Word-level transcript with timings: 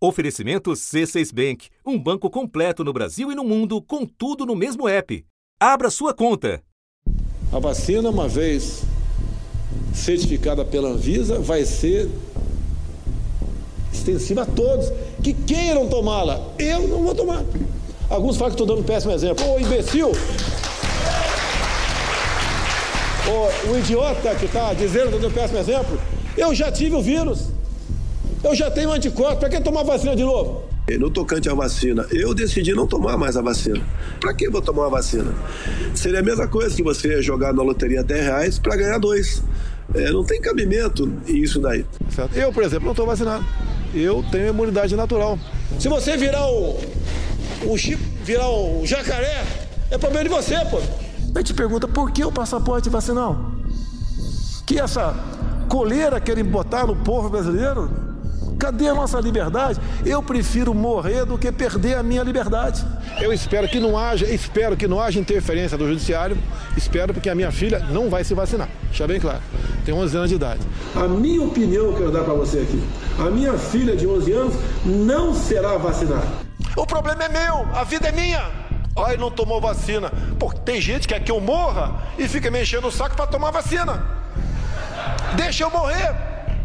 Oferecimento 0.00 0.70
C6 0.70 1.34
Bank, 1.34 1.68
um 1.84 1.98
banco 1.98 2.30
completo 2.30 2.84
no 2.84 2.92
Brasil 2.92 3.32
e 3.32 3.34
no 3.34 3.42
mundo, 3.42 3.82
com 3.82 4.06
tudo 4.06 4.46
no 4.46 4.54
mesmo 4.54 4.88
app. 4.88 5.24
Abra 5.58 5.90
sua 5.90 6.14
conta. 6.14 6.62
A 7.52 7.58
vacina, 7.58 8.08
uma 8.08 8.28
vez 8.28 8.84
certificada 9.92 10.64
pela 10.64 10.90
Anvisa, 10.90 11.40
vai 11.40 11.64
ser 11.64 12.08
extensiva 13.92 14.42
a 14.42 14.46
todos 14.46 14.92
que 15.20 15.34
queiram 15.34 15.88
tomá-la. 15.88 16.54
Eu 16.60 16.86
não 16.86 17.02
vou 17.02 17.14
tomar. 17.16 17.44
Alguns 18.08 18.36
falam 18.36 18.54
que 18.54 18.62
estou 18.62 18.68
dando 18.68 18.82
um 18.84 18.88
péssimo 18.88 19.12
exemplo. 19.12 19.44
Ô 19.44 19.58
imbecil! 19.58 20.12
Ô, 23.26 23.72
o 23.72 23.78
idiota 23.78 24.32
que 24.36 24.44
está 24.44 24.72
dizendo 24.74 25.08
que 25.08 25.16
estou 25.16 25.20
dando 25.22 25.32
um 25.32 25.34
péssimo 25.34 25.58
exemplo, 25.58 26.00
eu 26.36 26.54
já 26.54 26.70
tive 26.70 26.94
o 26.94 27.02
vírus. 27.02 27.57
Eu 28.42 28.54
já 28.54 28.70
tenho 28.70 28.92
anticorpo. 28.92 29.36
Para 29.36 29.48
que 29.48 29.60
tomar 29.60 29.82
vacina 29.82 30.14
de 30.14 30.22
novo? 30.22 30.68
No 30.98 31.10
tocante 31.10 31.50
à 31.50 31.54
vacina, 31.54 32.06
eu 32.10 32.32
decidi 32.32 32.72
não 32.72 32.86
tomar 32.86 33.18
mais 33.18 33.36
a 33.36 33.42
vacina. 33.42 33.80
Para 34.20 34.32
que 34.32 34.48
vou 34.48 34.62
tomar 34.62 34.84
uma 34.84 34.90
vacina? 34.90 35.34
Seria 35.94 36.20
a 36.20 36.22
mesma 36.22 36.48
coisa 36.48 36.74
que 36.74 36.82
você 36.82 37.20
jogar 37.20 37.52
na 37.52 37.62
loteria 37.62 38.02
10 38.02 38.24
reais 38.24 38.58
para 38.58 38.74
ganhar 38.76 38.98
dois. 38.98 39.42
É, 39.94 40.10
não 40.10 40.24
tem 40.24 40.40
cabimento 40.40 41.10
isso 41.26 41.60
daí. 41.60 41.84
Eu, 42.34 42.52
por 42.52 42.62
exemplo, 42.62 42.86
não 42.86 42.92
estou 42.92 43.06
vacinado. 43.06 43.44
Eu 43.94 44.24
tenho 44.30 44.48
imunidade 44.48 44.96
natural. 44.96 45.38
Se 45.78 45.88
você 45.88 46.16
virar 46.16 46.46
um, 46.50 46.78
um 47.66 47.76
chip, 47.76 48.02
virar 48.24 48.50
um 48.50 48.86
jacaré, 48.86 49.44
é 49.90 49.98
problema 49.98 50.24
de 50.24 50.30
você, 50.30 50.54
pô. 50.70 50.78
A 51.34 51.38
gente 51.38 51.52
pergunta 51.52 51.86
por 51.86 52.10
que 52.10 52.24
o 52.24 52.32
passaporte 52.32 52.88
vacinal? 52.88 53.52
Que 54.66 54.78
essa 54.80 55.14
coleira 55.68 56.18
querem 56.18 56.44
botar 56.44 56.86
no 56.86 56.96
povo 56.96 57.28
brasileiro? 57.28 58.07
Cadê 58.58 58.88
a 58.88 58.94
nossa 58.94 59.20
liberdade? 59.20 59.80
Eu 60.04 60.22
prefiro 60.22 60.74
morrer 60.74 61.24
do 61.24 61.38
que 61.38 61.50
perder 61.52 61.96
a 61.96 62.02
minha 62.02 62.22
liberdade. 62.22 62.84
Eu 63.20 63.32
espero 63.32 63.68
que 63.68 63.78
não 63.78 63.96
haja, 63.96 64.26
espero 64.26 64.76
que 64.76 64.88
não 64.88 65.00
haja 65.00 65.20
interferência 65.20 65.78
do 65.78 65.86
judiciário. 65.86 66.36
Espero 66.76 67.14
porque 67.14 67.30
a 67.30 67.34
minha 67.34 67.52
filha 67.52 67.78
não 67.90 68.10
vai 68.10 68.24
se 68.24 68.34
vacinar. 68.34 68.68
Deixa 68.88 69.06
bem 69.06 69.20
claro. 69.20 69.40
Tem 69.84 69.94
11 69.94 70.16
anos 70.16 70.28
de 70.30 70.34
idade. 70.34 70.60
A 70.96 71.06
minha 71.06 71.42
opinião 71.42 71.86
eu 71.86 71.94
quero 71.94 72.10
dar 72.10 72.24
para 72.24 72.34
você 72.34 72.58
aqui. 72.58 72.82
A 73.18 73.30
minha 73.30 73.56
filha 73.56 73.96
de 73.96 74.06
11 74.06 74.32
anos 74.32 74.54
não 74.84 75.32
será 75.32 75.76
vacinada. 75.76 76.26
O 76.76 76.84
problema 76.84 77.24
é 77.24 77.28
meu, 77.28 77.66
a 77.74 77.84
vida 77.84 78.08
é 78.08 78.12
minha. 78.12 78.50
Ai, 78.96 79.16
não 79.16 79.30
tomou 79.30 79.60
vacina. 79.60 80.10
Pô, 80.38 80.52
tem 80.52 80.80
gente 80.80 81.06
que 81.06 81.14
quer 81.14 81.20
que 81.20 81.30
eu 81.30 81.40
morra 81.40 82.02
e 82.18 82.26
fica 82.26 82.50
me 82.50 82.60
enchendo 82.60 82.88
o 82.88 82.92
saco 82.92 83.14
para 83.14 83.26
tomar 83.28 83.52
vacina. 83.52 84.04
Deixa 85.36 85.62
eu 85.62 85.70
morrer. 85.70 86.14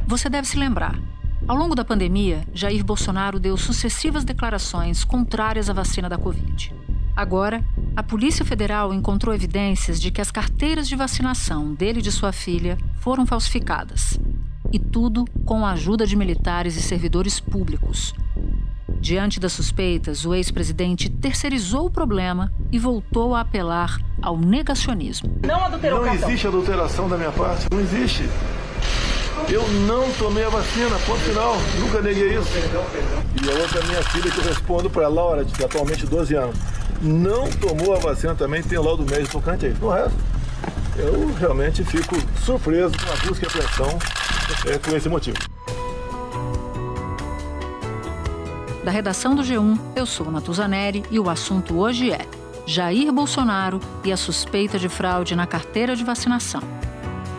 Você 0.07 0.29
deve 0.29 0.47
se 0.47 0.57
lembrar. 0.57 1.12
Ao 1.45 1.57
longo 1.57 1.75
da 1.75 1.83
pandemia, 1.83 2.45
Jair 2.53 2.85
Bolsonaro 2.85 3.37
deu 3.37 3.57
sucessivas 3.57 4.23
declarações 4.23 5.03
contrárias 5.03 5.69
à 5.69 5.73
vacina 5.73 6.07
da 6.07 6.17
Covid. 6.17 6.73
Agora, 7.13 7.61
a 7.97 8.01
Polícia 8.01 8.45
Federal 8.45 8.93
encontrou 8.93 9.35
evidências 9.35 9.99
de 9.99 10.09
que 10.09 10.21
as 10.21 10.31
carteiras 10.31 10.87
de 10.87 10.95
vacinação 10.95 11.73
dele 11.73 11.99
e 11.99 12.01
de 12.01 12.13
sua 12.13 12.31
filha 12.31 12.77
foram 13.01 13.25
falsificadas. 13.25 14.17
E 14.71 14.79
tudo 14.79 15.25
com 15.45 15.65
a 15.65 15.71
ajuda 15.71 16.07
de 16.07 16.15
militares 16.15 16.77
e 16.77 16.81
servidores 16.81 17.41
públicos. 17.41 18.15
Diante 19.01 19.37
das 19.37 19.51
suspeitas, 19.51 20.25
o 20.25 20.33
ex-presidente 20.33 21.09
terceirizou 21.09 21.87
o 21.87 21.91
problema 21.91 22.53
e 22.71 22.79
voltou 22.79 23.35
a 23.35 23.41
apelar 23.41 23.99
ao 24.21 24.37
negacionismo. 24.37 25.29
Não 25.45 25.65
adulterou 25.65 26.05
Não 26.05 26.13
existe 26.13 26.47
adulteração 26.47 27.09
da 27.09 27.17
minha 27.17 27.31
parte, 27.33 27.67
não 27.69 27.81
existe. 27.81 28.23
Eu 29.49 29.67
não 29.87 30.09
tomei 30.13 30.43
a 30.43 30.49
vacina, 30.49 30.97
ponto 31.05 31.19
final. 31.21 31.55
Nunca 31.79 32.01
neguei 32.01 32.37
isso. 32.37 32.49
E 33.43 33.49
a 33.49 33.61
outra 33.61 33.81
minha 33.83 34.01
filha 34.03 34.31
que 34.31 34.37
eu 34.37 34.43
respondo 34.43 34.89
para 34.89 35.07
Laura, 35.07 35.43
de 35.43 35.63
atualmente 35.63 36.05
12 36.05 36.35
anos, 36.35 36.55
não 37.01 37.49
tomou 37.51 37.95
a 37.95 37.99
vacina 37.99 38.35
também, 38.35 38.63
tem 38.63 38.77
laudo 38.77 39.03
médico 39.03 39.33
tocante 39.33 39.65
aí. 39.65 39.75
No 39.79 39.89
resto, 39.89 40.17
eu 40.97 41.33
realmente 41.33 41.83
fico 41.83 42.15
surpreso 42.43 42.93
com 42.97 43.11
a 43.11 43.27
busca 43.27 43.45
e 43.45 43.47
apreensão 43.47 43.99
é, 44.65 44.77
com 44.77 44.95
esse 44.95 45.09
motivo. 45.09 45.37
Da 48.83 48.91
redação 48.91 49.33
do 49.33 49.41
G1, 49.41 49.79
eu 49.95 50.05
sou 50.05 50.29
Natuzaneri 50.29 51.03
e 51.09 51.19
o 51.19 51.29
assunto 51.29 51.79
hoje 51.79 52.11
é 52.11 52.27
Jair 52.65 53.11
Bolsonaro 53.11 53.79
e 54.03 54.11
a 54.11 54.17
suspeita 54.17 54.77
de 54.77 54.89
fraude 54.89 55.35
na 55.35 55.47
carteira 55.47 55.95
de 55.95 56.03
vacinação 56.03 56.61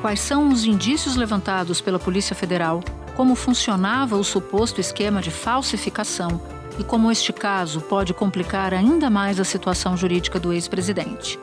quais 0.04 0.20
são 0.20 0.50
os 0.50 0.66
indícios 0.66 1.16
levantados 1.16 1.80
pela 1.80 1.98
Polícia 1.98 2.36
Federal, 2.36 2.84
como 3.16 3.34
funcionava 3.34 4.18
o 4.18 4.22
suposto 4.22 4.78
esquema 4.78 5.22
de 5.22 5.30
falsificação 5.30 6.38
e 6.78 6.84
como 6.84 7.10
este 7.10 7.32
caso 7.32 7.80
pode 7.80 8.12
complicar 8.12 8.74
ainda 8.74 9.08
mais 9.08 9.40
a 9.40 9.44
situação 9.44 9.96
jurídica 9.96 10.38
do 10.38 10.52
ex-presidente. 10.52 11.40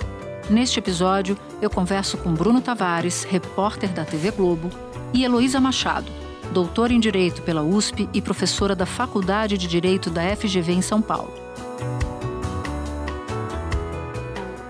Neste 0.48 0.78
episódio, 0.78 1.36
eu 1.60 1.72
converso 1.72 2.20
com 2.20 2.36
Bruno 2.36 2.62
Tavares, 2.62 3.24
repórter 3.24 3.90
da 3.90 4.06
TV 4.06 4.30
Globo, 4.30 4.70
e 5.12 5.24
Heloísa 5.24 5.60
Machado, 5.60 6.12
doutora 6.54 6.94
em 6.94 7.00
Direito 7.00 7.42
pela 7.42 7.64
USP 7.64 8.08
e 8.14 8.22
professora 8.22 8.76
da 8.76 8.86
Faculdade 8.86 9.58
de 9.58 9.66
Direito 9.66 10.12
da 10.12 10.36
FGV 10.36 10.74
em 10.74 10.82
São 10.84 11.02
Paulo. 11.02 11.34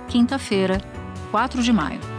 Quinta-feira, 0.08 0.82
4 1.30 1.62
de 1.62 1.74
maio. 1.74 2.11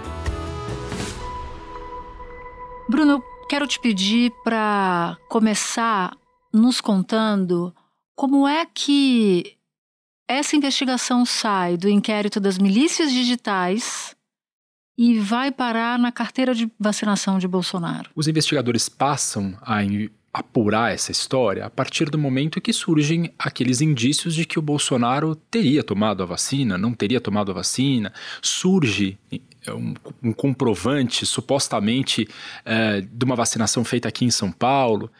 Bruno, 2.92 3.24
quero 3.48 3.66
te 3.66 3.80
pedir 3.80 4.30
para 4.44 5.16
começar 5.30 6.14
nos 6.52 6.78
contando 6.78 7.74
como 8.14 8.46
é 8.46 8.66
que 8.66 9.56
essa 10.28 10.54
investigação 10.54 11.24
sai 11.24 11.78
do 11.78 11.88
inquérito 11.88 12.38
das 12.38 12.58
milícias 12.58 13.10
digitais 13.10 14.14
e 14.98 15.18
vai 15.18 15.50
parar 15.50 15.98
na 15.98 16.12
carteira 16.12 16.54
de 16.54 16.70
vacinação 16.78 17.38
de 17.38 17.48
Bolsonaro. 17.48 18.10
Os 18.14 18.28
investigadores 18.28 18.90
passam 18.90 19.56
a 19.62 19.82
apurar 20.32 20.94
essa 20.94 21.12
história 21.12 21.66
a 21.66 21.70
partir 21.70 22.08
do 22.08 22.18
momento 22.18 22.60
que 22.60 22.72
surgem 22.72 23.30
aqueles 23.38 23.82
indícios 23.82 24.34
de 24.34 24.46
que 24.46 24.58
o 24.58 24.62
Bolsonaro 24.62 25.34
teria 25.34 25.82
tomado 25.82 26.22
a 26.22 26.26
vacina, 26.26 26.78
não 26.78 26.94
teria 26.94 27.20
tomado 27.20 27.50
a 27.50 27.54
vacina, 27.54 28.12
surge 28.40 29.18
é 29.64 29.72
um, 29.72 29.94
um 30.20 30.32
comprovante 30.32 31.24
supostamente 31.24 32.26
é, 32.64 33.00
de 33.00 33.24
uma 33.24 33.36
vacinação 33.36 33.84
feita 33.84 34.08
aqui 34.08 34.24
em 34.24 34.30
São 34.30 34.50
Paulo. 34.50 35.10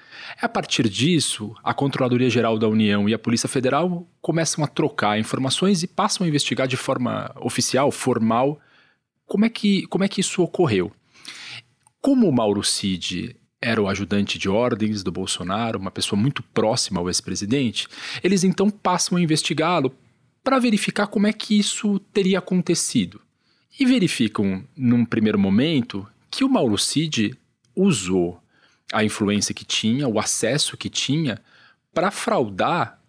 É 0.41 0.47
a 0.47 0.49
partir 0.49 0.89
disso, 0.89 1.55
a 1.63 1.73
Controladoria 1.73 2.29
Geral 2.29 2.59
da 2.59 2.67
União 2.67 3.09
e 3.09 3.15
a 3.15 3.19
Polícia 3.19 3.49
Federal 3.49 4.05
começam 4.21 4.65
a 4.65 4.67
trocar 4.67 5.19
informações 5.19 5.85
e 5.85 5.87
passam 5.87 6.25
a 6.25 6.29
investigar 6.29 6.67
de 6.67 6.77
forma 6.77 7.33
oficial, 7.41 7.93
formal, 7.93 8.59
como 9.27 9.45
é 9.45 9.49
que, 9.49 9.87
como 9.87 10.03
é 10.03 10.09
que 10.09 10.21
isso 10.21 10.43
ocorreu. 10.43 10.91
Como 12.01 12.29
o 12.29 12.33
Mauro 12.33 12.65
Cid 12.65 13.37
era 13.63 13.81
o 13.81 13.89
ajudante 13.89 14.39
de 14.39 14.49
ordens 14.49 15.05
do 15.05 15.13
Bolsonaro, 15.13 15.79
uma 15.79 15.91
pessoa 15.91 16.21
muito 16.21 16.43
próxima 16.43 17.01
ao 17.01 17.09
ex-presidente, 17.09 17.87
eles 18.23 18.43
então 18.43 18.69
passam 18.69 19.17
a 19.17 19.23
investigá-lo 19.23 19.95
para 20.43 20.59
verificar 20.59 21.07
como 21.07 21.29
é 21.29 21.33
que 21.33 21.57
isso 21.57 22.01
teria 22.13 22.41
acontecido 22.41 23.21
e 23.79 23.87
verificam, 23.87 24.65
num 24.77 25.05
primeiro 25.05 25.39
momento, 25.39 26.07
que 26.31 26.45
o 26.45 26.49
Mauro 26.49 26.77
Cid 26.77 27.39
usou 27.75 28.43
a 28.93 29.05
influência 29.05 29.55
que 29.55 29.65
tinha, 29.65 30.09
o 30.09 30.19
acesso 30.19 30.77
que 30.77 30.91
tinha, 30.91 31.41
para 31.95 32.11
fraudar 32.11 33.01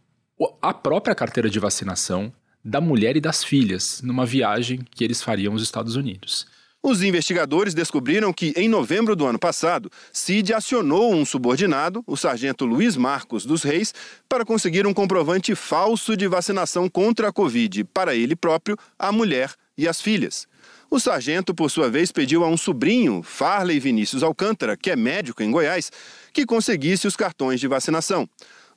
a 0.61 0.73
própria 0.73 1.15
carteira 1.15 1.49
de 1.49 1.59
vacinação 1.59 2.31
da 2.63 2.79
mulher 2.79 3.17
e 3.17 3.21
das 3.21 3.43
filhas 3.43 4.01
numa 4.01 4.25
viagem 4.25 4.79
que 4.91 5.03
eles 5.03 5.21
fariam 5.21 5.53
aos 5.53 5.61
Estados 5.61 5.95
Unidos. 5.95 6.45
Os 6.85 7.01
investigadores 7.01 7.73
descobriram 7.73 8.33
que, 8.33 8.53
em 8.57 8.67
novembro 8.67 9.15
do 9.15 9.25
ano 9.25 9.39
passado, 9.39 9.89
Cid 10.11 10.53
acionou 10.53 11.13
um 11.13 11.23
subordinado, 11.23 12.03
o 12.05 12.17
sargento 12.17 12.65
Luiz 12.65 12.97
Marcos 12.97 13.45
dos 13.45 13.63
Reis, 13.63 13.93
para 14.27 14.43
conseguir 14.43 14.85
um 14.85 14.93
comprovante 14.93 15.55
falso 15.55 16.17
de 16.17 16.27
vacinação 16.27 16.89
contra 16.89 17.29
a 17.29 17.31
Covid 17.31 17.85
para 17.85 18.13
ele 18.13 18.35
próprio, 18.35 18.77
a 18.99 19.13
mulher 19.13 19.53
e 19.77 19.87
as 19.87 20.01
filhas. 20.01 20.45
O 20.91 20.99
sargento, 20.99 21.55
por 21.55 21.71
sua 21.71 21.89
vez, 21.89 22.11
pediu 22.11 22.43
a 22.43 22.49
um 22.49 22.57
sobrinho, 22.57 23.23
Farley 23.23 23.79
Vinícius 23.79 24.21
Alcântara, 24.21 24.75
que 24.75 24.91
é 24.91 24.95
médico 24.97 25.41
em 25.41 25.51
Goiás, 25.51 25.89
que 26.33 26.45
conseguisse 26.45 27.07
os 27.07 27.15
cartões 27.15 27.61
de 27.61 27.67
vacinação. 27.67 28.27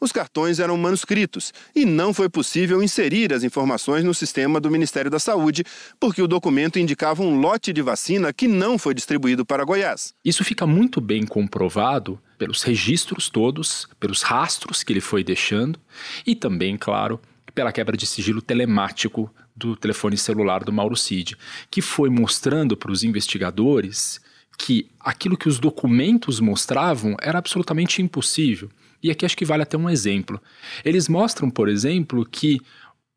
Os 0.00 0.12
cartões 0.12 0.58
eram 0.58 0.76
manuscritos 0.76 1.52
e 1.74 1.84
não 1.84 2.12
foi 2.12 2.28
possível 2.28 2.82
inserir 2.82 3.32
as 3.32 3.42
informações 3.42 4.04
no 4.04 4.14
sistema 4.14 4.60
do 4.60 4.70
Ministério 4.70 5.10
da 5.10 5.18
Saúde, 5.18 5.64
porque 5.98 6.22
o 6.22 6.28
documento 6.28 6.78
indicava 6.78 7.22
um 7.22 7.40
lote 7.40 7.72
de 7.72 7.82
vacina 7.82 8.32
que 8.32 8.46
não 8.46 8.78
foi 8.78 8.94
distribuído 8.94 9.44
para 9.44 9.64
Goiás. 9.64 10.12
Isso 10.24 10.44
fica 10.44 10.66
muito 10.66 11.00
bem 11.00 11.24
comprovado 11.26 12.20
pelos 12.38 12.62
registros 12.62 13.28
todos, 13.28 13.88
pelos 13.98 14.22
rastros 14.22 14.82
que 14.82 14.92
ele 14.92 15.00
foi 15.00 15.24
deixando 15.24 15.80
e 16.26 16.34
também, 16.34 16.76
claro, 16.76 17.20
pela 17.54 17.72
quebra 17.72 17.96
de 17.96 18.06
sigilo 18.06 18.42
telemático 18.42 19.30
do 19.56 19.74
telefone 19.74 20.18
celular 20.18 20.62
do 20.62 20.72
Mauro 20.72 20.96
Cid, 20.96 21.36
que 21.70 21.80
foi 21.80 22.10
mostrando 22.10 22.76
para 22.76 22.92
os 22.92 23.02
investigadores 23.02 24.20
que 24.58 24.90
aquilo 25.00 25.36
que 25.36 25.48
os 25.48 25.58
documentos 25.58 26.40
mostravam 26.40 27.16
era 27.20 27.38
absolutamente 27.38 28.02
impossível. 28.02 28.70
E 29.06 29.10
aqui 29.12 29.24
acho 29.24 29.36
que 29.36 29.44
vale 29.44 29.62
até 29.62 29.78
um 29.78 29.88
exemplo. 29.88 30.42
Eles 30.84 31.08
mostram, 31.08 31.48
por 31.48 31.68
exemplo, 31.68 32.26
que 32.26 32.60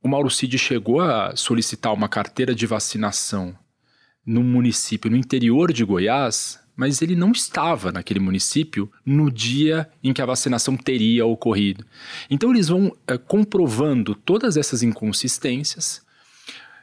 o 0.04 0.08
Mauro 0.08 0.30
Cid 0.30 0.56
chegou 0.60 1.02
a 1.02 1.36
solicitar 1.36 1.92
uma 1.92 2.08
carteira 2.08 2.54
de 2.54 2.68
vacinação 2.68 3.58
num 4.24 4.44
município 4.44 5.10
no 5.10 5.18
interior 5.18 5.74
de 5.74 5.84
Goiás, 5.84 6.60
mas 6.76 7.02
ele 7.02 7.16
não 7.16 7.32
estava 7.32 7.92
naquele 7.92 8.20
município 8.20 8.92
no 9.04 9.32
dia 9.32 9.90
em 10.04 10.14
que 10.14 10.22
a 10.22 10.28
vacinação 10.28 10.78
teria 10.78 11.26
ocorrido. 11.26 11.84
Então 12.30 12.52
eles 12.52 12.68
vão 12.68 12.96
é, 13.08 13.18
comprovando 13.18 14.14
todas 14.14 14.58
essas 14.58 14.84
inconsistências, 14.84 16.04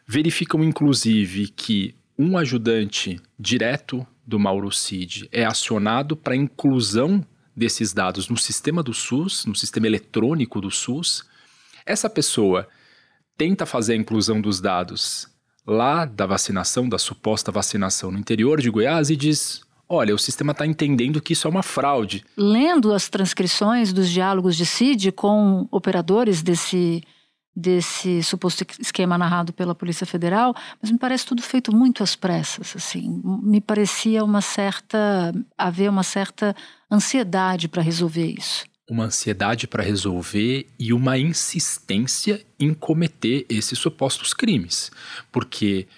verificam 0.05 0.65
inclusive 0.65 1.47
que 1.47 1.95
um 2.19 2.37
ajudante 2.37 3.21
direto 3.39 4.05
do 4.27 4.37
Mauro 4.37 4.73
Cid 4.73 5.29
é 5.31 5.45
acionado 5.45 6.17
para 6.17 6.35
inclusão 6.35 7.25
desses 7.57 7.93
dados 7.93 8.29
no 8.29 8.37
sistema 8.37 8.83
do 8.83 8.93
SUS, 8.93 9.47
no 9.47 9.55
sistema 9.55 9.87
eletrônico 9.87 10.61
do 10.61 10.71
SUS. 10.71 11.25
Essa 11.87 12.11
pessoa 12.11 12.69
tenta 13.37 13.65
fazer 13.65 13.95
a 13.95 13.97
inclusão 13.97 14.41
dos 14.41 14.61
dados 14.61 15.29
lá 15.67 16.05
da 16.05 16.27
vacinação, 16.27 16.89
da 16.89 16.99
suposta 16.99 17.51
vacinação 17.51 18.11
no 18.11 18.19
interior 18.19 18.61
de 18.61 18.71
Goiás 18.71 19.11
e 19.11 19.17
diz: 19.17 19.63
olha, 19.89 20.15
o 20.15 20.19
sistema 20.19 20.53
está 20.53 20.67
entendendo 20.67 21.21
que 21.21 21.33
isso 21.33 21.49
é 21.49 21.51
uma 21.51 21.63
fraude. 21.63 22.25
Lendo 22.37 22.93
as 22.93 23.09
transcrições 23.09 23.93
dos 23.93 24.11
diálogos 24.11 24.57
de 24.57 24.67
CID 24.67 25.13
com 25.13 25.67
operadores 25.71 26.43
desse 26.43 27.03
desse 27.57 28.23
suposto 28.23 28.67
esquema 28.79 29.17
narrado 29.17 29.51
pela 29.51 29.75
Polícia 29.75 30.07
Federal, 30.07 30.55
mas 30.81 30.91
me 30.91 30.99
parece 30.99 31.25
tudo 31.25 31.41
feito 31.41 31.75
muito 31.75 32.03
às 32.03 32.15
pressas, 32.15 32.75
assim. 32.77 33.23
Me 33.43 33.63
parecia 33.63 34.23
uma 34.23 34.43
certa 34.43 35.35
haver 35.57 35.89
uma 35.89 36.03
certa 36.03 36.55
ansiedade 36.91 37.67
para 37.67 37.81
resolver 37.81 38.27
isso. 38.27 38.67
Uma 38.89 39.05
ansiedade 39.05 39.67
para 39.67 39.83
resolver 39.83 40.67
e 40.79 40.93
uma 40.93 41.19
insistência 41.19 42.45
em 42.61 42.75
cometer 42.75 43.47
esses 43.49 43.79
supostos 43.79 44.35
crimes, 44.35 44.91
porque 45.33 45.89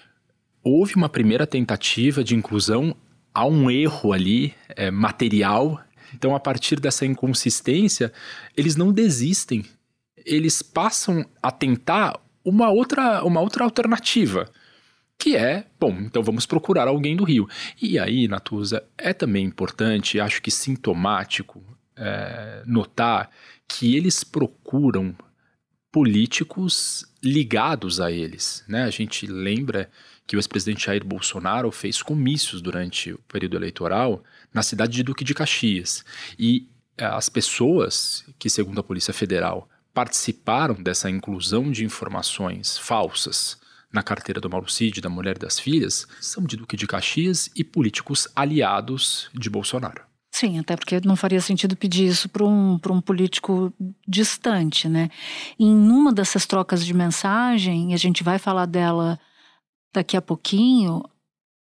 houve 0.63 0.95
uma 0.95 1.09
primeira 1.09 1.45
tentativa 1.45 2.23
de 2.23 2.35
inclusão, 2.35 2.95
há 3.33 3.45
um 3.45 3.69
erro 3.69 4.13
ali 4.13 4.53
é, 4.69 4.89
material. 4.89 5.79
Então, 6.15 6.33
a 6.33 6.39
partir 6.39 6.79
dessa 6.79 7.05
inconsistência, 7.05 8.11
eles 8.57 8.75
não 8.75 8.91
desistem 8.91 9.63
eles 10.25 10.61
passam 10.61 11.25
a 11.41 11.51
tentar 11.51 12.19
uma 12.43 12.69
outra, 12.69 13.23
uma 13.23 13.41
outra 13.41 13.63
alternativa, 13.63 14.49
que 15.17 15.35
é, 15.35 15.65
bom, 15.79 15.91
então 15.99 16.23
vamos 16.23 16.45
procurar 16.45 16.87
alguém 16.87 17.15
do 17.15 17.25
Rio. 17.25 17.47
E 17.81 17.99
aí, 17.99 18.27
Natuza, 18.27 18.83
é 18.97 19.13
também 19.13 19.45
importante, 19.45 20.19
acho 20.19 20.41
que 20.41 20.49
sintomático, 20.49 21.61
é, 21.95 22.63
notar 22.65 23.29
que 23.67 23.95
eles 23.95 24.23
procuram 24.23 25.13
políticos 25.91 27.05
ligados 27.23 27.99
a 27.99 28.11
eles. 28.11 28.63
Né? 28.67 28.83
A 28.83 28.89
gente 28.89 29.27
lembra 29.27 29.89
que 30.25 30.35
o 30.35 30.39
ex-presidente 30.39 30.85
Jair 30.85 31.03
Bolsonaro 31.03 31.71
fez 31.71 32.01
comícios 32.01 32.61
durante 32.61 33.11
o 33.11 33.19
período 33.27 33.57
eleitoral 33.57 34.23
na 34.53 34.63
cidade 34.63 34.93
de 34.93 35.03
Duque 35.03 35.23
de 35.23 35.33
Caxias. 35.33 36.05
E 36.37 36.67
é, 36.97 37.05
as 37.05 37.29
pessoas 37.29 38.25
que, 38.37 38.49
segundo 38.49 38.79
a 38.79 38.83
Polícia 38.83 39.13
Federal, 39.13 39.68
participaram 39.93 40.75
dessa 40.75 41.09
inclusão 41.09 41.71
de 41.71 41.83
informações 41.83 42.77
falsas 42.77 43.57
na 43.91 44.03
carteira 44.03 44.39
do 44.39 44.49
Mauro 44.49 44.69
Cid, 44.69 45.01
da 45.01 45.09
mulher 45.09 45.35
e 45.35 45.39
das 45.39 45.59
filhas, 45.59 46.07
são 46.21 46.43
de 46.43 46.55
Duque 46.55 46.77
de 46.77 46.85
Caxias 46.85 47.49
e 47.55 47.63
políticos 47.63 48.27
aliados 48.35 49.29
de 49.33 49.49
Bolsonaro. 49.49 50.03
Sim, 50.31 50.59
até 50.59 50.75
porque 50.75 51.01
não 51.03 51.15
faria 51.15 51.41
sentido 51.41 51.75
pedir 51.75 52.05
isso 52.05 52.29
para 52.29 52.45
um, 52.45 52.79
um 52.89 53.01
político 53.01 53.73
distante, 54.07 54.87
né? 54.87 55.09
Em 55.59 55.73
uma 55.73 56.13
dessas 56.13 56.45
trocas 56.45 56.85
de 56.85 56.93
mensagem, 56.93 57.91
e 57.91 57.93
a 57.95 57.97
gente 57.97 58.23
vai 58.23 58.37
falar 58.37 58.67
dela 58.67 59.19
daqui 59.91 60.15
a 60.15 60.21
pouquinho, 60.21 61.03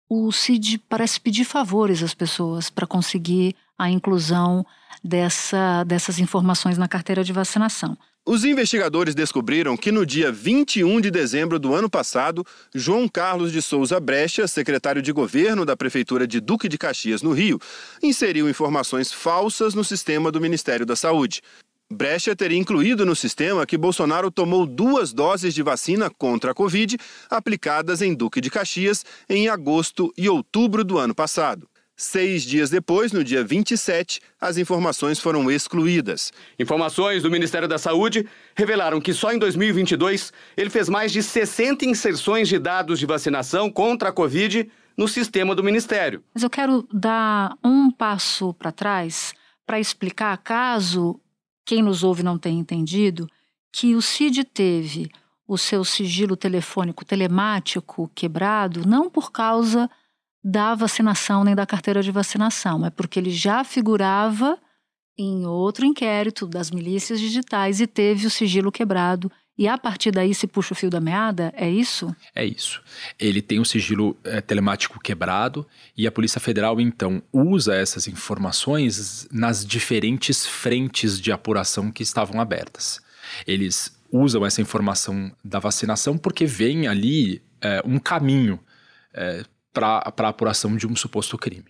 o 0.10 0.32
Cid 0.34 0.80
parece 0.90 1.20
pedir 1.20 1.46
favores 1.46 2.04
às 2.04 2.14
pessoas 2.14 2.70
para 2.70 2.86
conseguir 2.86 3.56
a 3.78 3.90
inclusão 3.90 4.66
dessa, 5.04 5.84
dessas 5.86 6.20
informações 6.20 6.78
na 6.78 6.88
carteira 6.88 7.24
de 7.24 7.32
vacinação. 7.32 7.98
Os 8.28 8.44
investigadores 8.44 9.16
descobriram 9.16 9.78
que 9.78 9.90
no 9.90 10.06
dia 10.06 10.30
21 10.34 11.00
de 11.00 11.10
dezembro 11.10 11.58
do 11.58 11.74
ano 11.74 11.90
passado, 11.90 12.46
João 12.76 13.08
Carlos 13.08 13.54
de 13.54 13.62
Souza 13.62 14.02
Brecha, 14.02 14.46
secretário 14.50 15.02
de 15.02 15.14
governo 15.14 15.66
da 15.66 15.78
Prefeitura 15.78 16.28
de 16.28 16.42
Duque 16.42 16.68
de 16.68 16.78
Caxias, 16.78 17.22
no 17.22 17.32
Rio, 17.32 17.58
inseriu 18.04 18.50
informações 18.50 19.14
falsas 19.14 19.74
no 19.74 19.82
sistema 19.82 20.30
do 20.30 20.42
Ministério 20.42 20.86
da 20.86 20.94
Saúde. 20.94 21.42
Brecha 21.90 22.36
teria 22.36 22.58
incluído 22.58 23.06
no 23.06 23.16
sistema 23.16 23.66
que 23.66 23.78
Bolsonaro 23.78 24.30
tomou 24.30 24.66
duas 24.66 25.14
doses 25.14 25.54
de 25.54 25.64
vacina 25.64 26.10
contra 26.10 26.52
a 26.52 26.54
Covid 26.54 26.98
aplicadas 27.30 28.02
em 28.02 28.14
Duque 28.14 28.42
de 28.42 28.50
Caxias 28.50 29.06
em 29.30 29.48
agosto 29.48 30.14
e 30.18 30.28
outubro 30.28 30.84
do 30.84 30.98
ano 30.98 31.16
passado. 31.16 31.66
Seis 32.00 32.44
dias 32.44 32.70
depois, 32.70 33.12
no 33.12 33.24
dia 33.24 33.44
27, 33.44 34.22
as 34.40 34.60
informações 34.60 35.20
foram 35.20 35.50
excluídas. 35.50 36.32
Informações 36.60 37.24
do 37.24 37.32
Ministério 37.32 37.68
da 37.68 37.80
Saúde 37.80 38.24
revelaram 38.56 39.02
que 39.02 39.16
só 39.16 39.34
em 39.34 39.40
2022 39.40 40.32
ele 40.56 40.70
fez 40.70 40.90
mais 40.90 41.12
de 41.12 41.24
60 41.24 41.86
inserções 41.86 42.48
de 42.48 42.60
dados 42.60 43.00
de 43.00 43.08
vacinação 43.08 43.72
contra 43.72 44.10
a 44.10 44.12
Covid 44.12 44.70
no 44.96 45.08
sistema 45.08 45.56
do 45.56 45.64
Ministério. 45.64 46.24
Mas 46.36 46.44
eu 46.44 46.52
quero 46.52 46.88
dar 46.94 47.58
um 47.64 47.90
passo 47.90 48.54
para 48.54 48.72
trás 48.72 49.34
para 49.66 49.80
explicar, 49.80 50.38
caso 50.38 51.20
quem 51.66 51.82
nos 51.82 52.04
ouve 52.04 52.22
não 52.22 52.38
tenha 52.38 52.60
entendido, 52.60 53.28
que 53.72 53.96
o 53.96 54.04
CID 54.04 54.44
teve 54.44 55.10
o 55.48 55.58
seu 55.58 55.84
sigilo 55.84 56.38
telefônico 56.38 57.04
telemático 57.04 58.12
quebrado 58.14 58.88
não 58.88 59.10
por 59.10 59.32
causa 59.32 59.90
da 60.50 60.74
vacinação 60.76 61.44
nem 61.44 61.54
da 61.54 61.66
carteira 61.66 62.02
de 62.02 62.10
vacinação, 62.10 62.86
é 62.86 62.90
porque 62.90 63.20
ele 63.20 63.32
já 63.32 63.66
figurava 63.66 64.58
em 65.18 65.46
outro 65.46 65.86
inquérito 65.86 66.48
das 66.48 66.72
milícias 66.72 67.20
digitais 67.20 67.82
e 67.82 67.88
teve 67.88 68.26
o 68.26 68.30
sigilo 68.30 68.72
quebrado. 68.72 69.30
E 69.58 69.68
a 69.68 69.78
partir 69.78 70.10
daí 70.10 70.34
se 70.34 70.48
puxa 70.48 70.74
o 70.74 70.78
fio 70.78 70.90
da 70.90 71.02
meada? 71.02 71.52
É 71.54 71.70
isso? 71.70 72.16
É 72.34 72.46
isso. 72.46 72.82
Ele 73.20 73.42
tem 73.42 73.60
o 73.60 73.66
sigilo 73.66 74.16
é, 74.24 74.40
telemático 74.40 75.02
quebrado 75.02 75.68
e 75.98 76.08
a 76.08 76.12
Polícia 76.12 76.40
Federal, 76.40 76.80
então, 76.80 77.22
usa 77.34 77.76
essas 77.76 78.08
informações 78.08 79.28
nas 79.30 79.66
diferentes 79.66 80.46
frentes 80.46 81.20
de 81.20 81.30
apuração 81.30 81.92
que 81.92 82.04
estavam 82.04 82.40
abertas. 82.40 83.02
Eles 83.46 84.00
usam 84.10 84.46
essa 84.46 84.62
informação 84.62 85.30
da 85.44 85.60
vacinação 85.60 86.18
porque 86.18 86.46
vem 86.46 86.88
ali 86.88 87.42
é, 87.60 87.82
um 87.84 88.00
caminho 88.00 88.58
é, 89.14 89.44
para 89.78 90.28
a 90.28 90.30
apuração 90.30 90.76
de 90.76 90.88
um 90.88 90.96
suposto 90.96 91.38
crime. 91.38 91.66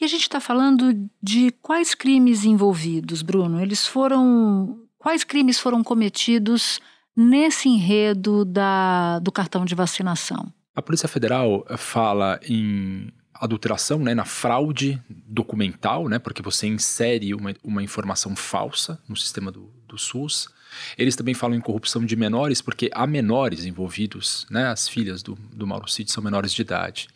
E 0.00 0.04
a 0.04 0.08
gente 0.08 0.22
está 0.22 0.40
falando 0.40 1.10
de 1.22 1.50
quais 1.60 1.94
crimes 1.94 2.44
envolvidos, 2.44 3.20
Bruno? 3.20 3.60
Eles 3.60 3.86
foram. 3.86 4.78
Quais 4.98 5.24
crimes 5.24 5.58
foram 5.58 5.82
cometidos 5.82 6.80
nesse 7.16 7.68
enredo 7.68 8.44
da, 8.44 9.18
do 9.18 9.30
cartão 9.30 9.64
de 9.64 9.74
vacinação? 9.74 10.52
A 10.74 10.82
Polícia 10.82 11.08
Federal 11.08 11.66
fala 11.76 12.40
em 12.48 13.12
adulteração, 13.34 13.98
né, 13.98 14.14
na 14.14 14.24
fraude 14.24 15.02
documental, 15.08 16.08
né, 16.08 16.18
porque 16.18 16.42
você 16.42 16.66
insere 16.66 17.34
uma, 17.34 17.54
uma 17.64 17.82
informação 17.82 18.36
falsa 18.36 19.00
no 19.08 19.16
sistema 19.16 19.50
do, 19.50 19.70
do 19.88 19.96
SUS. 19.96 20.48
Eles 20.96 21.16
também 21.16 21.34
falam 21.34 21.56
em 21.56 21.60
corrupção 21.60 22.04
de 22.04 22.14
menores, 22.14 22.60
porque 22.60 22.90
há 22.92 23.06
menores 23.06 23.64
envolvidos, 23.64 24.46
né, 24.50 24.66
as 24.66 24.86
filhas 24.86 25.22
do, 25.22 25.34
do 25.52 25.66
Mauro 25.66 25.90
Cid 25.90 26.12
são 26.12 26.22
menores 26.22 26.52
de 26.52 26.60
idade. 26.60 27.08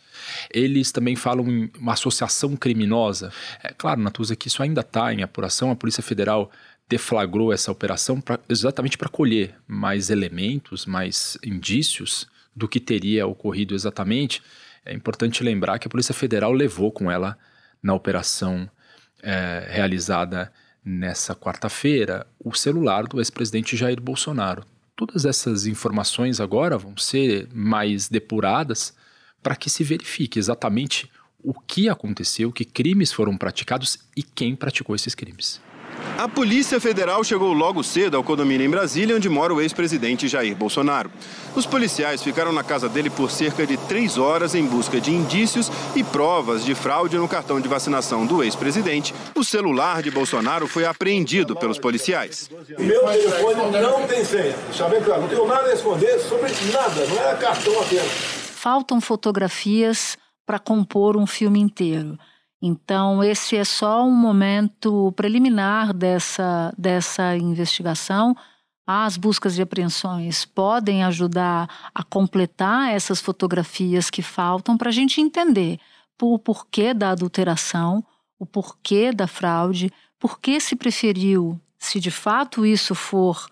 Eles 0.53 0.93
também 0.93 1.17
falam 1.17 1.49
em 1.49 1.71
uma 1.79 1.93
associação 1.93 2.57
criminosa. 2.57 3.33
É 3.63 3.73
claro, 3.73 4.01
Natuza, 4.01 4.37
que 4.37 4.49
isso 4.49 4.63
ainda 4.63 4.81
está 4.81 5.13
em 5.13 5.23
apuração. 5.23 5.71
A 5.71 5.77
Polícia 5.77 6.03
Federal 6.03 6.51
deflagrou 6.89 7.53
essa 7.53 7.73
operação 7.73 8.21
pra, 8.21 8.39
exatamente 8.49 8.99
para 8.99 9.09
colher 9.09 9.55
mais 9.67 10.11
elementos, 10.11 10.87
mais 10.87 11.39
indícios 11.45 12.27
do 12.55 12.69
que 12.69 12.79
teria 12.79 13.27
ocorrido 13.27 13.75
exatamente. 13.75 14.43
É 14.85 14.93
importante 14.93 15.43
lembrar 15.43 15.79
que 15.79 15.87
a 15.87 15.91
Polícia 15.91 16.15
Federal 16.15 16.53
levou 16.53 16.93
com 16.93 17.11
ela 17.11 17.39
na 17.83 17.95
operação 17.95 18.69
é, 19.23 19.67
realizada 19.71 20.53
nessa 20.85 21.35
quarta-feira 21.35 22.27
o 22.39 22.55
celular 22.55 23.05
do 23.05 23.19
ex-presidente 23.19 23.77
Jair 23.77 24.01
Bolsonaro. 24.01 24.65
Todas 24.95 25.25
essas 25.25 25.67
informações 25.67 26.41
agora 26.41 26.77
vão 26.77 26.97
ser 26.97 27.49
mais 27.53 28.09
depuradas 28.09 28.95
para 29.45 29.55
que 29.55 29.69
se 29.69 29.85
verifique 29.85 30.39
exatamente 30.39 31.09
o 31.45 31.53
que 31.53 31.91
aconteceu, 31.91 32.51
que 32.51 32.65
crimes 32.65 33.13
foram 33.13 33.37
praticados 33.37 33.99
e 34.17 34.23
quem 34.23 34.57
praticou 34.57 34.97
esses 34.97 35.15
crimes. 35.15 35.61
A 36.17 36.29
Polícia 36.29 36.81
Federal 36.81 37.23
chegou 37.23 37.53
logo 37.53 37.83
cedo 37.83 38.17
ao 38.17 38.25
condomínio 38.25 38.67
em 38.67 38.71
Brasília, 38.71 39.15
onde 39.15 39.29
mora 39.29 39.53
o 39.53 39.61
ex-presidente 39.61 40.29
Jair 40.29 40.57
Bolsonaro. 40.57 41.11
Os 41.55 41.67
policiais 41.67 42.23
ficaram 42.23 42.53
na 42.53 42.65
casa 42.65 42.89
dele 42.89 43.11
por 43.11 43.31
cerca 43.31 43.67
de 43.67 43.77
três 43.77 44.17
horas 44.17 44.55
em 44.55 44.65
busca 44.65 45.01
de 45.01 45.11
indícios 45.11 45.71
e 45.95 46.03
provas 46.03 46.65
de 46.65 46.75
fraude 46.75 47.17
no 47.17 47.29
cartão 47.29 47.61
de 47.61 47.69
vacinação 47.69 48.25
do 48.27 48.43
ex-presidente. 48.43 49.15
O 49.35 49.45
celular 49.45 50.03
de 50.03 50.11
Bolsonaro 50.11 50.67
foi 50.67 50.87
apreendido 50.87 51.55
pelos 51.55 51.79
policiais. 51.79 52.49
Meu 52.79 53.01
telefone 53.03 53.71
não 53.73 54.07
tem 54.07 54.25
senha. 54.25 54.57
Está 54.71 54.89
bem 54.89 55.03
claro, 55.03 55.23
não 55.23 55.29
tenho 55.29 55.47
nada 55.47 55.69
a 55.69 55.75
esconder 55.75 56.19
sobre 56.21 56.51
nada, 56.73 57.07
não 57.07 57.29
é 57.29 57.35
cartão 57.37 57.81
apenas. 57.81 58.44
Faltam 58.65 58.99
fotografias 58.99 60.17
para 60.47 60.59
compor 60.59 61.19
um 61.19 61.27
filme 61.27 61.61
inteiro. 61.61 62.19
Então, 62.63 63.23
esse 63.23 63.59
é 63.59 63.63
só 63.63 64.03
um 64.07 64.11
momento 64.11 65.13
preliminar 65.13 65.93
dessa, 65.93 66.73
dessa 66.79 67.37
investigação. 67.37 68.35
As 68.87 69.19
buscas 69.19 69.55
de 69.55 69.61
apreensões 69.61 70.47
podem 70.47 71.05
ajudar 71.05 71.91
a 71.95 72.03
completar 72.03 72.91
essas 72.91 73.21
fotografias 73.21 74.09
que 74.09 74.23
faltam 74.23 74.79
para 74.79 74.89
a 74.89 74.93
gente 74.93 75.21
entender 75.21 75.79
o 76.23 76.39
porquê 76.39 76.95
da 76.95 77.11
adulteração, 77.11 78.03
o 78.39 78.47
porquê 78.47 79.13
da 79.13 79.27
fraude, 79.27 79.93
por 80.19 80.41
que 80.41 80.59
se 80.59 80.75
preferiu, 80.75 81.61
se 81.79 82.01
de 82.01 82.11
fato 82.11 82.65
isso 82.65 82.95
for 82.95 83.47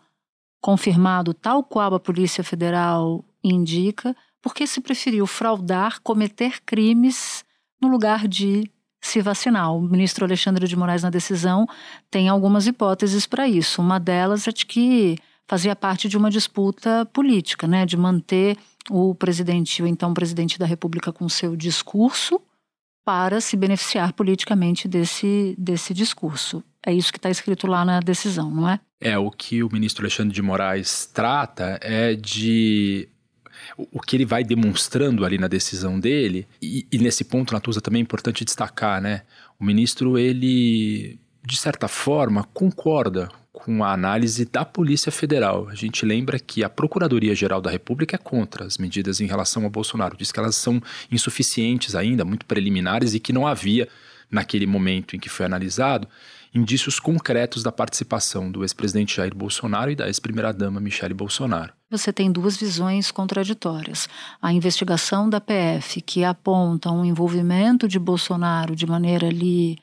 confirmado 0.58 1.34
tal 1.34 1.62
qual 1.62 1.94
a 1.94 2.00
Polícia 2.00 2.42
Federal 2.42 3.22
indica, 3.44 4.16
por 4.42 4.54
que 4.54 4.66
se 4.66 4.80
preferiu 4.80 5.26
fraudar, 5.26 6.00
cometer 6.02 6.60
crimes 6.66 7.44
no 7.80 7.88
lugar 7.88 8.26
de 8.26 8.68
se 9.00 9.20
vacinar. 9.20 9.74
O 9.74 9.80
ministro 9.80 10.24
Alexandre 10.24 10.66
de 10.66 10.76
Moraes, 10.76 11.02
na 11.02 11.10
decisão, 11.10 11.66
tem 12.10 12.28
algumas 12.28 12.66
hipóteses 12.66 13.26
para 13.26 13.48
isso. 13.48 13.80
Uma 13.80 13.98
delas 13.98 14.46
é 14.46 14.52
de 14.52 14.66
que 14.66 15.16
fazia 15.48 15.74
parte 15.76 16.08
de 16.08 16.16
uma 16.16 16.30
disputa 16.30 17.06
política, 17.12 17.66
né, 17.66 17.84
de 17.84 17.96
manter 17.96 18.56
o 18.90 19.14
presidente, 19.14 19.82
o 19.82 19.86
então 19.86 20.14
presidente 20.14 20.58
da 20.58 20.66
República, 20.66 21.12
com 21.12 21.28
seu 21.28 21.56
discurso 21.56 22.40
para 23.04 23.40
se 23.40 23.56
beneficiar 23.56 24.12
politicamente 24.12 24.86
desse, 24.86 25.54
desse 25.58 25.92
discurso. 25.92 26.62
É 26.84 26.92
isso 26.92 27.12
que 27.12 27.18
está 27.18 27.30
escrito 27.30 27.66
lá 27.66 27.84
na 27.84 28.00
decisão, 28.00 28.50
não 28.50 28.68
é? 28.68 28.80
É, 29.00 29.18
o 29.18 29.30
que 29.30 29.62
o 29.62 29.68
ministro 29.72 30.04
Alexandre 30.04 30.32
de 30.32 30.42
Moraes 30.42 31.06
trata 31.06 31.78
é 31.82 32.14
de 32.14 33.08
o 33.76 34.00
que 34.00 34.16
ele 34.16 34.24
vai 34.24 34.44
demonstrando 34.44 35.24
ali 35.24 35.38
na 35.38 35.48
decisão 35.48 35.98
dele, 35.98 36.46
e, 36.60 36.86
e 36.90 36.98
nesse 36.98 37.24
ponto, 37.24 37.52
Natuza, 37.52 37.80
também 37.80 38.00
é 38.00 38.02
importante 38.02 38.44
destacar, 38.44 39.00
né? 39.00 39.22
O 39.58 39.64
ministro, 39.64 40.18
ele, 40.18 41.18
de 41.46 41.56
certa 41.56 41.88
forma, 41.88 42.44
concorda 42.52 43.28
com 43.52 43.84
a 43.84 43.92
análise 43.92 44.44
da 44.46 44.64
Polícia 44.64 45.12
Federal. 45.12 45.68
A 45.68 45.74
gente 45.74 46.04
lembra 46.04 46.38
que 46.38 46.64
a 46.64 46.70
Procuradoria-Geral 46.70 47.60
da 47.60 47.70
República 47.70 48.16
é 48.16 48.18
contra 48.18 48.64
as 48.64 48.78
medidas 48.78 49.20
em 49.20 49.26
relação 49.26 49.62
ao 49.64 49.70
Bolsonaro. 49.70 50.16
Diz 50.16 50.32
que 50.32 50.40
elas 50.40 50.56
são 50.56 50.82
insuficientes 51.10 51.94
ainda, 51.94 52.24
muito 52.24 52.46
preliminares 52.46 53.14
e 53.14 53.20
que 53.20 53.32
não 53.32 53.46
havia, 53.46 53.88
naquele 54.30 54.66
momento 54.66 55.14
em 55.14 55.20
que 55.20 55.28
foi 55.28 55.44
analisado, 55.44 56.08
indícios 56.54 56.98
concretos 56.98 57.62
da 57.62 57.70
participação 57.70 58.50
do 58.50 58.64
ex-presidente 58.64 59.16
Jair 59.16 59.34
Bolsonaro 59.34 59.90
e 59.90 59.94
da 59.94 60.06
ex-primeira-dama 60.06 60.80
Michele 60.80 61.14
Bolsonaro. 61.14 61.72
Você 61.92 62.10
tem 62.10 62.32
duas 62.32 62.56
visões 62.56 63.10
contraditórias. 63.10 64.08
A 64.40 64.50
investigação 64.50 65.28
da 65.28 65.38
PF, 65.38 66.00
que 66.00 66.24
aponta 66.24 66.90
um 66.90 67.04
envolvimento 67.04 67.86
de 67.86 67.98
Bolsonaro 67.98 68.74
de 68.74 68.86
maneira 68.86 69.26
ali 69.26 69.76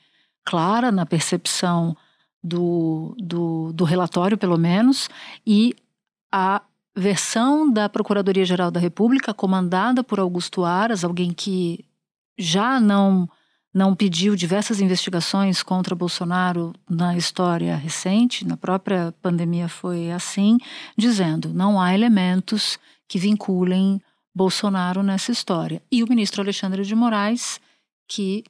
clara 0.44 0.90
na 0.90 1.06
percepção 1.06 1.96
do, 2.42 3.14
do, 3.16 3.72
do 3.72 3.84
relatório, 3.84 4.36
pelo 4.36 4.58
menos, 4.58 5.08
e 5.46 5.72
a 6.32 6.60
versão 6.96 7.70
da 7.72 7.88
Procuradoria-Geral 7.88 8.72
da 8.72 8.80
República, 8.80 9.32
comandada 9.32 10.02
por 10.02 10.18
Augusto 10.18 10.64
Aras, 10.64 11.04
alguém 11.04 11.32
que 11.32 11.84
já 12.36 12.80
não 12.80 13.28
não 13.72 13.94
pediu 13.94 14.34
diversas 14.34 14.80
investigações 14.80 15.62
contra 15.62 15.94
Bolsonaro 15.94 16.72
na 16.88 17.16
história 17.16 17.76
recente, 17.76 18.46
na 18.46 18.56
própria 18.56 19.14
pandemia 19.22 19.68
foi 19.68 20.10
assim, 20.10 20.58
dizendo 20.96 21.54
não 21.54 21.80
há 21.80 21.94
elementos 21.94 22.78
que 23.06 23.18
vinculem 23.18 24.00
Bolsonaro 24.34 25.02
nessa 25.02 25.32
história. 25.32 25.82
E 25.90 26.02
o 26.02 26.08
ministro 26.08 26.42
Alexandre 26.42 26.84
de 26.84 26.94
Moraes, 26.94 27.60
que 28.08 28.44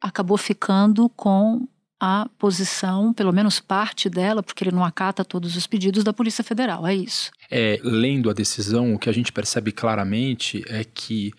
acabou 0.00 0.36
ficando 0.36 1.08
com 1.10 1.66
a 2.00 2.28
posição, 2.36 3.12
pelo 3.12 3.32
menos 3.32 3.60
parte 3.60 4.10
dela, 4.10 4.42
porque 4.42 4.64
ele 4.64 4.74
não 4.74 4.84
acata 4.84 5.24
todos 5.24 5.54
os 5.54 5.68
pedidos 5.68 6.02
da 6.02 6.12
Polícia 6.12 6.42
Federal, 6.42 6.84
é 6.84 6.92
isso. 6.92 7.30
É, 7.48 7.78
lendo 7.80 8.28
a 8.28 8.32
decisão, 8.32 8.92
o 8.92 8.98
que 8.98 9.08
a 9.08 9.12
gente 9.12 9.32
percebe 9.32 9.70
claramente 9.70 10.64
é 10.66 10.82
que 10.82 11.32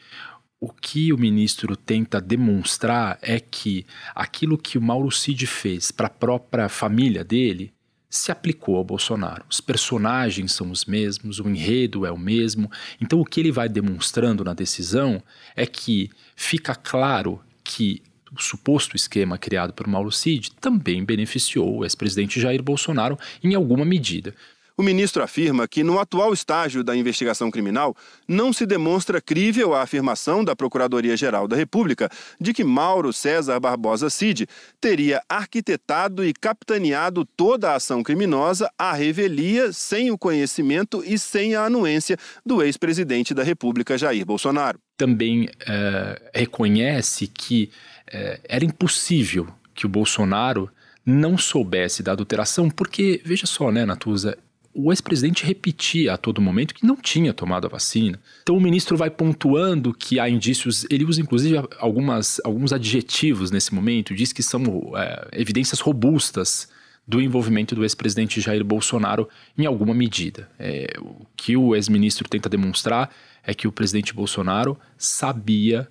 o 0.64 0.70
que 0.72 1.12
o 1.12 1.18
ministro 1.18 1.76
tenta 1.76 2.22
demonstrar 2.22 3.20
é 3.22 3.38
que 3.38 3.86
aquilo 4.16 4.58
que 4.58 4.78
o 4.78 4.82
Mauro 4.82 5.12
Cid 5.12 5.46
fez 5.46 5.92
para 5.92 6.08
a 6.08 6.10
própria 6.10 6.70
família 6.70 7.22
dele 7.22 7.74
se 8.10 8.32
aplicou 8.32 8.78
ao 8.78 8.84
Bolsonaro. 8.86 9.44
Os 9.50 9.60
personagens 9.60 10.54
são 10.54 10.72
os 10.72 10.86
mesmos, 10.86 11.42
o 11.42 11.50
enredo 11.50 12.06
é 12.06 12.12
o 12.14 12.18
mesmo. 12.18 12.72
Então, 13.02 13.20
o 13.20 13.26
que 13.26 13.42
ele 13.42 13.52
vai 13.52 13.68
demonstrando 13.68 14.42
na 14.42 14.54
decisão 14.54 15.22
é 15.54 15.66
que 15.66 16.10
fica 16.34 16.74
claro 16.74 17.42
que 17.62 18.02
o 18.32 18.42
suposto 18.42 18.96
esquema 18.96 19.38
criado 19.38 19.74
por 19.74 19.86
Mauro 19.86 20.14
Cid 20.14 20.50
também 20.62 21.04
beneficiou 21.04 21.80
o 21.80 21.84
ex-presidente 21.84 22.40
Jair 22.40 22.64
Bolsonaro 22.64 23.20
em 23.44 23.54
alguma 23.54 23.84
medida. 23.84 24.34
O 24.76 24.82
ministro 24.82 25.22
afirma 25.22 25.68
que, 25.68 25.84
no 25.84 26.00
atual 26.00 26.34
estágio 26.34 26.84
da 26.84 26.96
investigação 26.96 27.52
criminal, 27.52 27.96
não 28.28 28.52
se 28.52 28.66
demonstra 28.66 29.22
crível 29.22 29.76
a 29.76 29.84
afirmação 29.84 30.44
da 30.44 30.56
Procuradoria-Geral 30.56 31.48
da 31.48 31.56
República 31.56 32.10
de 32.42 32.54
que 32.54 32.64
Mauro 32.64 33.14
César 33.14 33.60
Barbosa 33.60 34.10
Cid 34.10 34.48
teria 34.82 35.22
arquitetado 35.30 36.26
e 36.26 36.34
capitaneado 36.34 37.24
toda 37.24 37.70
a 37.70 37.76
ação 37.76 38.02
criminosa 38.02 38.68
à 38.76 38.94
revelia, 38.94 39.72
sem 39.72 40.10
o 40.10 40.18
conhecimento 40.18 41.04
e 41.06 41.20
sem 41.20 41.54
a 41.54 41.66
anuência 41.66 42.18
do 42.44 42.64
ex-presidente 42.64 43.32
da 43.32 43.44
República, 43.44 43.96
Jair 43.96 44.26
Bolsonaro. 44.26 44.80
Também 44.98 45.50
é, 45.68 46.32
reconhece 46.34 47.28
que 47.28 47.70
é, 48.12 48.40
era 48.46 48.66
impossível 48.66 49.48
que 49.76 49.86
o 49.86 49.90
Bolsonaro 49.90 50.68
não 51.06 51.38
soubesse 51.38 52.02
da 52.02 52.14
adulteração, 52.14 52.72
porque, 52.72 53.22
veja 53.24 53.46
só, 53.46 53.72
né, 53.72 53.86
Natuza, 53.86 54.36
o 54.74 54.92
ex-presidente 54.92 55.46
repetia 55.46 56.14
a 56.14 56.18
todo 56.18 56.42
momento 56.42 56.74
que 56.74 56.86
não 56.86 56.96
tinha 56.96 57.34
tomado 57.34 57.66
a 57.66 57.70
vacina. 57.70 58.20
Então 58.42 58.58
o 58.58 58.62
ministro 58.62 58.98
vai 58.98 59.10
pontuando 59.10 59.94
que 59.94 60.20
há 60.20 60.28
indícios, 60.30 60.86
ele 60.90 61.06
usa 61.06 61.22
inclusive 61.22 61.62
algumas, 61.78 62.42
alguns 62.44 62.74
adjetivos 62.74 63.52
nesse 63.52 63.74
momento, 63.74 64.16
diz 64.16 64.34
que 64.34 64.42
são 64.42 64.64
é, 64.96 65.28
evidências 65.34 65.80
robustas 65.80 66.68
do 67.08 67.22
envolvimento 67.22 67.76
do 67.76 67.84
ex-presidente 67.84 68.42
Jair 68.42 68.64
Bolsonaro 68.64 69.30
em 69.58 69.66
alguma 69.66 69.94
medida. 69.94 70.50
É, 70.58 70.96
o 71.00 71.26
que 71.36 71.56
o 71.56 71.76
ex-ministro 71.76 72.28
tenta 72.28 72.50
demonstrar 72.50 73.14
é 73.44 73.54
que 73.54 73.68
o 73.68 73.72
presidente 73.72 74.14
Bolsonaro 74.14 74.78
sabia 74.98 75.88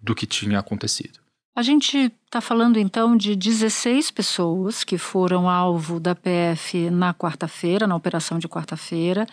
do 0.00 0.14
que 0.14 0.26
tinha 0.26 0.58
acontecido. 0.58 1.18
A 1.54 1.62
gente 1.62 2.12
está 2.24 2.40
falando 2.40 2.78
então 2.78 3.16
de 3.16 3.34
16 3.34 4.12
pessoas 4.12 4.84
que 4.84 4.96
foram 4.96 5.50
alvo 5.50 5.98
da 5.98 6.14
PF 6.14 6.88
na 6.90 7.12
quarta-feira, 7.12 7.88
na 7.88 7.96
operação 7.96 8.38
de 8.38 8.48
quarta-feira. 8.48 9.26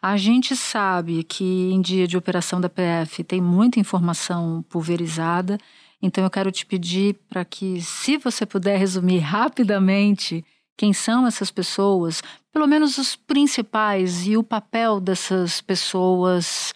A 0.00 0.18
gente 0.18 0.54
sabe 0.54 1.24
que 1.24 1.72
em 1.72 1.80
dia 1.80 2.06
de 2.06 2.16
operação 2.16 2.60
da 2.60 2.68
PF 2.68 3.24
tem 3.24 3.40
muita 3.40 3.80
informação 3.80 4.62
pulverizada, 4.68 5.58
então 6.00 6.22
eu 6.22 6.30
quero 6.30 6.52
te 6.52 6.66
pedir 6.66 7.14
para 7.28 7.42
que, 7.42 7.80
se 7.80 8.18
você 8.18 8.44
puder 8.44 8.76
resumir 8.76 9.20
rapidamente 9.20 10.44
quem 10.76 10.92
são 10.92 11.26
essas 11.26 11.50
pessoas, 11.50 12.22
pelo 12.52 12.66
menos 12.66 12.98
os 12.98 13.16
principais 13.16 14.26
e 14.26 14.36
o 14.36 14.42
papel 14.42 15.00
dessas 15.00 15.62
pessoas 15.62 16.74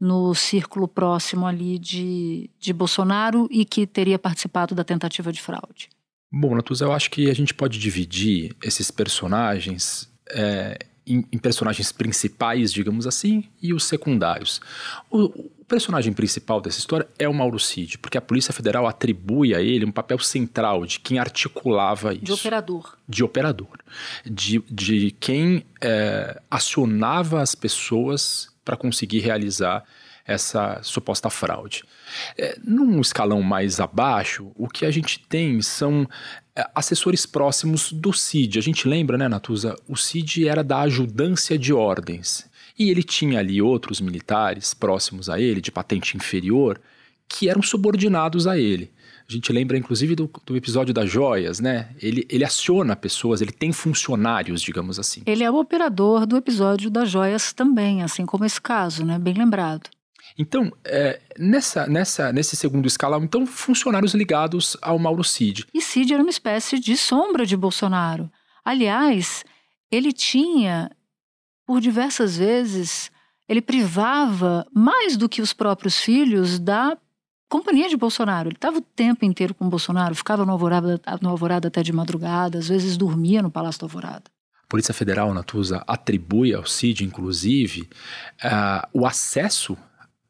no 0.00 0.34
círculo 0.34 0.86
próximo 0.86 1.46
ali 1.46 1.78
de, 1.78 2.50
de 2.58 2.72
Bolsonaro 2.72 3.48
e 3.50 3.64
que 3.64 3.86
teria 3.86 4.18
participado 4.18 4.74
da 4.74 4.84
tentativa 4.84 5.32
de 5.32 5.40
fraude? 5.40 5.88
Bom, 6.30 6.54
Natuza, 6.54 6.84
eu 6.84 6.92
acho 6.92 7.10
que 7.10 7.30
a 7.30 7.34
gente 7.34 7.54
pode 7.54 7.78
dividir 7.78 8.54
esses 8.62 8.90
personagens 8.90 10.10
é, 10.30 10.78
em, 11.06 11.24
em, 11.32 11.38
personagens 11.38 11.92
principais, 11.92 12.72
digamos 12.72 13.06
assim, 13.06 13.44
e 13.62 13.72
os 13.72 13.84
secundários. 13.84 14.60
O, 15.10 15.24
o, 15.24 15.64
personagem 15.68 16.12
principal 16.12 16.60
dessa 16.60 16.78
história 16.78 17.08
é 17.18 17.28
o 17.28 17.34
Mauro 17.34 17.58
Cid, 17.58 17.98
porque 17.98 18.18
a 18.18 18.20
Polícia 18.20 18.52
Federal 18.52 18.86
atribui 18.86 19.54
a 19.54 19.60
ele 19.60 19.84
um 19.84 19.90
papel 19.90 20.18
central 20.18 20.84
de 20.84 21.00
quem 21.00 21.18
articulava 21.18 22.12
isso. 22.12 22.24
De 22.24 22.32
operador. 22.32 22.98
De 23.08 23.24
operador. 23.24 23.78
De, 24.24 24.62
de 24.70 25.10
quem 25.18 25.64
é, 25.80 26.40
acionava 26.50 27.40
as 27.40 27.54
pessoas 27.54 28.55
para 28.66 28.76
conseguir 28.76 29.20
realizar 29.20 29.84
essa 30.26 30.80
suposta 30.82 31.30
fraude. 31.30 31.84
É, 32.36 32.58
num 32.64 33.00
escalão 33.00 33.40
mais 33.42 33.78
abaixo, 33.78 34.50
o 34.56 34.68
que 34.68 34.84
a 34.84 34.90
gente 34.90 35.20
tem 35.20 35.62
são 35.62 36.06
é, 36.54 36.68
assessores 36.74 37.24
próximos 37.24 37.92
do 37.92 38.12
CID. 38.12 38.58
A 38.58 38.62
gente 38.62 38.88
lembra, 38.88 39.16
né, 39.16 39.28
Natuza? 39.28 39.76
O 39.88 39.96
CID 39.96 40.48
era 40.48 40.64
da 40.64 40.80
ajudância 40.80 41.56
de 41.56 41.72
ordens. 41.72 42.50
E 42.76 42.90
ele 42.90 43.04
tinha 43.04 43.38
ali 43.38 43.62
outros 43.62 44.00
militares 44.00 44.74
próximos 44.74 45.30
a 45.30 45.40
ele, 45.40 45.60
de 45.60 45.70
patente 45.70 46.16
inferior, 46.16 46.80
que 47.28 47.48
eram 47.48 47.62
subordinados 47.62 48.48
a 48.48 48.58
ele. 48.58 48.90
A 49.28 49.32
gente 49.32 49.52
lembra, 49.52 49.76
inclusive, 49.76 50.14
do, 50.14 50.30
do, 50.44 50.56
episódio 50.56 50.94
das 50.94 51.10
joias, 51.10 51.58
né? 51.58 51.90
Ele, 52.00 52.24
ele 52.30 52.44
aciona 52.44 52.94
pessoas, 52.94 53.40
ele 53.40 53.50
tem 53.50 53.72
funcionários, 53.72 54.62
digamos 54.62 55.00
assim. 55.00 55.22
Ele 55.26 55.42
é 55.42 55.50
o 55.50 55.56
operador 55.56 56.24
do 56.26 56.36
episódio 56.36 56.88
das 56.88 57.10
joias 57.10 57.52
também, 57.52 58.02
assim 58.02 58.24
como 58.24 58.44
esse 58.44 58.60
caso, 58.60 59.04
né? 59.04 59.18
Bem 59.18 59.34
lembrado. 59.34 59.90
Então, 60.38 60.70
é, 60.84 61.20
nessa, 61.38 61.86
nessa, 61.86 62.32
nesse 62.32 62.56
segundo 62.56 62.86
escalão, 62.86 63.24
então, 63.24 63.46
funcionários 63.46 64.14
ligados 64.14 64.76
ao 64.80 64.98
Mauro 64.98 65.24
Cid. 65.24 65.66
E 65.74 65.80
Cid 65.80 66.12
era 66.12 66.22
uma 66.22 66.30
espécie 66.30 66.78
de 66.78 66.96
sombra 66.96 67.44
de 67.44 67.56
Bolsonaro. 67.56 68.30
Aliás, 68.64 69.44
ele 69.90 70.12
tinha, 70.12 70.90
por 71.66 71.80
diversas 71.80 72.36
vezes, 72.36 73.10
ele 73.48 73.62
privava 73.62 74.66
mais 74.72 75.16
do 75.16 75.28
que 75.28 75.40
os 75.40 75.52
próprios 75.52 75.98
filhos 75.98 76.58
da 76.58 76.96
companhia 77.48 77.88
de 77.88 77.96
Bolsonaro. 77.96 78.48
Ele 78.48 78.56
estava 78.56 78.78
o 78.78 78.82
tempo 78.82 79.24
inteiro 79.24 79.54
com 79.54 79.68
Bolsonaro, 79.68 80.14
ficava 80.14 80.44
no 80.44 80.52
Alvorada, 80.52 81.00
no 81.20 81.28
Alvorada 81.28 81.68
até 81.68 81.82
de 81.82 81.92
madrugada, 81.92 82.58
às 82.58 82.68
vezes 82.68 82.96
dormia 82.96 83.42
no 83.42 83.50
Palácio 83.50 83.80
do 83.80 83.84
Alvorada. 83.86 84.24
A 84.64 84.68
Polícia 84.68 84.92
Federal, 84.92 85.32
Natuza, 85.32 85.82
atribui 85.86 86.52
ao 86.52 86.66
CID, 86.66 87.04
inclusive, 87.04 87.88
uh, 88.44 88.88
o 88.92 89.06
acesso 89.06 89.76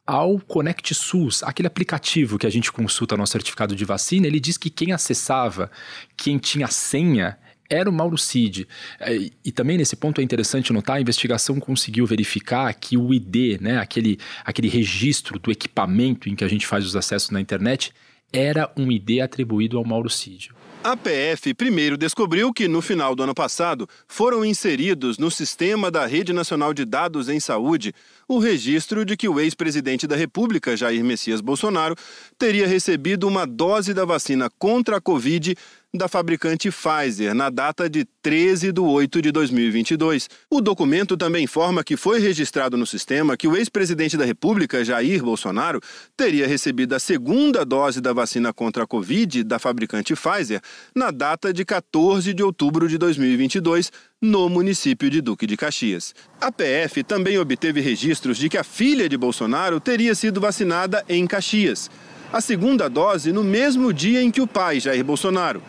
ao 0.06 0.38
Conect 0.38 0.94
SUS, 0.94 1.42
aquele 1.42 1.66
aplicativo 1.66 2.38
que 2.38 2.46
a 2.46 2.50
gente 2.50 2.70
consulta 2.70 3.16
no 3.16 3.26
certificado 3.26 3.74
de 3.74 3.84
vacina, 3.84 4.26
ele 4.26 4.38
diz 4.38 4.56
que 4.56 4.70
quem 4.70 4.92
acessava, 4.92 5.70
quem 6.16 6.38
tinha 6.38 6.68
senha, 6.68 7.36
era 7.68 7.88
o 7.88 7.92
Mauro 7.92 8.18
Cid. 8.18 8.66
É, 9.00 9.30
e 9.44 9.52
também 9.52 9.78
nesse 9.78 9.96
ponto 9.96 10.20
é 10.20 10.24
interessante 10.24 10.72
notar, 10.72 10.96
a 10.96 11.00
investigação 11.00 11.58
conseguiu 11.58 12.06
verificar 12.06 12.72
que 12.74 12.96
o 12.96 13.12
ID, 13.12 13.60
né, 13.60 13.78
aquele, 13.78 14.18
aquele 14.44 14.68
registro 14.68 15.38
do 15.38 15.50
equipamento 15.50 16.28
em 16.28 16.34
que 16.34 16.44
a 16.44 16.48
gente 16.48 16.66
faz 16.66 16.84
os 16.84 16.96
acessos 16.96 17.30
na 17.30 17.40
internet, 17.40 17.92
era 18.32 18.70
um 18.76 18.90
ID 18.90 19.20
atribuído 19.22 19.78
ao 19.78 19.84
Mauro 19.84 20.10
Cid. 20.10 20.50
A 20.86 20.96
PF 20.96 21.52
primeiro 21.54 21.96
descobriu 21.96 22.52
que, 22.52 22.68
no 22.68 22.80
final 22.80 23.16
do 23.16 23.22
ano 23.24 23.34
passado, 23.34 23.88
foram 24.06 24.44
inseridos 24.44 25.18
no 25.18 25.32
sistema 25.32 25.90
da 25.90 26.06
Rede 26.06 26.32
Nacional 26.32 26.72
de 26.72 26.84
Dados 26.84 27.28
em 27.28 27.40
Saúde 27.40 27.92
o 28.28 28.38
registro 28.38 29.04
de 29.04 29.16
que 29.16 29.28
o 29.28 29.40
ex-presidente 29.40 30.06
da 30.06 30.14
República, 30.14 30.76
Jair 30.76 31.02
Messias 31.02 31.40
Bolsonaro, 31.40 31.96
teria 32.38 32.68
recebido 32.68 33.26
uma 33.26 33.44
dose 33.44 33.92
da 33.92 34.04
vacina 34.04 34.48
contra 34.60 34.98
a 34.98 35.00
Covid 35.00 35.56
da 35.96 36.08
fabricante 36.08 36.70
Pfizer 36.70 37.34
na 37.34 37.50
data 37.50 37.88
de 37.88 38.04
13 38.22 38.72
de 38.72 38.80
8 38.80 39.22
de 39.22 39.32
2022. 39.32 40.28
O 40.50 40.60
documento 40.60 41.16
também 41.16 41.44
informa 41.44 41.84
que 41.84 41.96
foi 41.96 42.18
registrado 42.18 42.76
no 42.76 42.86
sistema 42.86 43.36
que 43.36 43.48
o 43.48 43.56
ex-presidente 43.56 44.16
da 44.16 44.24
República, 44.24 44.84
Jair 44.84 45.22
Bolsonaro, 45.22 45.80
teria 46.16 46.46
recebido 46.46 46.94
a 46.94 46.98
segunda 46.98 47.64
dose 47.64 48.00
da 48.00 48.12
vacina 48.12 48.52
contra 48.52 48.84
a 48.84 48.86
Covid 48.86 49.44
da 49.44 49.58
fabricante 49.58 50.14
Pfizer 50.14 50.60
na 50.94 51.10
data 51.10 51.52
de 51.52 51.64
14 51.64 52.34
de 52.34 52.42
outubro 52.42 52.88
de 52.88 52.98
2022, 52.98 53.90
no 54.20 54.48
município 54.48 55.08
de 55.08 55.20
Duque 55.20 55.46
de 55.46 55.56
Caxias. 55.56 56.14
A 56.40 56.50
PF 56.50 57.02
também 57.04 57.38
obteve 57.38 57.80
registros 57.80 58.38
de 58.38 58.48
que 58.48 58.58
a 58.58 58.64
filha 58.64 59.08
de 59.08 59.16
Bolsonaro 59.16 59.78
teria 59.78 60.14
sido 60.14 60.40
vacinada 60.40 61.04
em 61.08 61.26
Caxias. 61.26 61.90
A 62.32 62.40
segunda 62.40 62.88
dose 62.88 63.32
no 63.32 63.44
mesmo 63.44 63.92
dia 63.92 64.20
em 64.20 64.30
que 64.30 64.40
o 64.40 64.46
pai, 64.46 64.80
Jair 64.80 65.04
Bolsonaro 65.04 65.62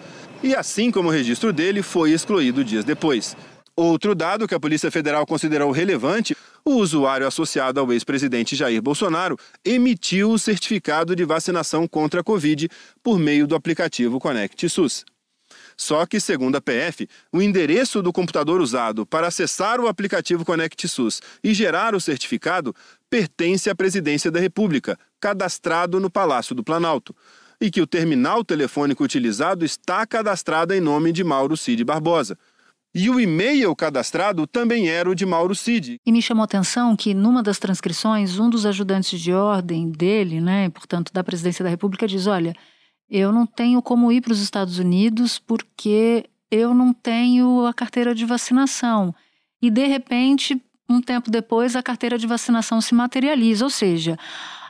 e 0.44 0.56
assim 0.56 0.92
como 0.92 1.10
o 1.10 1.12
registro 1.12 1.52
dele 1.52 1.82
foi 1.82 2.12
excluído 2.12 2.64
dias 2.64 2.86
depois. 2.86 3.36
Outro 3.76 4.16
dado 4.16 4.48
que 4.48 4.56
a 4.56 4.60
Polícia 4.60 4.90
Federal 4.90 5.26
considerou 5.26 5.72
relevante: 5.72 6.36
o 6.66 6.76
usuário 6.76 7.28
associado 7.28 7.80
ao 7.80 7.94
ex-presidente 7.94 8.56
Jair 8.56 8.82
Bolsonaro 8.82 9.38
emitiu 9.64 10.32
o 10.32 10.40
certificado 10.40 11.16
de 11.16 11.24
vacinação 11.24 11.88
contra 11.88 12.22
a 12.22 12.24
Covid 12.24 12.68
por 13.04 13.20
meio 13.20 13.46
do 13.46 13.56
aplicativo 13.56 14.20
Conect 14.20 14.68
SUS. 14.68 15.06
Só 15.78 16.08
que, 16.08 16.20
segundo 16.20 16.56
a 16.56 16.62
PF, 16.62 17.08
o 17.32 17.40
endereço 17.40 18.02
do 18.02 18.12
computador 18.12 18.60
usado 18.60 19.06
para 19.06 19.28
acessar 19.28 19.80
o 19.80 19.88
aplicativo 19.88 20.44
Conect 20.44 20.88
SUS 20.88 21.22
e 21.44 21.54
gerar 21.54 21.94
o 21.94 22.02
certificado 22.02 22.76
pertence 23.10 23.70
à 23.70 23.76
Presidência 23.76 24.32
da 24.32 24.40
República, 24.40 24.98
cadastrado 25.22 26.00
no 26.00 26.10
Palácio 26.10 26.56
do 26.56 26.64
Planalto 26.64 27.16
e 27.62 27.72
que 27.72 27.82
o 27.82 27.88
terminal 27.88 28.44
telefônico 28.44 29.04
utilizado 29.04 29.66
está 29.66 30.06
cadastrado 30.06 30.74
em 30.74 30.82
nome 30.82 31.12
de 31.12 31.24
Mauro 31.24 31.58
Cid 31.58 31.84
Barbosa. 31.84 32.38
E 32.94 33.10
o 33.10 33.20
e-mail 33.20 33.76
cadastrado 33.76 34.48
também 34.48 34.90
era 34.90 35.10
o 35.10 35.16
de 35.16 35.26
Mauro 35.26 35.54
Cid. 35.54 36.00
E 36.06 36.12
me 36.12 36.22
chamou 36.22 36.42
a 36.42 36.46
atenção 36.46 36.96
que, 36.96 37.14
numa 37.14 37.44
das 37.44 37.60
transcrições, 37.60 38.40
um 38.40 38.50
dos 38.50 38.66
ajudantes 38.66 39.20
de 39.20 39.34
ordem 39.34 39.92
dele, 39.92 40.42
né, 40.42 40.70
portanto, 40.70 41.12
da 41.14 41.24
presidência 41.24 41.64
da 41.64 41.70
República, 41.70 42.08
diz: 42.08 42.26
Olha, 42.26 42.56
eu 43.10 43.32
não 43.32 43.46
tenho 43.46 43.82
como 43.82 44.12
ir 44.12 44.22
para 44.22 44.34
os 44.34 44.42
Estados 44.42 44.80
Unidos 44.80 45.38
porque 45.38 46.26
eu 46.50 46.74
não 46.74 46.94
tenho 46.94 47.66
a 47.66 47.74
carteira 47.74 48.16
de 48.16 48.26
vacinação. 48.26 49.14
E, 49.62 49.70
de 49.70 49.86
repente, 49.86 50.60
um 50.90 51.02
tempo 51.02 51.30
depois, 51.30 51.76
a 51.76 51.84
carteira 51.84 52.18
de 52.18 52.26
vacinação 52.26 52.82
se 52.82 52.96
materializa. 52.96 53.64
Ou 53.64 53.70
seja, 53.70 54.18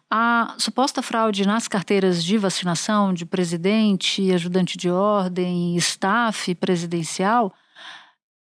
a 0.09 0.55
suposta 0.57 1.01
fraude 1.01 1.45
nas 1.45 1.67
carteiras 1.67 2.23
de 2.23 2.37
vacinação 2.37 3.13
de 3.13 3.25
presidente, 3.25 4.31
ajudante 4.31 4.77
de 4.77 4.89
ordem, 4.89 5.75
staff 5.75 6.53
presidencial 6.55 7.53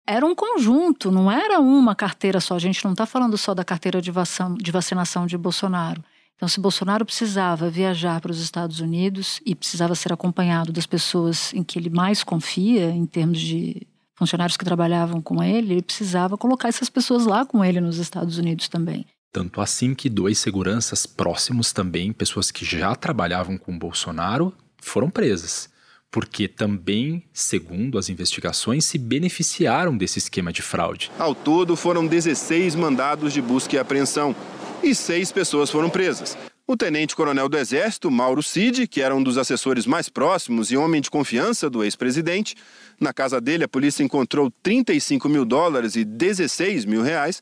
era 0.05 0.25
um 0.25 0.35
conjunto, 0.35 1.11
não 1.11 1.31
era 1.31 1.59
uma 1.59 1.95
carteira 1.95 2.39
só. 2.39 2.55
A 2.55 2.59
gente 2.59 2.83
não 2.83 2.91
está 2.91 3.05
falando 3.05 3.37
só 3.37 3.53
da 3.53 3.63
carteira 3.63 4.01
de, 4.01 4.11
vacinação 4.11 5.25
de 5.25 5.37
Bolsonaro. 5.37 6.03
Então, 6.35 6.49
se 6.49 6.59
Bolsonaro 6.59 7.05
precisava 7.05 7.69
viajar 7.69 8.19
para 8.19 8.31
os 8.31 8.41
Estados 8.41 8.79
Unidos 8.79 9.39
e 9.45 9.53
precisava 9.53 9.93
ser 9.93 10.11
acompanhado 10.11 10.73
das 10.73 10.87
pessoas 10.87 11.53
em 11.53 11.63
que 11.63 11.77
ele 11.77 11.89
mais 11.89 12.23
confia, 12.23 12.89
em 12.89 13.05
termos 13.05 13.39
de 13.39 13.87
funcionários 14.15 14.57
que 14.57 14.65
trabalhavam 14.65 15.21
com 15.21 15.43
ele, 15.43 15.75
ele 15.75 15.81
precisava 15.83 16.37
colocar 16.37 16.67
essas 16.67 16.89
pessoas 16.89 17.25
lá 17.25 17.45
com 17.45 17.63
ele 17.63 17.79
nos 17.79 17.97
Estados 17.97 18.37
Unidos 18.37 18.67
também. 18.67 19.05
Tanto 19.31 19.61
assim 19.61 19.95
que 19.95 20.09
dois 20.09 20.39
seguranças 20.39 21.05
próximos 21.05 21.71
também, 21.71 22.11
pessoas 22.11 22.51
que 22.51 22.65
já 22.65 22.93
trabalhavam 22.95 23.57
com 23.57 23.77
Bolsonaro, 23.77 24.53
foram 24.77 25.09
presas. 25.09 25.69
Porque 26.11 26.49
também, 26.49 27.23
segundo 27.31 27.97
as 27.97 28.09
investigações, 28.09 28.83
se 28.83 28.97
beneficiaram 28.97 29.95
desse 29.95 30.19
esquema 30.19 30.51
de 30.51 30.61
fraude. 30.61 31.09
Ao 31.17 31.33
todo, 31.33 31.77
foram 31.77 32.05
16 32.05 32.75
mandados 32.75 33.31
de 33.31 33.41
busca 33.41 33.77
e 33.77 33.79
apreensão 33.79 34.35
e 34.83 34.93
seis 34.93 35.31
pessoas 35.31 35.69
foram 35.69 35.89
presas. 35.89 36.37
O 36.67 36.75
tenente-coronel 36.75 37.47
do 37.47 37.57
Exército, 37.57 38.11
Mauro 38.11 38.43
Cid, 38.43 38.87
que 38.87 39.01
era 39.01 39.15
um 39.15 39.23
dos 39.23 39.37
assessores 39.37 39.85
mais 39.85 40.09
próximos 40.09 40.71
e 40.71 40.77
homem 40.77 40.99
de 41.01 41.09
confiança 41.09 41.69
do 41.69 41.83
ex-presidente. 41.83 42.55
Na 42.99 43.13
casa 43.13 43.39
dele, 43.39 43.63
a 43.63 43.67
polícia 43.67 44.03
encontrou 44.03 44.51
35 44.61 45.29
mil 45.29 45.45
dólares 45.45 45.95
e 45.95 46.03
16 46.03 46.83
mil 46.83 47.01
reais. 47.01 47.41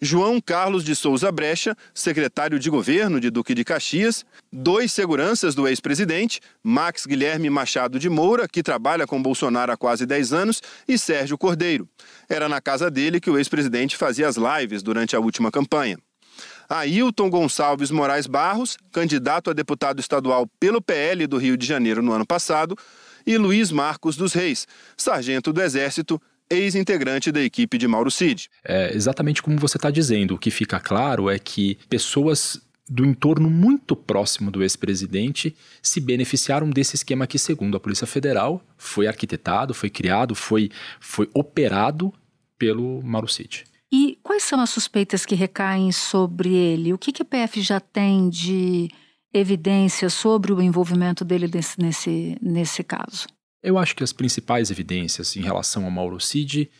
João 0.00 0.40
Carlos 0.40 0.84
de 0.84 0.94
Souza 0.94 1.30
Brecha, 1.32 1.76
secretário 1.92 2.58
de 2.58 2.70
governo 2.70 3.20
de 3.20 3.30
Duque 3.30 3.52
de 3.52 3.64
Caxias, 3.64 4.24
dois 4.52 4.92
seguranças 4.92 5.56
do 5.56 5.66
ex-presidente, 5.66 6.40
Max 6.62 7.04
Guilherme 7.04 7.50
Machado 7.50 7.98
de 7.98 8.08
Moura, 8.08 8.46
que 8.46 8.62
trabalha 8.62 9.08
com 9.08 9.20
Bolsonaro 9.20 9.72
há 9.72 9.76
quase 9.76 10.06
10 10.06 10.32
anos, 10.32 10.62
e 10.86 10.96
Sérgio 10.96 11.36
Cordeiro. 11.36 11.88
Era 12.28 12.48
na 12.48 12.60
casa 12.60 12.88
dele 12.88 13.20
que 13.20 13.30
o 13.30 13.36
ex-presidente 13.36 13.96
fazia 13.96 14.28
as 14.28 14.36
lives 14.36 14.84
durante 14.84 15.16
a 15.16 15.20
última 15.20 15.50
campanha. 15.50 15.98
Ailton 16.68 17.28
Gonçalves 17.28 17.90
Moraes 17.90 18.28
Barros, 18.28 18.76
candidato 18.92 19.50
a 19.50 19.52
deputado 19.52 19.98
estadual 19.98 20.46
pelo 20.60 20.80
PL 20.80 21.26
do 21.26 21.38
Rio 21.38 21.56
de 21.56 21.66
Janeiro 21.66 22.02
no 22.02 22.12
ano 22.12 22.26
passado, 22.26 22.76
e 23.26 23.36
Luiz 23.36 23.72
Marcos 23.72 24.16
dos 24.16 24.32
Reis, 24.32 24.66
sargento 24.96 25.52
do 25.52 25.60
Exército, 25.60 26.20
ex-integrante 26.50 27.30
da 27.30 27.42
equipe 27.42 27.78
de 27.78 27.86
Mauro 27.86 28.10
Cid. 28.10 28.50
É 28.64 28.94
exatamente 28.94 29.42
como 29.42 29.58
você 29.58 29.76
está 29.76 29.90
dizendo. 29.90 30.34
O 30.34 30.38
que 30.38 30.50
fica 30.50 30.80
claro 30.80 31.28
é 31.28 31.38
que 31.38 31.78
pessoas 31.88 32.60
do 32.88 33.04
entorno 33.04 33.50
muito 33.50 33.94
próximo 33.94 34.50
do 34.50 34.62
ex-presidente 34.62 35.54
se 35.82 36.00
beneficiaram 36.00 36.70
desse 36.70 36.96
esquema 36.96 37.26
que, 37.26 37.38
segundo 37.38 37.76
a 37.76 37.80
Polícia 37.80 38.06
Federal, 38.06 38.62
foi 38.76 39.06
arquitetado, 39.06 39.74
foi 39.74 39.90
criado, 39.90 40.34
foi, 40.34 40.70
foi 40.98 41.28
operado 41.34 42.12
pelo 42.58 43.02
Mauro 43.02 43.28
Cid. 43.28 43.64
E 43.92 44.18
quais 44.22 44.42
são 44.42 44.60
as 44.60 44.70
suspeitas 44.70 45.24
que 45.24 45.34
recaem 45.34 45.92
sobre 45.92 46.54
ele? 46.54 46.92
O 46.92 46.98
que, 46.98 47.12
que 47.12 47.22
a 47.22 47.24
PF 47.24 47.60
já 47.60 47.80
tem 47.80 48.28
de 48.28 48.90
evidência 49.32 50.08
sobre 50.10 50.52
o 50.52 50.60
envolvimento 50.60 51.24
dele 51.24 51.48
nesse, 51.52 51.80
nesse, 51.80 52.38
nesse 52.40 52.82
caso? 52.82 53.26
Eu 53.62 53.76
acho 53.76 53.96
que 53.96 54.04
as 54.04 54.12
principais 54.12 54.70
evidências 54.70 55.36
em 55.36 55.40
relação 55.40 55.84
ao 55.84 55.90
Mauro 55.90 56.20
Cid 56.20 56.70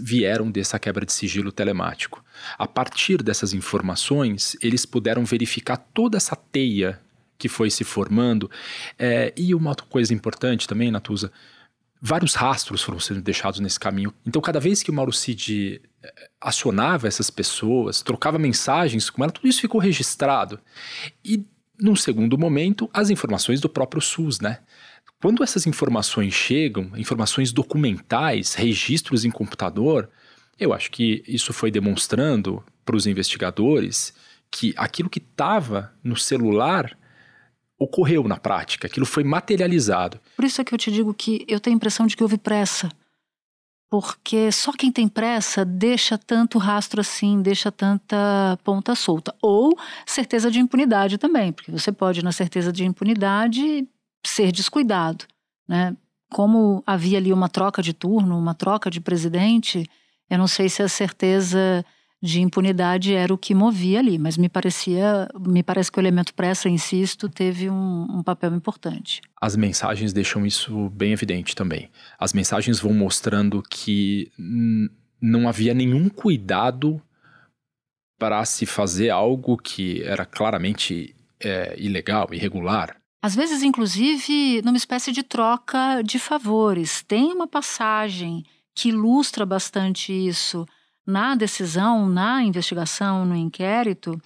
vieram 0.00 0.50
dessa 0.50 0.78
quebra 0.78 1.04
de 1.04 1.12
sigilo 1.12 1.50
telemático. 1.50 2.24
A 2.56 2.66
partir 2.66 3.22
dessas 3.22 3.52
informações, 3.52 4.56
eles 4.62 4.86
puderam 4.86 5.24
verificar 5.24 5.76
toda 5.76 6.16
essa 6.16 6.36
teia 6.36 7.00
que 7.36 7.48
foi 7.48 7.70
se 7.70 7.82
formando. 7.84 8.50
É, 8.98 9.32
e 9.36 9.54
uma 9.54 9.70
outra 9.70 9.86
coisa 9.86 10.14
importante 10.14 10.68
também, 10.68 10.90
Natuza, 10.90 11.32
vários 12.00 12.34
rastros 12.34 12.82
foram 12.82 13.00
sendo 13.00 13.20
deixados 13.20 13.60
nesse 13.60 13.78
caminho. 13.78 14.14
Então, 14.26 14.40
cada 14.40 14.60
vez 14.60 14.82
que 14.82 14.90
o 14.90 14.94
Mauro 14.94 15.12
Cid 15.12 15.80
eh, 16.02 16.30
acionava 16.40 17.08
essas 17.08 17.30
pessoas, 17.30 18.02
trocava 18.02 18.38
mensagens 18.38 19.10
com 19.10 19.22
ela, 19.22 19.32
tudo 19.32 19.48
isso 19.48 19.60
ficou 19.60 19.80
registrado. 19.80 20.60
E, 21.24 21.44
num 21.80 21.96
segundo 21.96 22.38
momento, 22.38 22.88
as 22.92 23.10
informações 23.10 23.60
do 23.60 23.68
próprio 23.68 24.00
SUS, 24.00 24.40
né? 24.40 24.60
Quando 25.20 25.42
essas 25.42 25.66
informações 25.66 26.32
chegam, 26.32 26.92
informações 26.96 27.52
documentais, 27.52 28.54
registros 28.54 29.24
em 29.24 29.30
computador, 29.30 30.08
eu 30.58 30.72
acho 30.72 30.90
que 30.90 31.24
isso 31.26 31.52
foi 31.52 31.70
demonstrando 31.70 32.64
para 32.84 32.94
os 32.94 33.06
investigadores 33.06 34.14
que 34.50 34.72
aquilo 34.76 35.10
que 35.10 35.18
estava 35.18 35.92
no 36.02 36.16
celular 36.16 36.96
ocorreu 37.78 38.24
na 38.24 38.36
prática, 38.36 38.86
aquilo 38.86 39.06
foi 39.06 39.22
materializado. 39.24 40.20
Por 40.36 40.44
isso 40.44 40.60
é 40.60 40.64
que 40.64 40.74
eu 40.74 40.78
te 40.78 40.90
digo 40.90 41.12
que 41.14 41.44
eu 41.48 41.60
tenho 41.60 41.74
a 41.74 41.78
impressão 41.78 42.06
de 42.06 42.16
que 42.16 42.22
houve 42.22 42.38
pressa. 42.38 42.88
Porque 43.90 44.52
só 44.52 44.72
quem 44.72 44.92
tem 44.92 45.08
pressa 45.08 45.64
deixa 45.64 46.18
tanto 46.18 46.58
rastro 46.58 47.00
assim, 47.00 47.40
deixa 47.40 47.72
tanta 47.72 48.58
ponta 48.62 48.94
solta. 48.94 49.34
Ou 49.40 49.78
certeza 50.06 50.50
de 50.50 50.60
impunidade 50.60 51.18
também, 51.18 51.52
porque 51.52 51.72
você 51.72 51.90
pode, 51.90 52.22
na 52.22 52.32
certeza 52.32 52.72
de 52.72 52.84
impunidade, 52.84 53.88
ser 54.24 54.52
descuidado. 54.52 55.24
Né? 55.66 55.96
Como 56.30 56.82
havia 56.86 57.18
ali 57.18 57.32
uma 57.32 57.48
troca 57.48 57.82
de 57.82 57.92
turno, 57.92 58.38
uma 58.38 58.54
troca 58.54 58.90
de 58.90 59.00
presidente, 59.00 59.88
eu 60.28 60.38
não 60.38 60.46
sei 60.46 60.68
se 60.68 60.82
a 60.82 60.88
certeza 60.88 61.84
de 62.20 62.40
impunidade 62.40 63.14
era 63.14 63.32
o 63.32 63.38
que 63.38 63.54
movia 63.54 64.00
ali, 64.00 64.18
mas 64.18 64.36
me 64.36 64.48
parecia, 64.48 65.28
me 65.38 65.62
parece 65.62 65.90
que 65.90 65.98
o 65.98 66.02
elemento 66.02 66.34
pressa, 66.34 66.68
insisto, 66.68 67.28
teve 67.28 67.70
um, 67.70 68.06
um 68.10 68.22
papel 68.22 68.54
importante. 68.54 69.20
As 69.40 69.54
mensagens 69.54 70.12
deixam 70.12 70.44
isso 70.44 70.90
bem 70.90 71.12
evidente 71.12 71.54
também. 71.54 71.88
As 72.18 72.32
mensagens 72.32 72.80
vão 72.80 72.92
mostrando 72.92 73.62
que 73.62 74.32
não 75.20 75.48
havia 75.48 75.72
nenhum 75.72 76.08
cuidado 76.08 77.00
para 78.18 78.44
se 78.44 78.66
fazer 78.66 79.10
algo 79.10 79.56
que 79.56 80.02
era 80.02 80.26
claramente 80.26 81.14
é, 81.40 81.76
ilegal, 81.78 82.28
irregular. 82.32 82.96
Às 83.20 83.34
vezes, 83.34 83.62
inclusive, 83.62 84.62
numa 84.62 84.76
espécie 84.76 85.10
de 85.10 85.22
troca 85.22 86.02
de 86.02 86.18
favores. 86.18 87.02
Tem 87.02 87.32
uma 87.32 87.48
passagem 87.48 88.44
que 88.74 88.90
ilustra 88.90 89.44
bastante 89.44 90.12
isso 90.12 90.64
na 91.04 91.34
decisão, 91.34 92.08
na 92.08 92.44
investigação, 92.44 93.24
no 93.24 93.34
inquérito, 93.34 94.20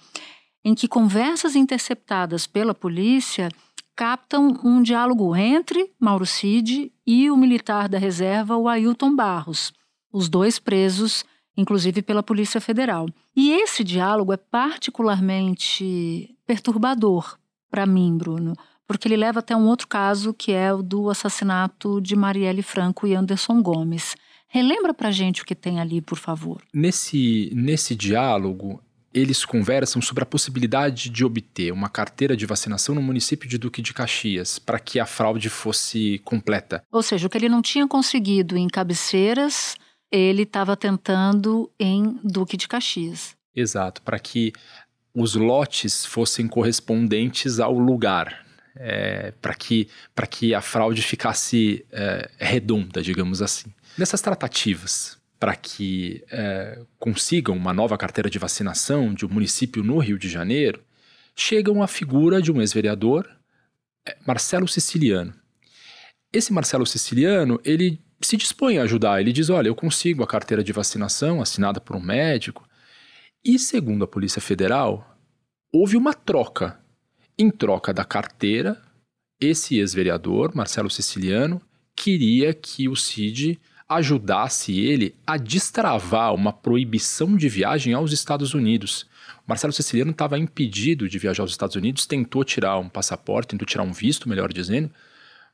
em 0.63 0.75
que 0.75 0.87
conversas 0.87 1.55
interceptadas 1.55 2.45
pela 2.45 2.73
polícia 2.73 3.49
captam 3.95 4.59
um 4.63 4.81
diálogo 4.81 5.35
entre 5.35 5.91
Mauro 5.99 6.25
Cid 6.25 6.91
e 7.05 7.31
o 7.31 7.37
militar 7.37 7.89
da 7.89 7.97
reserva, 7.97 8.57
o 8.57 8.67
Ailton 8.67 9.15
Barros, 9.15 9.73
os 10.11 10.29
dois 10.29 10.59
presos, 10.59 11.25
inclusive 11.57 12.01
pela 12.01 12.23
Polícia 12.23 12.61
Federal. 12.61 13.07
E 13.35 13.51
esse 13.51 13.83
diálogo 13.83 14.33
é 14.33 14.37
particularmente 14.37 16.35
perturbador 16.45 17.37
para 17.69 17.87
mim, 17.87 18.15
Bruno, 18.15 18.55
porque 18.87 19.07
ele 19.07 19.17
leva 19.17 19.39
até 19.39 19.55
um 19.55 19.67
outro 19.67 19.87
caso 19.87 20.33
que 20.33 20.51
é 20.51 20.73
o 20.73 20.81
do 20.81 21.09
assassinato 21.09 22.01
de 22.01 22.15
Marielle 22.15 22.63
Franco 22.63 23.07
e 23.07 23.15
Anderson 23.15 23.61
Gomes. 23.61 24.15
Relembra 24.47 24.93
pra 24.93 25.11
gente 25.11 25.41
o 25.41 25.45
que 25.45 25.55
tem 25.55 25.79
ali, 25.79 25.99
por 26.01 26.17
favor. 26.17 26.61
Nesse, 26.73 27.51
nesse 27.55 27.95
diálogo, 27.95 28.79
eles 29.13 29.45
conversam 29.45 30.01
sobre 30.01 30.23
a 30.23 30.25
possibilidade 30.25 31.09
de 31.09 31.23
obter 31.23 31.71
uma 31.71 31.89
carteira 31.89 32.35
de 32.35 32.45
vacinação 32.45 32.95
no 32.95 33.01
município 33.01 33.47
de 33.47 33.57
Duque 33.57 33.81
de 33.81 33.93
Caxias, 33.93 34.57
para 34.57 34.79
que 34.79 34.99
a 34.99 35.05
fraude 35.05 35.49
fosse 35.49 36.19
completa. 36.25 36.83
Ou 36.91 37.01
seja, 37.01 37.27
o 37.27 37.29
que 37.29 37.37
ele 37.37 37.49
não 37.49 37.61
tinha 37.61 37.87
conseguido 37.87 38.57
em 38.57 38.67
cabeceiras, 38.67 39.75
ele 40.11 40.43
estava 40.43 40.75
tentando 40.75 41.71
em 41.79 42.19
Duque 42.23 42.57
de 42.57 42.67
Caxias. 42.67 43.35
Exato, 43.55 44.01
para 44.01 44.17
que 44.17 44.51
os 45.13 45.35
lotes 45.35 46.05
fossem 46.05 46.47
correspondentes 46.47 47.59
ao 47.59 47.77
lugar, 47.77 48.42
é, 48.75 49.31
para 49.41 49.53
que, 49.53 49.87
que 50.29 50.53
a 50.53 50.61
fraude 50.61 51.01
ficasse 51.01 51.85
é, 51.91 52.29
redonda, 52.37 53.01
digamos 53.01 53.41
assim. 53.41 53.73
Nessas 53.97 54.21
tratativas 54.21 55.21
para 55.43 55.57
que 55.57 56.23
é, 56.31 56.79
consigam 56.97 57.53
uma 57.53 57.73
nova 57.73 57.97
carteira 57.97 58.29
de 58.29 58.39
vacinação 58.39 59.13
de 59.13 59.25
um 59.25 59.29
município 59.29 59.83
no 59.83 59.97
Rio 59.97 60.17
de 60.17 60.29
Janeiro, 60.29 60.81
chegam 61.35 61.83
a 61.83 61.87
figura 61.87 62.41
de 62.41 62.49
um 62.49 62.61
ex-vereador, 62.61 63.29
é, 64.07 64.15
Marcelo 64.25 64.69
Siciliano. 64.69 65.33
Esse 66.31 66.53
Marcelo 66.53 66.85
Siciliano, 66.85 67.59
ele 67.65 67.99
se 68.21 68.37
dispõe 68.37 68.77
a 68.77 68.83
ajudar, 68.83 69.19
ele 69.19 69.33
diz, 69.33 69.49
olha, 69.49 69.67
eu 69.67 69.75
consigo 69.75 70.23
a 70.23 70.27
carteira 70.27 70.63
de 70.63 70.71
vacinação 70.71 71.41
assinada 71.41 71.81
por 71.81 71.97
um 71.97 72.01
médico. 72.01 72.65
E 73.43 73.59
segundo 73.59 74.05
a 74.05 74.07
Polícia 74.07 74.41
Federal, 74.41 75.17
houve 75.73 75.97
uma 75.97 76.13
troca. 76.13 76.79
Em 77.35 77.49
troca 77.49 77.91
da 77.91 78.05
carteira, 78.05 78.79
esse 79.41 79.79
ex-vereador, 79.79 80.55
Marcelo 80.55 80.89
Siciliano, 80.89 81.59
queria 81.95 82.53
que 82.53 82.87
o 82.87 82.95
CID 82.95 83.59
ajudasse 83.89 84.79
ele 84.79 85.15
a 85.25 85.35
destravar 85.35 86.33
uma 86.33 86.53
proibição 86.53 87.35
de 87.35 87.49
viagem 87.49 87.93
aos 87.93 88.11
Estados 88.11 88.53
Unidos. 88.53 89.07
Marcelo 89.47 89.73
Siciliano 89.73 90.11
estava 90.11 90.37
impedido 90.37 91.09
de 91.09 91.17
viajar 91.17 91.41
aos 91.41 91.51
Estados 91.51 91.75
Unidos, 91.75 92.05
tentou 92.05 92.43
tirar 92.43 92.77
um 92.77 92.87
passaporte, 92.87 93.49
tentou 93.49 93.65
tirar 93.65 93.83
um 93.83 93.91
visto, 93.91 94.29
melhor 94.29 94.53
dizendo, 94.53 94.91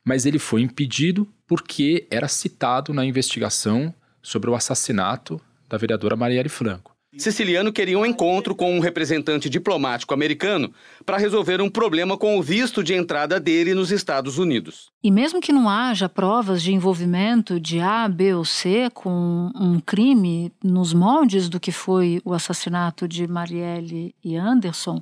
mas 0.04 0.26
ele 0.26 0.38
foi 0.38 0.62
impedido 0.62 1.28
porque 1.48 2.08
era 2.12 2.28
citado 2.28 2.94
na 2.94 3.06
investigação 3.06 3.94
sobre 4.22 4.50
o 4.50 4.56
assassinato 4.56 5.40
da 5.68 5.78
vereadora 5.78 6.18
Marielle 6.18 6.50
Franco. 6.50 6.99
Siciliano 7.18 7.74
queria 7.74 7.98
um 7.98 8.06
encontro 8.06 8.56
com 8.56 8.76
um 8.76 8.80
representante 8.80 9.50
diplomático 9.50 10.14
americano 10.14 10.72
para 11.04 11.18
resolver 11.18 11.60
um 11.60 11.70
problema 11.70 12.16
com 12.16 12.38
o 12.38 12.42
visto 12.42 12.84
de 12.84 12.94
entrada 12.94 13.40
dele 13.40 13.74
nos 13.74 13.92
Estados 13.92 14.38
Unidos. 14.38 14.92
E 15.04 15.10
mesmo 15.10 15.42
que 15.42 15.52
não 15.52 15.68
haja 15.68 16.08
provas 16.08 16.62
de 16.62 16.72
envolvimento 16.72 17.60
de 17.60 17.80
A, 17.80 18.08
B 18.08 18.36
ou 18.36 18.46
C 18.46 18.90
com 18.94 19.52
um 19.56 19.80
crime 19.80 20.52
nos 20.64 20.94
moldes 20.94 21.50
do 21.50 21.60
que 21.60 21.72
foi 21.72 22.22
o 22.24 22.34
assassinato 22.34 23.08
de 23.08 23.28
Marielle 23.28 24.14
e 24.24 24.36
Anderson, 24.36 25.02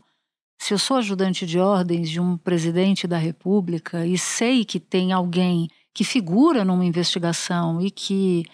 se 0.59 0.73
eu 0.73 0.79
sou 0.79 0.97
ajudante 0.97 1.45
de 1.45 1.59
ordens 1.59 2.09
de 2.09 2.19
um 2.19 2.37
presidente 2.37 3.05
da 3.05 3.17
República 3.17 4.07
e 4.07 4.17
sei 4.17 4.63
que 4.63 4.79
tem 4.79 5.11
alguém 5.11 5.67
que 5.93 6.03
figura 6.03 6.63
numa 6.63 6.85
investigação 6.85 7.81
e 7.81 7.91
que 7.91 8.45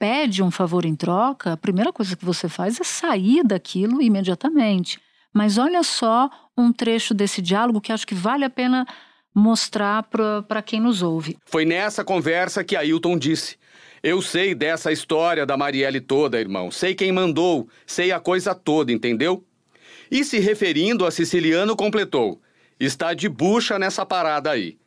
pede 0.00 0.42
um 0.42 0.50
favor 0.50 0.86
em 0.86 0.96
troca, 0.96 1.52
a 1.52 1.56
primeira 1.58 1.92
coisa 1.92 2.16
que 2.16 2.24
você 2.24 2.48
faz 2.48 2.80
é 2.80 2.84
sair 2.84 3.44
daquilo 3.44 4.00
imediatamente. 4.00 4.98
Mas 5.32 5.58
olha 5.58 5.82
só 5.82 6.30
um 6.56 6.72
trecho 6.72 7.12
desse 7.12 7.42
diálogo 7.42 7.82
que 7.82 7.92
acho 7.92 8.06
que 8.06 8.14
vale 8.14 8.42
a 8.46 8.50
pena 8.50 8.86
mostrar 9.34 10.02
para 10.48 10.62
quem 10.62 10.80
nos 10.80 11.02
ouve. 11.02 11.36
Foi 11.44 11.66
nessa 11.66 12.02
conversa 12.02 12.64
que 12.64 12.74
Ailton 12.74 13.18
disse: 13.18 13.58
Eu 14.02 14.22
sei 14.22 14.54
dessa 14.54 14.90
história 14.90 15.44
da 15.44 15.56
Marielle 15.56 16.00
toda, 16.00 16.40
irmão. 16.40 16.70
Sei 16.70 16.94
quem 16.94 17.12
mandou, 17.12 17.68
sei 17.86 18.10
a 18.10 18.18
coisa 18.18 18.54
toda, 18.54 18.90
entendeu? 18.90 19.44
E 20.10 20.24
se 20.24 20.38
referindo 20.38 21.04
a 21.04 21.10
Siciliano, 21.10 21.76
completou: 21.76 22.40
Está 22.80 23.12
de 23.12 23.28
bucha 23.28 23.78
nessa 23.78 24.06
parada 24.06 24.50
aí. 24.50 24.78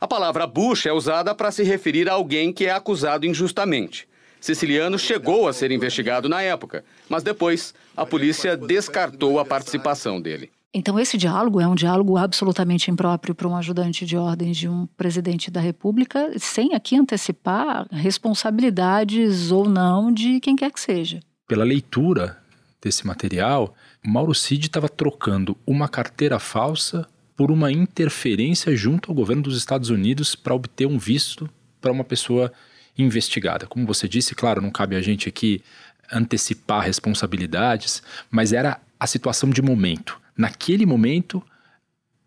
A 0.00 0.08
palavra 0.08 0.44
bucha 0.44 0.88
é 0.88 0.92
usada 0.92 1.34
para 1.36 1.52
se 1.52 1.62
referir 1.62 2.10
a 2.10 2.14
alguém 2.14 2.52
que 2.52 2.66
é 2.66 2.72
acusado 2.72 3.24
injustamente. 3.24 4.08
Siciliano 4.46 4.96
chegou 4.96 5.48
a 5.48 5.52
ser 5.52 5.72
investigado 5.72 6.28
na 6.28 6.40
época, 6.40 6.84
mas 7.08 7.24
depois 7.24 7.74
a 7.96 8.06
polícia 8.06 8.56
descartou 8.56 9.40
a 9.40 9.44
participação 9.44 10.20
dele. 10.20 10.52
Então, 10.72 11.00
esse 11.00 11.18
diálogo 11.18 11.60
é 11.60 11.66
um 11.66 11.74
diálogo 11.74 12.16
absolutamente 12.16 12.88
impróprio 12.88 13.34
para 13.34 13.48
um 13.48 13.56
ajudante 13.56 14.06
de 14.06 14.16
ordens 14.16 14.56
de 14.56 14.68
um 14.68 14.86
presidente 14.96 15.50
da 15.50 15.60
República, 15.60 16.32
sem 16.38 16.74
aqui 16.74 16.96
antecipar 16.96 17.88
responsabilidades 17.90 19.50
ou 19.50 19.68
não 19.68 20.12
de 20.12 20.38
quem 20.38 20.54
quer 20.54 20.70
que 20.70 20.78
seja. 20.78 21.18
Pela 21.48 21.64
leitura 21.64 22.38
desse 22.80 23.04
material, 23.04 23.74
Mauro 24.00 24.34
Cid 24.34 24.66
estava 24.66 24.88
trocando 24.88 25.56
uma 25.66 25.88
carteira 25.88 26.38
falsa 26.38 27.04
por 27.36 27.50
uma 27.50 27.72
interferência 27.72 28.76
junto 28.76 29.10
ao 29.10 29.14
governo 29.16 29.42
dos 29.42 29.56
Estados 29.56 29.90
Unidos 29.90 30.36
para 30.36 30.54
obter 30.54 30.86
um 30.86 30.98
visto 30.98 31.50
para 31.80 31.90
uma 31.90 32.04
pessoa 32.04 32.52
investigada. 32.98 33.66
Como 33.66 33.86
você 33.86 34.08
disse, 34.08 34.34
claro, 34.34 34.60
não 34.60 34.70
cabe 34.70 34.96
a 34.96 35.02
gente 35.02 35.28
aqui 35.28 35.62
antecipar 36.10 36.84
responsabilidades, 36.84 38.02
mas 38.30 38.52
era 38.52 38.80
a 38.98 39.06
situação 39.06 39.50
de 39.50 39.60
momento. 39.60 40.20
Naquele 40.36 40.86
momento, 40.86 41.42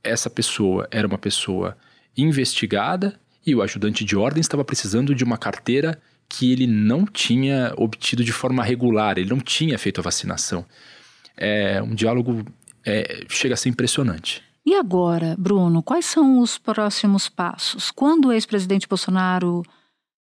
essa 0.03 0.29
pessoa 0.29 0.87
era 0.91 1.07
uma 1.07 1.17
pessoa 1.17 1.77
investigada 2.17 3.19
e 3.45 3.55
o 3.55 3.61
ajudante 3.61 4.03
de 4.03 4.15
ordem 4.15 4.41
estava 4.41 4.63
precisando 4.63 5.15
de 5.15 5.23
uma 5.23 5.37
carteira 5.37 5.99
que 6.27 6.51
ele 6.51 6.67
não 6.67 7.05
tinha 7.05 7.73
obtido 7.75 8.23
de 8.23 8.31
forma 8.31 8.63
regular, 8.63 9.17
ele 9.17 9.29
não 9.29 9.39
tinha 9.39 9.77
feito 9.79 9.99
a 9.99 10.03
vacinação. 10.03 10.65
É 11.35 11.81
um 11.81 11.95
diálogo 11.95 12.45
é, 12.85 13.25
chega 13.29 13.55
a 13.55 13.57
ser 13.57 13.69
impressionante. 13.69 14.43
E 14.65 14.75
agora, 14.75 15.35
Bruno, 15.39 15.81
quais 15.81 16.05
são 16.05 16.39
os 16.39 16.57
próximos 16.57 17.27
passos? 17.27 17.89
Quando 17.89 18.27
o 18.27 18.31
ex-presidente 18.31 18.87
Bolsonaro 18.87 19.63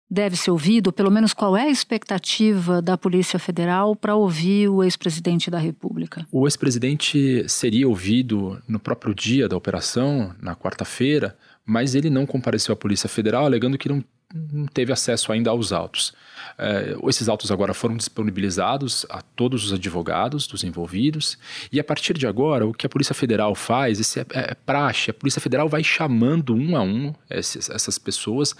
deve 0.09 0.35
ser 0.35 0.51
ouvido? 0.51 0.91
Pelo 0.91 1.11
menos 1.11 1.33
qual 1.33 1.57
é 1.57 1.63
a 1.63 1.69
expectativa 1.69 2.81
da 2.81 2.97
Polícia 2.97 3.39
Federal 3.39 3.95
para 3.95 4.15
ouvir 4.15 4.69
o 4.69 4.83
ex-presidente 4.83 5.49
da 5.49 5.57
República? 5.57 6.25
O 6.31 6.47
ex-presidente 6.47 7.43
seria 7.47 7.87
ouvido 7.87 8.61
no 8.67 8.79
próprio 8.79 9.13
dia 9.13 9.47
da 9.47 9.57
operação, 9.57 10.33
na 10.41 10.55
quarta-feira, 10.55 11.37
mas 11.65 11.95
ele 11.95 12.09
não 12.09 12.25
compareceu 12.25 12.73
à 12.73 12.75
Polícia 12.75 13.09
Federal 13.09 13.45
alegando 13.45 13.77
que 13.77 13.89
não 13.89 14.03
teve 14.73 14.91
acesso 14.91 15.31
ainda 15.31 15.49
aos 15.49 15.71
autos. 15.71 16.13
É, 16.57 16.95
esses 17.07 17.29
autos 17.29 17.51
agora 17.51 17.73
foram 17.73 17.95
disponibilizados 17.95 19.05
a 19.09 19.21
todos 19.21 19.65
os 19.65 19.73
advogados 19.73 20.47
dos 20.47 20.63
envolvidos, 20.63 21.37
e 21.71 21.79
a 21.79 21.83
partir 21.83 22.13
de 22.17 22.27
agora, 22.27 22.65
o 22.65 22.73
que 22.73 22.85
a 22.85 22.89
Polícia 22.89 23.15
Federal 23.15 23.55
faz, 23.55 23.99
esse 23.99 24.19
é, 24.19 24.25
é 24.33 24.53
praxe, 24.53 25.11
a 25.11 25.13
Polícia 25.13 25.41
Federal 25.41 25.69
vai 25.69 25.83
chamando 25.83 26.53
um 26.53 26.75
a 26.75 26.81
um 26.81 27.13
esses, 27.29 27.69
essas 27.69 27.97
pessoas 27.97 28.55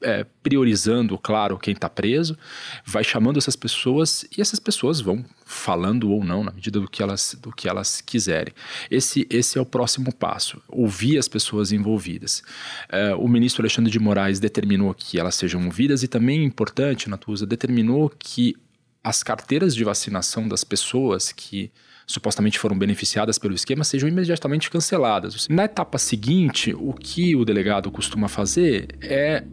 é, 0.00 0.24
priorizando, 0.42 1.18
claro, 1.18 1.58
quem 1.58 1.74
está 1.74 1.88
preso, 1.88 2.36
vai 2.84 3.02
chamando 3.02 3.38
essas 3.38 3.56
pessoas 3.56 4.24
e 4.36 4.40
essas 4.40 4.60
pessoas 4.60 5.00
vão 5.00 5.24
falando 5.44 6.10
ou 6.10 6.24
não 6.24 6.44
na 6.44 6.52
medida 6.52 6.78
do 6.78 6.88
que 6.88 7.02
elas, 7.02 7.36
do 7.40 7.52
que 7.52 7.68
elas 7.68 8.00
quiserem. 8.00 8.54
Esse, 8.90 9.26
esse 9.30 9.58
é 9.58 9.60
o 9.60 9.66
próximo 9.66 10.14
passo, 10.14 10.62
ouvir 10.68 11.18
as 11.18 11.28
pessoas 11.28 11.72
envolvidas. 11.72 12.42
É, 12.88 13.14
o 13.14 13.26
ministro 13.26 13.62
Alexandre 13.62 13.90
de 13.90 13.98
Moraes 13.98 14.38
determinou 14.38 14.94
que 14.94 15.18
elas 15.18 15.34
sejam 15.34 15.64
ouvidas 15.64 16.02
e 16.02 16.08
também, 16.08 16.44
importante, 16.44 17.08
Natuza, 17.08 17.46
determinou 17.46 18.10
que 18.10 18.56
as 19.02 19.22
carteiras 19.22 19.74
de 19.74 19.84
vacinação 19.84 20.46
das 20.46 20.64
pessoas 20.64 21.32
que 21.32 21.70
supostamente 22.08 22.58
foram 22.58 22.76
beneficiadas 22.76 23.38
pelo 23.38 23.54
esquema 23.54 23.84
sejam 23.84 24.08
imediatamente 24.08 24.70
canceladas. 24.70 25.46
Na 25.48 25.66
etapa 25.66 25.98
seguinte, 25.98 26.74
o 26.74 26.94
que 26.94 27.36
o 27.36 27.44
delegado 27.44 27.90
costuma 27.90 28.28
fazer 28.28 28.88
é 29.02 29.44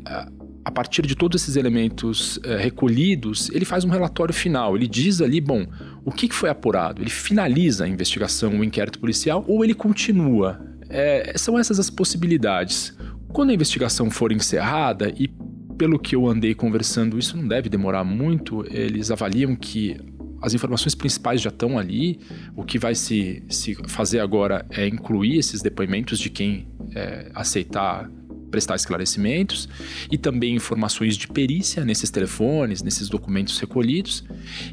a 0.63 0.71
partir 0.71 1.05
de 1.05 1.15
todos 1.15 1.43
esses 1.43 1.57
elementos 1.57 2.39
é, 2.43 2.57
recolhidos, 2.57 3.51
ele 3.51 3.65
faz 3.65 3.83
um 3.83 3.89
relatório 3.89 4.33
final. 4.33 4.75
Ele 4.75 4.87
diz 4.87 5.21
ali, 5.21 5.39
bom, 5.39 5.67
o 6.03 6.11
que 6.11 6.33
foi 6.33 6.49
apurado? 6.49 7.03
Ele 7.03 7.09
finaliza 7.09 7.85
a 7.85 7.87
investigação, 7.87 8.59
o 8.59 8.63
inquérito 8.63 8.97
policial, 8.97 9.45
ou 9.47 9.63
ele 9.63 9.75
continua? 9.75 10.59
É, 10.89 11.33
são 11.37 11.59
essas 11.59 11.79
as 11.79 11.91
possibilidades. 11.91 12.97
Quando 13.31 13.51
a 13.51 13.53
investigação 13.53 14.09
for 14.09 14.31
encerrada, 14.31 15.13
e 15.15 15.29
pelo 15.77 15.99
que 15.99 16.15
eu 16.15 16.25
andei 16.27 16.55
conversando, 16.55 17.19
isso 17.19 17.37
não 17.37 17.47
deve 17.47 17.69
demorar 17.69 18.03
muito, 18.03 18.65
eles 18.71 19.11
avaliam 19.11 19.55
que 19.55 19.97
as 20.41 20.53
informações 20.53 20.93
principais 20.93 21.41
já 21.41 21.49
estão 21.49 21.77
ali. 21.77 22.19
O 22.55 22.63
que 22.63 22.77
vai 22.77 22.95
se, 22.95 23.43
se 23.49 23.75
fazer 23.87 24.19
agora 24.19 24.65
é 24.69 24.87
incluir 24.87 25.37
esses 25.37 25.61
depoimentos 25.61 26.19
de 26.19 26.29
quem 26.29 26.67
é, 26.93 27.31
aceitar 27.33 28.09
prestar 28.51 28.75
esclarecimentos 28.75 29.67
e 30.09 30.17
também 30.17 30.55
informações 30.55 31.17
de 31.17 31.27
perícia 31.27 31.83
nesses 31.83 32.09
telefones, 32.09 32.81
nesses 32.81 33.09
documentos 33.09 33.59
recolhidos. 33.59 34.23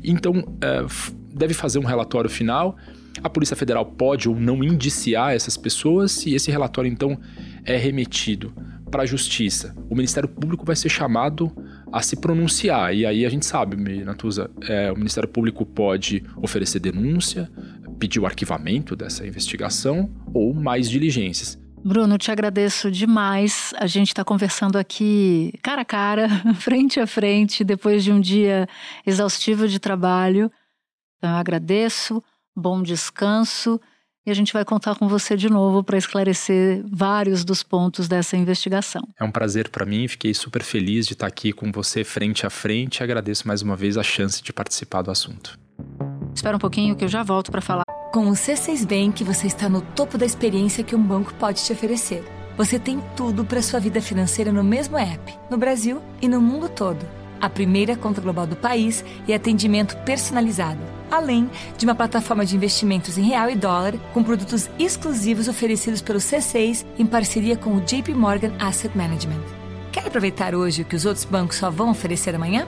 Então, 0.05 0.57
é, 0.61 0.87
deve 1.35 1.53
fazer 1.53 1.81
um 1.81 1.85
relatório 1.85 2.31
final. 2.31 2.77
A 3.25 3.29
Polícia 3.29 3.57
Federal 3.57 3.85
pode 3.85 4.29
ou 4.29 4.39
não 4.39 4.63
indiciar 4.63 5.35
essas 5.35 5.57
pessoas 5.57 6.25
e 6.27 6.35
esse 6.35 6.49
relatório, 6.49 6.91
então, 6.91 7.19
é 7.65 7.77
remetido 7.77 8.53
para 8.91 9.03
a 9.03 9.07
Justiça. 9.07 9.75
O 9.91 9.97
Ministério 9.97 10.29
Público 10.29 10.65
vai 10.65 10.77
ser 10.77 10.89
chamado 10.89 11.51
a 11.93 12.01
se 12.01 12.17
pronunciar. 12.17 12.95
E 12.95 13.05
aí 13.05 13.27
a 13.27 13.29
gente 13.29 13.45
sabe, 13.45 13.77
Natuza, 14.05 14.51
é, 14.69 14.91
o 14.91 14.97
Ministério 14.97 15.29
Público 15.29 15.67
pode 15.67 16.25
oferecer 16.37 16.81
denúncia, 16.81 17.51
pedir 17.99 18.19
o 18.19 18.27
arquivamento 18.27 18.97
dessa 18.97 19.27
investigação 19.27 20.11
ou 20.33 20.55
mais 20.55 20.89
diligências. 20.89 21.61
Bruno, 21.85 22.17
te 22.17 22.31
agradeço 22.31 22.91
demais. 22.91 23.75
A 23.77 23.87
gente 23.87 24.09
está 24.09 24.25
conversando 24.25 24.79
aqui 24.79 25.53
cara 25.63 25.83
a 25.83 25.85
cara, 25.85 26.29
frente 26.55 26.99
a 27.01 27.07
frente, 27.07 27.65
depois 27.65 28.03
de 28.05 28.13
um 28.13 28.21
dia 28.21 28.69
exaustivo 29.05 29.69
de 29.69 29.79
trabalho. 29.79 30.51
Então, 31.19 31.31
eu 31.31 31.37
agradeço, 31.37 32.23
bom 32.57 32.83
descanso 32.83 33.81
e 34.25 34.31
a 34.31 34.35
gente 34.35 34.53
vai 34.53 34.65
contar 34.65 34.95
com 34.95 35.09
você 35.09 35.37
de 35.37 35.49
novo 35.51 35.83
para 35.83 35.99
esclarecer 35.99 36.85
vários 36.91 37.45
dos 37.45 37.63
pontos 37.63 38.07
dessa 38.07 38.37
investigação. 38.37 39.03
É 39.19 39.25
um 39.25 39.31
prazer 39.31 39.69
para 39.69 39.85
mim, 39.85 40.07
fiquei 40.07 40.33
super 40.33 40.63
feliz 40.63 41.07
de 41.07 41.15
estar 41.15 41.27
aqui 41.27 41.53
com 41.53 41.73
você 41.73 42.05
frente 42.05 42.47
a 42.47 42.51
frente 42.51 42.99
e 42.99 43.03
agradeço 43.03 43.47
mais 43.49 43.63
uma 43.63 43.75
vez 43.75 43.99
a 43.99 44.03
chance 44.03 44.43
de 44.43 44.53
participar 44.53 45.03
do 45.03 45.11
assunto. 45.11 45.59
Espera 46.35 46.57
um 46.57 46.61
pouquinho 46.61 46.95
que 46.95 47.05
eu 47.05 47.09
já 47.09 47.23
volto 47.23 47.51
para 47.51 47.61
falar. 47.61 47.83
Com 48.13 48.29
o 48.29 48.33
C6 48.33 48.87
Bank, 48.87 49.25
você 49.25 49.47
está 49.47 49.69
no 49.69 49.81
topo 49.81 50.17
da 50.17 50.27
experiência 50.27 50.85
que 50.85 50.95
um 50.95 51.03
banco 51.03 51.35
pode 51.35 51.65
te 51.65 51.73
oferecer. 51.73 52.23
Você 52.57 52.79
tem 52.79 53.03
tudo 53.17 53.45
para 53.45 53.63
sua 53.63 53.81
vida 53.81 54.01
financeira 54.01 54.53
no 54.53 54.63
mesmo 54.63 54.99
app, 54.99 55.35
no 55.51 55.57
Brasil 55.57 56.01
e 56.21 56.29
no 56.29 56.41
mundo 56.41 56.69
todo. 56.69 57.05
A 57.41 57.49
primeira 57.49 57.97
conta 57.97 58.21
global 58.21 58.47
do 58.47 58.55
país 58.55 59.05
e 59.27 59.35
atendimento 59.35 59.97
personalizado 60.05 61.02
além 61.13 61.51
de 61.77 61.85
uma 61.85 61.95
plataforma 61.95 62.45
de 62.45 62.57
investimentos 62.57 63.19
em 63.19 63.23
real 63.23 63.51
e 63.51 63.55
dólar 63.55 63.99
com 64.13 64.25
produtos 64.25 64.71
exclusivos 64.79 65.47
oferecidos 65.47 66.01
pelo 66.01 66.19
C6 66.19 66.87
em 66.99 67.07
parceria 67.07 67.57
com 67.57 67.77
o 67.77 67.81
JP 67.81 68.15
Morgan 68.15 68.53
Asset 68.59 68.97
Management. 68.97 69.43
Quer 69.93 70.07
aproveitar 70.07 70.55
hoje 70.55 70.83
o 70.83 70.85
que 70.87 70.97
os 70.97 71.05
outros 71.05 71.27
bancos 71.27 71.59
só 71.59 71.71
vão 71.71 71.91
oferecer 71.91 72.35
amanhã? 72.35 72.67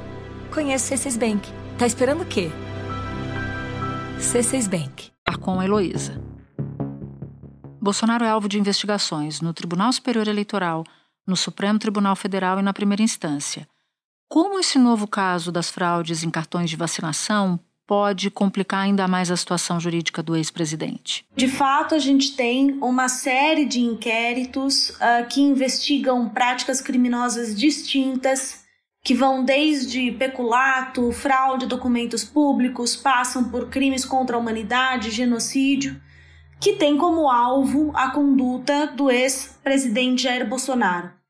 Conheça 0.52 0.94
o 0.94 0.98
C6 0.98 1.18
Bank. 1.18 1.50
Tá 1.78 1.86
esperando 1.86 2.22
o 2.22 2.26
quê? 2.26 2.50
C6 4.18 4.68
Bank. 4.68 5.10
Com 5.40 5.58
a 5.58 5.64
Heloísa. 5.64 6.22
Bolsonaro 7.80 8.24
é 8.24 8.28
alvo 8.28 8.48
de 8.48 8.58
investigações 8.58 9.40
no 9.40 9.52
Tribunal 9.52 9.92
Superior 9.92 10.26
Eleitoral, 10.28 10.84
no 11.26 11.36
Supremo 11.36 11.78
Tribunal 11.78 12.16
Federal 12.16 12.58
e 12.58 12.62
na 12.62 12.72
primeira 12.72 13.02
instância. 13.02 13.68
Como 14.28 14.58
esse 14.58 14.78
novo 14.78 15.06
caso 15.06 15.52
das 15.52 15.70
fraudes 15.70 16.22
em 16.22 16.30
cartões 16.30 16.70
de 16.70 16.76
vacinação 16.76 17.60
pode 17.86 18.30
complicar 18.30 18.80
ainda 18.80 19.06
mais 19.06 19.30
a 19.30 19.36
situação 19.36 19.78
jurídica 19.78 20.22
do 20.22 20.36
ex-presidente? 20.36 21.24
De 21.36 21.48
fato, 21.48 21.94
a 21.94 21.98
gente 21.98 22.36
tem 22.36 22.78
uma 22.80 23.08
série 23.08 23.64
de 23.64 23.80
inquéritos 23.80 24.90
uh, 24.90 25.26
que 25.28 25.40
investigam 25.40 26.28
práticas 26.28 26.80
criminosas 26.80 27.58
distintas, 27.58 28.64
que 29.02 29.14
vão 29.14 29.44
desde 29.44 30.12
peculato, 30.12 31.12
fraude 31.12 31.66
a 31.66 31.68
documentos 31.68 32.24
públicos, 32.24 32.96
passam 32.96 33.44
por 33.44 33.68
crimes 33.68 34.04
contra 34.04 34.36
a 34.36 34.40
humanidade, 34.40 35.10
genocídio, 35.10 36.00
que 36.58 36.74
tem 36.74 36.96
como 36.96 37.30
alvo 37.30 37.92
a 37.94 38.10
conduta 38.10 38.86
do 38.86 39.10
ex-presidente 39.10 40.22
Jair 40.22 40.48
Bolsonaro 40.48 41.23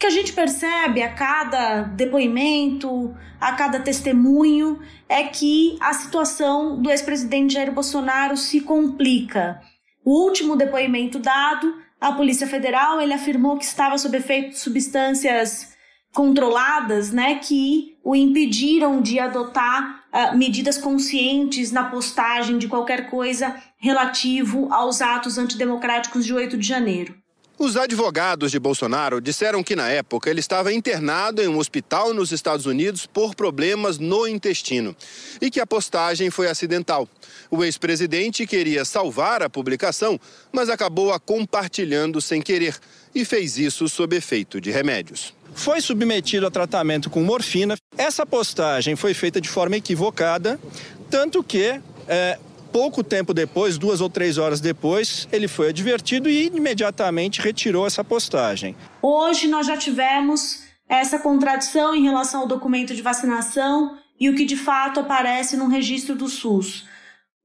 que 0.00 0.06
a 0.06 0.10
gente 0.10 0.32
percebe 0.32 1.02
a 1.02 1.12
cada 1.12 1.82
depoimento, 1.82 3.14
a 3.38 3.52
cada 3.52 3.78
testemunho, 3.78 4.80
é 5.06 5.24
que 5.24 5.76
a 5.78 5.92
situação 5.92 6.80
do 6.80 6.90
ex-presidente 6.90 7.52
Jair 7.52 7.70
Bolsonaro 7.70 8.34
se 8.34 8.62
complica. 8.62 9.60
O 10.02 10.24
último 10.24 10.56
depoimento 10.56 11.18
dado 11.18 11.74
à 12.00 12.12
Polícia 12.12 12.46
Federal, 12.46 12.98
ele 12.98 13.12
afirmou 13.12 13.58
que 13.58 13.64
estava 13.66 13.98
sob 13.98 14.16
efeito 14.16 14.52
de 14.52 14.58
substâncias 14.58 15.76
controladas, 16.14 17.12
né, 17.12 17.34
que 17.34 17.98
o 18.02 18.16
impediram 18.16 19.02
de 19.02 19.18
adotar 19.18 20.06
uh, 20.10 20.34
medidas 20.34 20.78
conscientes 20.78 21.70
na 21.70 21.84
postagem 21.84 22.56
de 22.56 22.68
qualquer 22.68 23.10
coisa 23.10 23.54
relativo 23.76 24.66
aos 24.72 25.02
atos 25.02 25.36
antidemocráticos 25.36 26.24
de 26.24 26.32
8 26.32 26.56
de 26.56 26.66
janeiro. 26.66 27.19
Os 27.62 27.76
advogados 27.76 28.50
de 28.50 28.58
Bolsonaro 28.58 29.20
disseram 29.20 29.62
que, 29.62 29.76
na 29.76 29.86
época, 29.90 30.30
ele 30.30 30.40
estava 30.40 30.72
internado 30.72 31.42
em 31.42 31.46
um 31.46 31.58
hospital 31.58 32.14
nos 32.14 32.32
Estados 32.32 32.64
Unidos 32.64 33.04
por 33.04 33.34
problemas 33.34 33.98
no 33.98 34.26
intestino 34.26 34.96
e 35.42 35.50
que 35.50 35.60
a 35.60 35.66
postagem 35.66 36.30
foi 36.30 36.48
acidental. 36.48 37.06
O 37.50 37.62
ex-presidente 37.62 38.46
queria 38.46 38.82
salvar 38.86 39.42
a 39.42 39.50
publicação, 39.50 40.18
mas 40.50 40.70
acabou 40.70 41.12
a 41.12 41.20
compartilhando 41.20 42.18
sem 42.18 42.40
querer 42.40 42.78
e 43.14 43.26
fez 43.26 43.58
isso 43.58 43.90
sob 43.90 44.16
efeito 44.16 44.58
de 44.58 44.70
remédios. 44.70 45.34
Foi 45.54 45.82
submetido 45.82 46.46
a 46.46 46.50
tratamento 46.50 47.10
com 47.10 47.22
morfina. 47.22 47.76
Essa 47.94 48.24
postagem 48.24 48.96
foi 48.96 49.12
feita 49.12 49.38
de 49.38 49.50
forma 49.50 49.76
equivocada, 49.76 50.58
tanto 51.10 51.44
que 51.44 51.78
é, 52.08 52.38
Pouco 52.72 53.02
tempo 53.02 53.34
depois, 53.34 53.76
duas 53.76 54.00
ou 54.00 54.08
três 54.08 54.38
horas 54.38 54.60
depois, 54.60 55.26
ele 55.32 55.48
foi 55.48 55.70
advertido 55.70 56.28
e 56.28 56.46
imediatamente 56.46 57.40
retirou 57.40 57.86
essa 57.86 58.04
postagem. 58.04 58.76
Hoje 59.02 59.48
nós 59.48 59.66
já 59.66 59.76
tivemos 59.76 60.62
essa 60.88 61.18
contradição 61.18 61.94
em 61.94 62.02
relação 62.02 62.42
ao 62.42 62.46
documento 62.46 62.94
de 62.94 63.02
vacinação 63.02 63.98
e 64.18 64.28
o 64.28 64.34
que 64.34 64.44
de 64.44 64.56
fato 64.56 65.00
aparece 65.00 65.56
no 65.56 65.66
registro 65.66 66.14
do 66.14 66.28
SUS. 66.28 66.86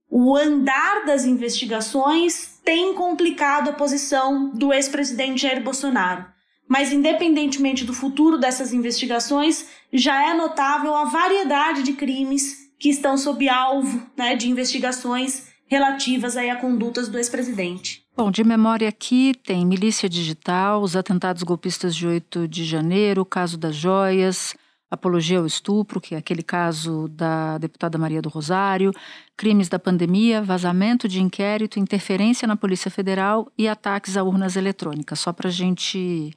O 0.09 0.35
andar 0.35 1.05
das 1.05 1.25
investigações 1.25 2.59
tem 2.63 2.93
complicado 2.93 3.69
a 3.69 3.73
posição 3.73 4.51
do 4.51 4.71
ex-presidente 4.71 5.41
Jair 5.41 5.63
Bolsonaro. 5.63 6.25
Mas, 6.67 6.91
independentemente 6.91 7.83
do 7.83 7.93
futuro 7.93 8.37
dessas 8.37 8.73
investigações, 8.73 9.67
já 9.93 10.29
é 10.29 10.33
notável 10.33 10.95
a 10.95 11.05
variedade 11.05 11.83
de 11.83 11.93
crimes 11.93 12.64
que 12.79 12.89
estão 12.89 13.17
sob 13.17 13.47
alvo 13.47 14.05
né, 14.17 14.35
de 14.35 14.49
investigações 14.49 15.53
relativas 15.67 16.37
aí 16.37 16.49
a 16.49 16.55
condutas 16.55 17.07
do 17.07 17.17
ex-presidente. 17.17 18.03
Bom, 18.15 18.31
de 18.31 18.43
memória 18.43 18.87
aqui 18.87 19.33
tem 19.43 19.65
milícia 19.65 20.07
digital, 20.07 20.81
os 20.81 20.95
atentados 20.95 21.43
golpistas 21.43 21.95
de 21.95 22.07
8 22.07 22.47
de 22.47 22.63
janeiro, 22.63 23.21
o 23.21 23.25
caso 23.25 23.57
das 23.57 23.75
joias, 23.75 24.55
apologia 24.89 25.39
ao 25.39 25.45
estupro, 25.45 25.99
que 25.99 26.15
é 26.15 26.17
aquele 26.17 26.43
caso 26.43 27.07
da 27.09 27.57
deputada 27.57 27.97
Maria 27.97 28.21
do 28.21 28.29
Rosário, 28.29 28.91
crimes 29.35 29.67
da 29.67 29.79
pandemia, 29.79 30.41
vazamento 30.41 31.07
de 31.07 31.21
inquérito, 31.21 31.79
interferência 31.79 32.47
na 32.47 32.55
Polícia 32.55 32.89
Federal 32.89 33.51
e 33.57 33.67
ataques 33.67 34.15
a 34.15 34.23
urnas 34.23 34.55
eletrônicas. 34.55 35.19
Só 35.19 35.33
para 35.33 35.49
a 35.49 35.51
gente 35.51 36.31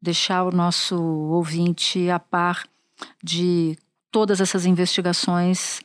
deixar 0.00 0.44
o 0.44 0.50
nosso 0.50 0.96
ouvinte 0.96 2.08
a 2.08 2.18
par 2.18 2.64
de 3.22 3.76
todas 4.10 4.40
essas 4.40 4.66
investigações 4.66 5.80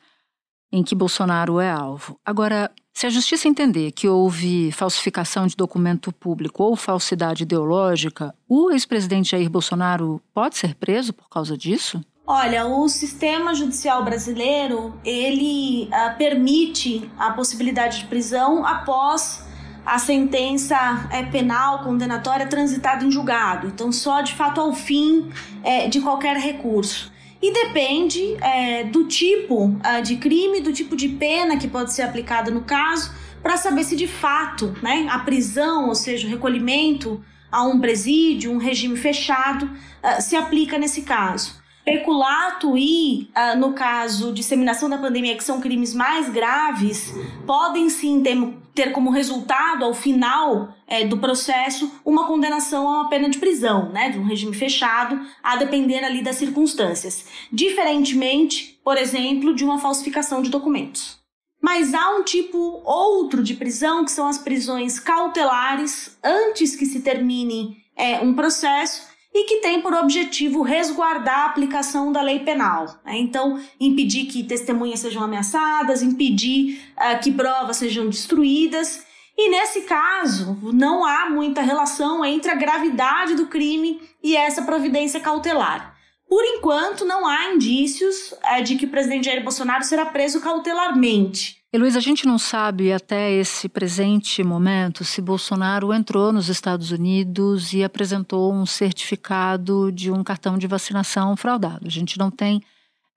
em 0.71 0.83
que 0.83 0.95
Bolsonaro 0.95 1.59
é 1.59 1.69
alvo. 1.69 2.19
Agora, 2.25 2.71
se 2.93 3.05
a 3.05 3.09
justiça 3.09 3.47
entender 3.47 3.91
que 3.91 4.07
houve 4.07 4.71
falsificação 4.71 5.47
de 5.47 5.55
documento 5.55 6.11
público 6.11 6.63
ou 6.63 6.75
falsidade 6.75 7.43
ideológica, 7.43 8.33
o 8.47 8.71
ex-presidente 8.71 9.31
Jair 9.31 9.49
Bolsonaro 9.49 10.21
pode 10.33 10.57
ser 10.57 10.75
preso 10.75 11.13
por 11.13 11.29
causa 11.29 11.57
disso? 11.57 12.01
Olha, 12.27 12.65
o 12.65 12.89
sistema 12.89 13.53
judicial 13.53 14.03
brasileiro, 14.03 14.99
ele 15.05 15.87
uh, 15.89 16.17
permite 16.17 17.09
a 17.19 17.31
possibilidade 17.31 17.99
de 17.99 18.05
prisão 18.05 18.65
após 18.65 19.45
a 19.85 19.99
sentença 19.99 21.07
é, 21.11 21.21
penal 21.23 21.83
condenatória 21.83 22.47
transitada 22.47 23.05
em 23.05 23.11
julgado. 23.11 23.67
Então, 23.67 23.91
só 23.91 24.21
de 24.21 24.33
fato 24.33 24.59
ao 24.59 24.73
fim 24.73 25.29
é, 25.63 25.87
de 25.87 26.01
qualquer 26.01 26.37
recurso. 26.37 27.13
E 27.41 27.51
depende 27.51 28.35
é, 28.41 28.83
do 28.85 29.05
tipo 29.07 29.65
uh, 29.65 30.01
de 30.03 30.17
crime, 30.17 30.61
do 30.61 30.71
tipo 30.71 30.95
de 30.95 31.09
pena 31.09 31.57
que 31.57 31.67
pode 31.67 31.93
ser 31.93 32.01
aplicada 32.03 32.49
no 32.49 32.61
caso, 32.61 33.13
para 33.43 33.57
saber 33.57 33.83
se 33.83 33.95
de 33.95 34.07
fato 34.07 34.75
né, 34.81 35.07
a 35.09 35.19
prisão, 35.19 35.87
ou 35.87 35.95
seja, 35.95 36.27
o 36.27 36.29
recolhimento 36.29 37.23
a 37.51 37.63
um 37.63 37.79
presídio, 37.79 38.51
um 38.51 38.57
regime 38.57 38.97
fechado, 38.97 39.65
uh, 39.65 40.21
se 40.21 40.35
aplica 40.35 40.77
nesse 40.77 41.03
caso. 41.03 41.63
Peculato 41.85 42.75
e, 42.75 43.29
uh, 43.37 43.55
no 43.59 43.73
caso, 43.73 44.33
disseminação 44.33 44.89
da 44.89 44.97
pandemia, 44.97 45.37
que 45.37 45.43
são 45.43 45.61
crimes 45.61 45.93
mais 45.93 46.27
graves, 46.29 47.13
podem 47.45 47.87
sim 47.89 48.23
ter, 48.23 48.35
ter 48.73 48.91
como 48.91 49.11
resultado, 49.11 49.85
ao 49.85 49.93
final 49.93 50.75
é, 50.87 51.05
do 51.05 51.19
processo, 51.19 52.01
uma 52.03 52.25
condenação 52.25 52.87
a 52.87 53.01
uma 53.01 53.09
pena 53.09 53.29
de 53.29 53.37
prisão, 53.37 53.91
né, 53.91 54.09
de 54.09 54.17
um 54.17 54.23
regime 54.23 54.55
fechado, 54.55 55.21
a 55.43 55.57
depender 55.57 56.03
ali 56.03 56.23
das 56.23 56.37
circunstâncias. 56.37 57.25
Diferentemente, 57.51 58.79
por 58.83 58.97
exemplo, 58.97 59.53
de 59.53 59.63
uma 59.63 59.77
falsificação 59.77 60.41
de 60.41 60.49
documentos. 60.49 61.19
Mas 61.61 61.93
há 61.93 62.15
um 62.15 62.23
tipo 62.23 62.81
outro 62.83 63.43
de 63.43 63.53
prisão, 63.53 64.03
que 64.03 64.11
são 64.11 64.27
as 64.27 64.39
prisões 64.39 64.99
cautelares, 64.99 66.17
antes 66.23 66.75
que 66.75 66.85
se 66.87 67.01
termine 67.01 67.77
é, 67.95 68.19
um 68.21 68.33
processo 68.33 69.14
e 69.35 69.43
que 69.43 69.57
tem 69.57 69.81
por 69.81 69.93
objetivo 69.93 70.61
resguardar 70.61 71.39
a 71.39 71.45
aplicação 71.47 72.09
da 72.09 72.21
lei 72.21 72.39
penal. 72.39 72.85
Né? 73.03 73.17
Então, 73.17 73.61
impedir 73.77 74.27
que 74.27 74.41
testemunhas 74.45 75.01
sejam 75.01 75.21
ameaçadas, 75.21 76.01
impedir 76.01 76.81
uh, 76.95 77.21
que 77.21 77.33
provas 77.33 77.75
sejam 77.75 78.07
destruídas. 78.07 79.05
E 79.37 79.49
nesse 79.49 79.81
caso, 79.81 80.57
não 80.73 81.05
há 81.05 81.29
muita 81.29 81.61
relação 81.61 82.23
entre 82.23 82.49
a 82.49 82.55
gravidade 82.55 83.35
do 83.35 83.47
crime 83.47 83.99
e 84.23 84.37
essa 84.37 84.61
providência 84.61 85.19
cautelar. 85.19 85.93
Por 86.29 86.43
enquanto, 86.45 87.03
não 87.03 87.27
há 87.27 87.51
indícios 87.51 88.31
uh, 88.31 88.63
de 88.63 88.77
que 88.77 88.85
o 88.85 88.89
presidente 88.89 89.25
Jair 89.25 89.43
Bolsonaro 89.43 89.83
será 89.83 90.05
preso 90.05 90.39
cautelarmente. 90.39 91.57
Luiz, 91.77 91.95
a 91.95 91.99
gente 91.99 92.25
não 92.25 92.37
sabe 92.37 92.93
até 92.93 93.31
esse 93.31 93.67
presente 93.67 94.43
momento 94.43 95.03
se 95.03 95.21
Bolsonaro 95.21 95.91
entrou 95.91 96.31
nos 96.31 96.47
Estados 96.47 96.91
Unidos 96.91 97.73
e 97.73 97.83
apresentou 97.83 98.53
um 98.53 98.65
certificado 98.65 99.91
de 99.91 100.11
um 100.11 100.23
cartão 100.23 100.57
de 100.57 100.67
vacinação 100.67 101.35
fraudado. 101.35 101.87
A 101.87 101.89
gente 101.89 102.17
não 102.17 102.29
tem 102.29 102.61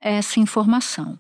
essa 0.01 0.41
informação. 0.41 1.19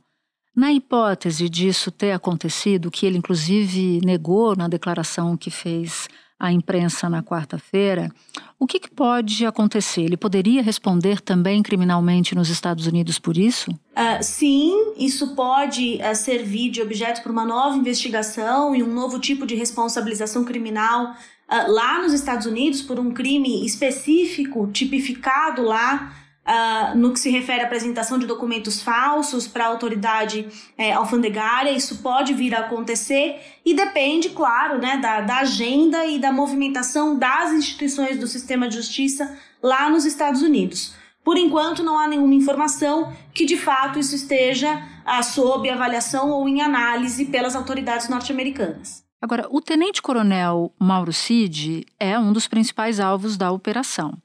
Na 0.56 0.72
hipótese 0.72 1.48
disso 1.48 1.90
ter 1.90 2.12
acontecido, 2.12 2.90
que 2.90 3.06
ele 3.06 3.18
inclusive 3.18 4.00
negou 4.04 4.56
na 4.56 4.66
declaração 4.66 5.36
que 5.36 5.50
fez 5.50 6.08
à 6.38 6.52
imprensa 6.52 7.08
na 7.08 7.22
quarta-feira, 7.22 8.10
o 8.58 8.66
que, 8.66 8.78
que, 8.78 8.90
pode 8.90 9.44
acontecer? 9.44 10.02
Ele 10.02 10.16
poderia 10.16 10.62
responder 10.62 11.20
também 11.20 11.62
criminalmente 11.62 12.34
nos 12.34 12.48
Estados 12.48 12.86
Unidos 12.86 13.18
por 13.18 13.36
isso? 13.36 13.70
Uh, 13.70 14.22
sim, 14.22 14.94
isso 14.96 15.34
pode 15.34 16.00
uh, 16.02 16.14
servir 16.14 16.70
de 16.70 16.80
objeto 16.80 17.22
para 17.22 17.32
uma 17.32 17.44
nova 17.44 17.76
investigação 17.76 18.74
e 18.74 18.82
um 18.82 18.92
novo 18.92 19.18
tipo 19.18 19.46
de 19.46 19.54
responsabilização 19.54 20.44
criminal 20.44 21.12
uh, 21.12 21.70
lá 21.72 22.02
nos 22.02 22.12
Estados 22.12 22.46
Unidos 22.46 22.82
por 22.82 22.98
um 22.98 23.12
crime 23.12 23.64
específico 23.64 24.68
tipificado 24.72 25.62
lá 25.62 26.12
Uh, 26.48 26.96
no 26.96 27.12
que 27.12 27.20
se 27.20 27.28
refere 27.28 27.60
à 27.60 27.66
apresentação 27.66 28.18
de 28.18 28.24
documentos 28.24 28.80
falsos 28.80 29.46
para 29.46 29.64
a 29.64 29.68
autoridade 29.68 30.48
é, 30.78 30.94
alfandegária, 30.94 31.70
isso 31.70 31.98
pode 31.98 32.32
vir 32.32 32.54
a 32.54 32.60
acontecer 32.60 33.38
e 33.62 33.74
depende, 33.74 34.30
claro, 34.30 34.78
né, 34.78 34.96
da, 34.96 35.20
da 35.20 35.40
agenda 35.40 36.06
e 36.06 36.18
da 36.18 36.32
movimentação 36.32 37.18
das 37.18 37.52
instituições 37.52 38.18
do 38.18 38.26
sistema 38.26 38.66
de 38.66 38.76
justiça 38.76 39.36
lá 39.62 39.90
nos 39.90 40.06
Estados 40.06 40.40
Unidos. 40.40 40.94
Por 41.22 41.36
enquanto, 41.36 41.82
não 41.82 41.98
há 41.98 42.08
nenhuma 42.08 42.34
informação 42.34 43.12
que 43.34 43.44
de 43.44 43.58
fato 43.58 43.98
isso 43.98 44.14
esteja 44.14 44.82
uh, 45.06 45.22
sob 45.22 45.68
avaliação 45.68 46.30
ou 46.30 46.48
em 46.48 46.62
análise 46.62 47.26
pelas 47.26 47.54
autoridades 47.54 48.08
norte-americanas. 48.08 49.04
Agora, 49.20 49.46
o 49.50 49.60
tenente-coronel 49.60 50.72
Mauro 50.80 51.12
Cid 51.12 51.84
é 52.00 52.18
um 52.18 52.32
dos 52.32 52.48
principais 52.48 52.98
alvos 52.98 53.36
da 53.36 53.50
operação. 53.50 54.16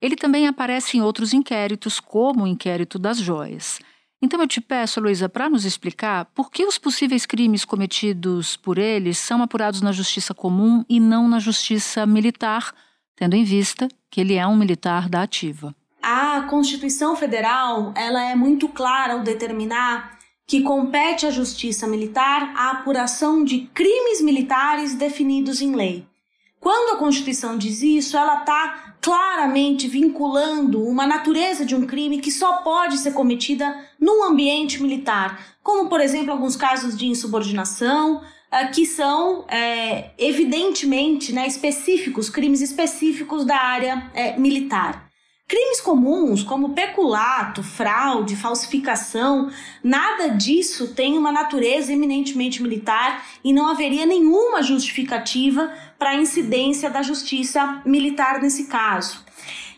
Ele 0.00 0.16
também 0.16 0.46
aparece 0.46 0.96
em 0.96 1.02
outros 1.02 1.32
inquéritos, 1.32 1.98
como 1.98 2.44
o 2.44 2.46
inquérito 2.46 2.98
das 2.98 3.18
joias. 3.18 3.80
Então 4.20 4.40
eu 4.40 4.48
te 4.48 4.60
peço, 4.60 5.00
Luísa, 5.00 5.28
para 5.28 5.48
nos 5.48 5.64
explicar 5.64 6.24
por 6.26 6.50
que 6.50 6.64
os 6.64 6.76
possíveis 6.76 7.24
crimes 7.24 7.64
cometidos 7.64 8.56
por 8.56 8.76
ele 8.78 9.14
são 9.14 9.42
apurados 9.42 9.80
na 9.80 9.92
justiça 9.92 10.34
comum 10.34 10.84
e 10.88 10.98
não 10.98 11.28
na 11.28 11.38
justiça 11.38 12.04
militar, 12.04 12.74
tendo 13.14 13.36
em 13.36 13.44
vista 13.44 13.88
que 14.10 14.20
ele 14.20 14.34
é 14.34 14.46
um 14.46 14.56
militar 14.56 15.08
da 15.08 15.22
ativa. 15.22 15.74
A 16.02 16.42
Constituição 16.42 17.14
Federal 17.14 17.92
ela 17.96 18.22
é 18.24 18.34
muito 18.34 18.68
clara 18.68 19.14
ao 19.14 19.22
determinar 19.22 20.18
que 20.46 20.62
compete 20.62 21.26
à 21.26 21.30
Justiça 21.30 21.86
Militar 21.86 22.54
a 22.56 22.70
apuração 22.70 23.44
de 23.44 23.68
crimes 23.74 24.22
militares 24.22 24.94
definidos 24.94 25.60
em 25.60 25.76
lei. 25.76 26.06
Quando 26.60 26.96
a 26.96 26.98
Constituição 26.98 27.56
diz 27.56 27.82
isso, 27.82 28.16
ela 28.16 28.40
está 28.40 28.96
claramente 29.00 29.86
vinculando 29.86 30.82
uma 30.82 31.06
natureza 31.06 31.64
de 31.64 31.74
um 31.74 31.86
crime 31.86 32.20
que 32.20 32.32
só 32.32 32.58
pode 32.58 32.98
ser 32.98 33.12
cometida 33.12 33.74
num 33.98 34.24
ambiente 34.24 34.82
militar, 34.82 35.56
como, 35.62 35.88
por 35.88 36.00
exemplo, 36.00 36.32
alguns 36.32 36.56
casos 36.56 36.96
de 36.96 37.06
insubordinação, 37.06 38.22
eh, 38.50 38.66
que 38.66 38.84
são 38.86 39.44
é, 39.48 40.10
evidentemente 40.18 41.32
né, 41.32 41.46
específicos, 41.46 42.28
crimes 42.28 42.60
específicos 42.60 43.44
da 43.44 43.56
área 43.56 44.10
é, 44.14 44.36
militar. 44.38 45.08
Crimes 45.48 45.80
comuns, 45.80 46.42
como 46.42 46.74
peculato, 46.74 47.62
fraude, 47.62 48.36
falsificação, 48.36 49.50
nada 49.82 50.28
disso 50.28 50.92
tem 50.94 51.16
uma 51.16 51.32
natureza 51.32 51.90
eminentemente 51.90 52.62
militar 52.62 53.24
e 53.42 53.50
não 53.50 53.66
haveria 53.66 54.04
nenhuma 54.04 54.62
justificativa 54.62 55.72
para 55.98 56.10
a 56.10 56.16
incidência 56.16 56.88
da 56.88 57.02
justiça 57.02 57.82
militar 57.84 58.40
nesse 58.40 58.64
caso. 58.66 59.24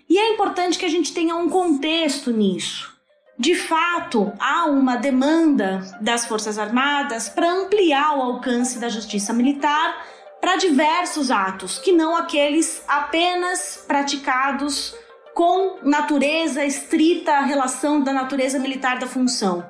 E 0.08 0.18
é 0.18 0.32
importante 0.34 0.78
que 0.78 0.84
a 0.84 0.90
gente 0.90 1.14
tenha 1.14 1.36
um 1.36 1.48
contexto 1.48 2.30
nisso. 2.30 2.90
De 3.38 3.54
fato, 3.54 4.32
há 4.38 4.66
uma 4.66 4.96
demanda 4.96 5.80
das 6.00 6.26
Forças 6.26 6.58
Armadas 6.58 7.28
para 7.28 7.50
ampliar 7.50 8.18
o 8.18 8.22
alcance 8.22 8.78
da 8.78 8.88
justiça 8.88 9.32
militar 9.32 10.04
para 10.40 10.56
diversos 10.56 11.30
atos, 11.30 11.78
que 11.78 11.92
não 11.92 12.16
aqueles 12.16 12.82
apenas 12.86 13.82
praticados 13.86 14.94
com 15.34 15.78
natureza 15.82 16.64
estrita 16.64 17.40
relação 17.40 18.02
da 18.02 18.12
natureza 18.12 18.58
militar 18.58 18.98
da 18.98 19.06
função. 19.06 19.64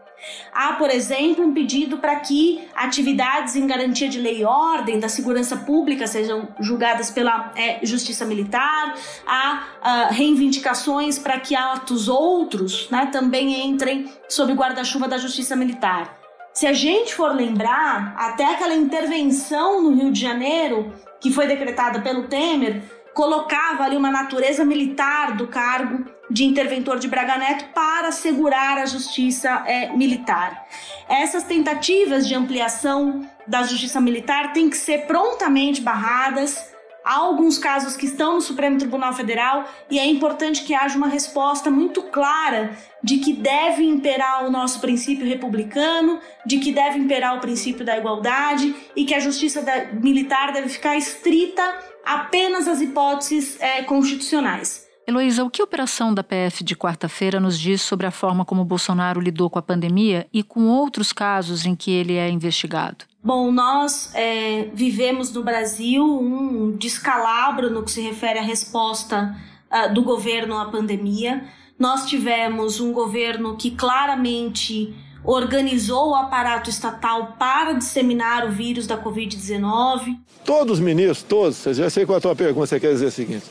Há, 0.53 0.75
por 0.75 0.91
exemplo, 0.91 1.45
um 1.45 1.55
pedido 1.55 1.99
para 1.99 2.17
que 2.17 2.69
atividades 2.75 3.57
em 3.57 3.67
garantia 3.67 4.09
de 4.09 4.19
lei 4.19 4.41
e 4.41 4.45
ordem 4.45 4.99
da 4.99 5.09
segurança 5.09 5.57
pública 5.57 6.07
sejam 6.07 6.49
julgadas 6.61 7.11
pela 7.11 7.53
é, 7.57 7.85
Justiça 7.85 8.25
Militar. 8.25 8.95
Há 9.27 9.63
uh, 10.11 10.15
reivindicações 10.15 11.19
para 11.19 11.39
que 11.41 11.55
atos 11.55 12.09
outros 12.09 12.89
né, 12.91 13.07
também 13.13 13.67
entrem 13.67 14.13
sob 14.29 14.53
guarda-chuva 14.53 15.09
da 15.09 15.19
Justiça 15.19 15.57
Militar. 15.57 16.19
Se 16.53 16.67
a 16.67 16.73
gente 16.73 17.15
for 17.15 17.33
lembrar, 17.35 18.15
até 18.17 18.45
aquela 18.45 18.75
intervenção 18.75 19.81
no 19.81 19.95
Rio 19.95 20.11
de 20.11 20.21
Janeiro, 20.21 20.93
que 21.21 21.33
foi 21.33 21.47
decretada 21.47 22.01
pelo 22.01 22.25
Temer, 22.25 22.83
colocava 23.15 23.85
ali 23.85 23.97
uma 23.97 24.11
natureza 24.11 24.65
militar 24.65 25.37
do 25.37 25.47
cargo 25.47 26.05
de 26.31 26.45
interventor 26.45 26.99
de 26.99 27.09
Braga 27.09 27.37
Neto 27.37 27.67
para 27.75 28.09
assegurar 28.09 28.79
a 28.79 28.87
justiça 28.87 29.65
é, 29.67 29.91
militar. 29.95 30.65
Essas 31.09 31.43
tentativas 31.43 32.27
de 32.29 32.35
ampliação 32.35 33.29
da 33.47 33.63
justiça 33.63 34.01
militar 34.01 34.53
têm 34.53 34.71
que 34.71 34.77
ser 34.77 35.07
prontamente 35.07 35.81
barradas, 35.81 36.71
Há 37.03 37.15
alguns 37.15 37.57
casos 37.57 37.97
que 37.97 38.05
estão 38.05 38.35
no 38.35 38.41
Supremo 38.43 38.79
Tribunal 38.79 39.15
Federal 39.15 39.65
e 39.91 39.99
é 39.99 40.07
importante 40.07 40.65
que 40.65 40.75
haja 40.75 40.97
uma 40.99 41.09
resposta 41.09 41.71
muito 41.71 42.03
clara 42.03 42.77
de 43.03 43.19
que 43.19 43.33
deve 43.33 43.83
imperar 43.83 44.45
o 44.45 44.51
nosso 44.51 44.81
princípio 44.81 45.27
republicano, 45.27 46.21
de 46.45 46.59
que 46.59 46.73
deve 46.73 46.99
imperar 46.99 47.37
o 47.37 47.41
princípio 47.41 47.87
da 47.87 47.97
igualdade 47.97 48.75
e 48.95 49.07
que 49.07 49.15
a 49.15 49.21
justiça 49.21 49.65
militar 49.95 50.53
deve 50.53 50.69
ficar 50.69 50.97
estrita 50.97 51.63
apenas 52.05 52.69
às 52.69 52.83
hipóteses 52.83 53.59
é, 53.61 53.83
constitucionais. 53.83 54.90
Heloísa, 55.11 55.43
o 55.43 55.51
que 55.51 55.61
a 55.61 55.65
operação 55.65 56.15
da 56.15 56.23
PF 56.23 56.63
de 56.63 56.77
quarta-feira 56.77 57.41
nos 57.41 57.59
diz 57.59 57.83
sobre 57.83 58.07
a 58.07 58.13
forma 58.13 58.45
como 58.45 58.65
Bolsonaro 58.65 59.21
lidou 59.21 59.51
com 59.51 59.59
a 59.59 59.63
pandemia 59.63 60.27
e 60.33 60.43
com 60.43 60.69
outros 60.69 61.13
casos 61.13 61.67
em 61.67 61.75
que 61.75 61.91
ele 61.91 62.15
é 62.15 62.31
investigado? 62.31 63.05
Bom, 63.23 63.51
nós 63.51 64.15
é, 64.15 64.71
vivemos 64.73 65.33
no 65.33 65.43
Brasil 65.43 66.05
um 66.05 66.71
descalabro 66.71 67.71
no 67.71 67.83
que 67.83 67.91
se 67.91 68.01
refere 68.01 68.39
à 68.39 68.43
resposta 68.43 69.37
uh, 69.69 69.93
do 69.93 70.03
governo 70.03 70.57
à 70.57 70.67
pandemia. 70.67 71.45
Nós 71.77 72.07
tivemos 72.07 72.81
um 72.81 72.93
governo 72.93 73.57
que 73.57 73.73
claramente 73.73 74.95
organizou 75.25 76.11
o 76.11 76.15
aparato 76.15 76.71
estatal 76.71 77.35
para 77.37 77.73
disseminar 77.73 78.47
o 78.47 78.53
vírus 78.53 78.87
da 78.87 78.97
Covid-19. 78.97 80.17
Todos 80.45 80.75
os 80.75 80.81
ministros, 80.81 81.23
todos, 81.25 81.67
eu 81.67 81.75
já 81.75 81.91
sei 81.91 82.07
qual 82.07 82.15
é 82.15 82.19
a 82.19 82.23
tua 82.23 82.37
pergunta, 82.37 82.69
você 82.69 82.81
quer 82.81 82.93
dizer 82.93 83.07
o 83.07 83.11
seguinte, 83.11 83.45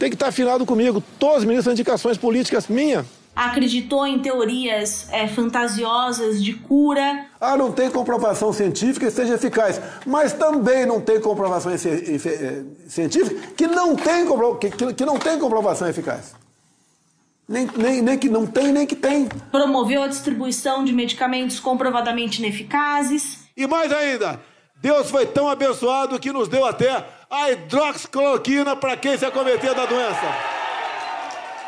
tem 0.00 0.08
que 0.08 0.16
estar 0.16 0.28
afinado 0.28 0.64
comigo, 0.64 1.02
todos 1.18 1.38
os 1.38 1.44
ministros 1.44 1.64
são 1.64 1.72
indicações 1.74 2.16
políticas 2.16 2.66
minhas 2.66 3.06
acreditou 3.34 4.06
em 4.06 4.18
teorias 4.18 5.06
é, 5.10 5.26
fantasiosas 5.26 6.42
de 6.42 6.52
cura. 6.52 7.26
Ah, 7.40 7.56
não 7.56 7.72
tem 7.72 7.88
comprovação 7.88 8.52
científica 8.52 9.06
que 9.06 9.12
seja 9.12 9.34
eficaz, 9.34 9.80
mas 10.04 10.32
também 10.32 10.84
não 10.84 11.00
tem 11.00 11.20
comprovação 11.20 11.72
é, 11.72 11.78
científica 12.88 13.40
que 13.56 13.66
não 13.66 13.96
tem, 13.96 14.26
que, 14.58 14.92
que 14.94 15.04
não 15.06 15.16
tem 15.16 15.38
comprovação 15.38 15.88
eficaz. 15.88 16.34
Nem, 17.48 17.68
nem, 17.76 18.02
nem 18.02 18.18
que 18.18 18.28
não 18.28 18.46
tem, 18.46 18.72
nem 18.72 18.86
que 18.86 18.96
tem. 18.96 19.26
Promoveu 19.50 20.02
a 20.02 20.08
distribuição 20.08 20.84
de 20.84 20.92
medicamentos 20.92 21.58
comprovadamente 21.58 22.40
ineficazes. 22.40 23.38
E 23.56 23.66
mais 23.66 23.90
ainda, 23.90 24.40
Deus 24.82 25.08
foi 25.10 25.24
tão 25.24 25.48
abençoado 25.48 26.18
que 26.18 26.32
nos 26.32 26.48
deu 26.48 26.66
até 26.66 27.06
a 27.30 27.52
hidroxicloroquina 27.52 28.74
para 28.74 28.96
quem 28.96 29.16
se 29.16 29.24
acometer 29.24 29.72
da 29.74 29.86
doença. 29.86 30.60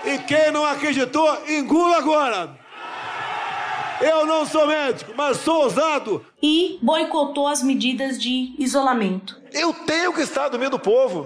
E 0.04 0.18
quem 0.18 0.50
não 0.50 0.66
acreditou, 0.66 1.38
engula 1.48 1.98
agora. 1.98 2.58
Eu 4.00 4.26
não 4.26 4.44
sou 4.44 4.66
médico, 4.66 5.12
mas 5.16 5.36
sou 5.36 5.62
ousado. 5.62 6.26
E 6.42 6.80
boicotou 6.82 7.46
as 7.46 7.62
medidas 7.62 8.20
de 8.20 8.52
isolamento. 8.58 9.40
Eu 9.52 9.72
tenho 9.72 10.12
que 10.12 10.22
estar 10.22 10.48
do 10.48 10.58
meio 10.58 10.72
do 10.72 10.78
povo. 10.78 11.24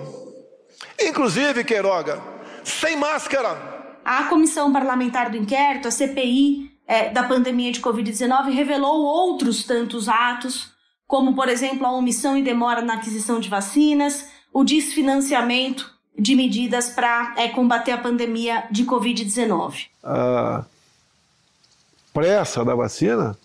Inclusive, 1.00 1.64
Queiroga, 1.64 2.22
sem 2.62 2.94
máscara. 2.96 3.74
A 4.04 4.24
Comissão 4.24 4.70
Parlamentar 4.70 5.30
do 5.30 5.38
Inquérito, 5.38 5.88
a 5.88 5.90
CPI 5.90 6.70
é, 6.86 7.08
da 7.08 7.24
pandemia 7.24 7.72
de 7.72 7.80
Covid-19, 7.80 8.52
revelou 8.52 9.02
outros 9.02 9.64
tantos 9.64 10.06
atos, 10.06 10.75
como, 11.06 11.34
por 11.34 11.48
exemplo, 11.48 11.86
a 11.86 11.92
omissão 11.92 12.36
e 12.36 12.42
demora 12.42 12.82
na 12.82 12.94
aquisição 12.94 13.38
de 13.38 13.48
vacinas, 13.48 14.28
o 14.52 14.64
desfinanciamento 14.64 15.94
de 16.18 16.34
medidas 16.34 16.88
para 16.88 17.34
é, 17.36 17.48
combater 17.48 17.92
a 17.92 17.98
pandemia 17.98 18.64
de 18.70 18.84
Covid-19? 18.84 19.86
A 20.02 20.64
pressa 22.12 22.64
da 22.64 22.74
vacina 22.74 23.38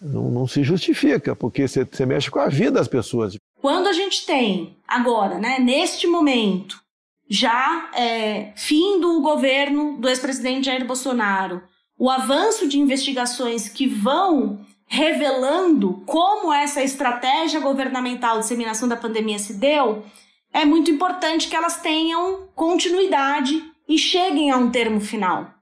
não, 0.00 0.30
não 0.30 0.46
se 0.46 0.62
justifica, 0.62 1.34
porque 1.34 1.66
você, 1.66 1.84
você 1.84 2.06
mexe 2.06 2.30
com 2.30 2.38
a 2.38 2.48
vida 2.48 2.72
das 2.72 2.88
pessoas. 2.88 3.36
Quando 3.60 3.88
a 3.88 3.92
gente 3.92 4.24
tem 4.24 4.76
agora, 4.86 5.38
né, 5.38 5.58
neste 5.58 6.06
momento, 6.06 6.80
já 7.28 7.90
é, 7.94 8.52
fim 8.54 9.00
do 9.00 9.20
governo 9.20 9.96
do 9.98 10.08
ex-presidente 10.08 10.66
Jair 10.66 10.86
Bolsonaro, 10.86 11.62
o 11.98 12.08
avanço 12.08 12.68
de 12.68 12.78
investigações 12.78 13.68
que 13.68 13.86
vão 13.86 14.64
revelando 14.88 16.02
como 16.06 16.52
essa 16.52 16.82
estratégia 16.82 17.60
governamental 17.60 18.36
de 18.36 18.42
disseminação 18.42 18.88
da 18.88 18.96
pandemia 18.96 19.38
se 19.38 19.54
deu, 19.54 20.04
é 20.52 20.64
muito 20.64 20.90
importante 20.90 21.46
que 21.46 21.54
elas 21.54 21.80
tenham 21.80 22.48
continuidade 22.54 23.62
e 23.86 23.98
cheguem 23.98 24.50
a 24.50 24.56
um 24.56 24.70
termo 24.70 25.00
final. 25.00 25.54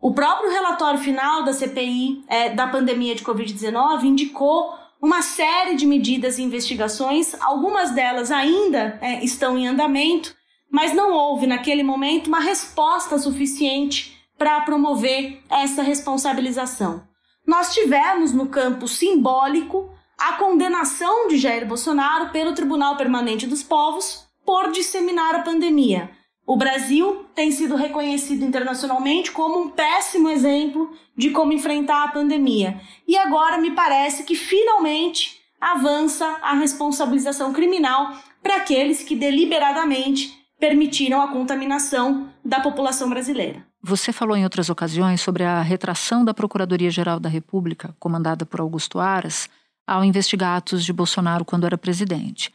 O 0.00 0.12
próprio 0.12 0.50
relatório 0.50 1.00
final 1.00 1.42
da 1.42 1.52
CPI 1.52 2.22
é, 2.28 2.50
da 2.50 2.66
pandemia 2.68 3.14
de 3.14 3.24
Covid-19 3.24 4.04
indicou 4.04 4.74
uma 5.00 5.22
série 5.22 5.74
de 5.74 5.86
medidas 5.86 6.38
e 6.38 6.42
investigações, 6.42 7.34
algumas 7.40 7.90
delas 7.90 8.30
ainda 8.30 8.98
é, 9.00 9.24
estão 9.24 9.58
em 9.58 9.66
andamento, 9.66 10.34
mas 10.70 10.94
não 10.94 11.12
houve 11.12 11.46
naquele 11.46 11.82
momento 11.82 12.28
uma 12.28 12.40
resposta 12.40 13.18
suficiente 13.18 14.16
para 14.38 14.60
promover 14.60 15.42
essa 15.48 15.82
responsabilização. 15.82 17.02
Nós 17.46 17.72
tivemos 17.72 18.32
no 18.32 18.48
campo 18.48 18.88
simbólico 18.88 19.88
a 20.18 20.32
condenação 20.32 21.28
de 21.28 21.38
Jair 21.38 21.64
Bolsonaro 21.64 22.30
pelo 22.30 22.54
Tribunal 22.54 22.96
Permanente 22.96 23.46
dos 23.46 23.62
Povos 23.62 24.26
por 24.44 24.72
disseminar 24.72 25.36
a 25.36 25.42
pandemia. 25.42 26.10
O 26.44 26.56
Brasil 26.56 27.24
tem 27.34 27.52
sido 27.52 27.76
reconhecido 27.76 28.44
internacionalmente 28.44 29.30
como 29.30 29.60
um 29.60 29.70
péssimo 29.70 30.28
exemplo 30.28 30.90
de 31.16 31.30
como 31.30 31.52
enfrentar 31.52 32.04
a 32.04 32.08
pandemia. 32.08 32.80
E 33.06 33.16
agora 33.16 33.58
me 33.58 33.70
parece 33.72 34.24
que 34.24 34.34
finalmente 34.34 35.40
avança 35.60 36.24
a 36.42 36.54
responsabilização 36.54 37.52
criminal 37.52 38.12
para 38.42 38.56
aqueles 38.56 39.02
que 39.02 39.14
deliberadamente 39.14 40.36
permitiram 40.58 41.20
a 41.20 41.28
contaminação 41.28 42.28
da 42.44 42.60
população 42.60 43.08
brasileira. 43.08 43.66
Você 43.88 44.12
falou 44.12 44.36
em 44.36 44.42
outras 44.42 44.68
ocasiões 44.68 45.20
sobre 45.20 45.44
a 45.44 45.62
retração 45.62 46.24
da 46.24 46.34
Procuradoria-Geral 46.34 47.20
da 47.20 47.28
República, 47.28 47.94
comandada 48.00 48.44
por 48.44 48.58
Augusto 48.58 48.98
Aras, 48.98 49.48
ao 49.86 50.04
investigar 50.04 50.56
atos 50.56 50.84
de 50.84 50.92
Bolsonaro 50.92 51.44
quando 51.44 51.66
era 51.66 51.78
presidente. 51.78 52.52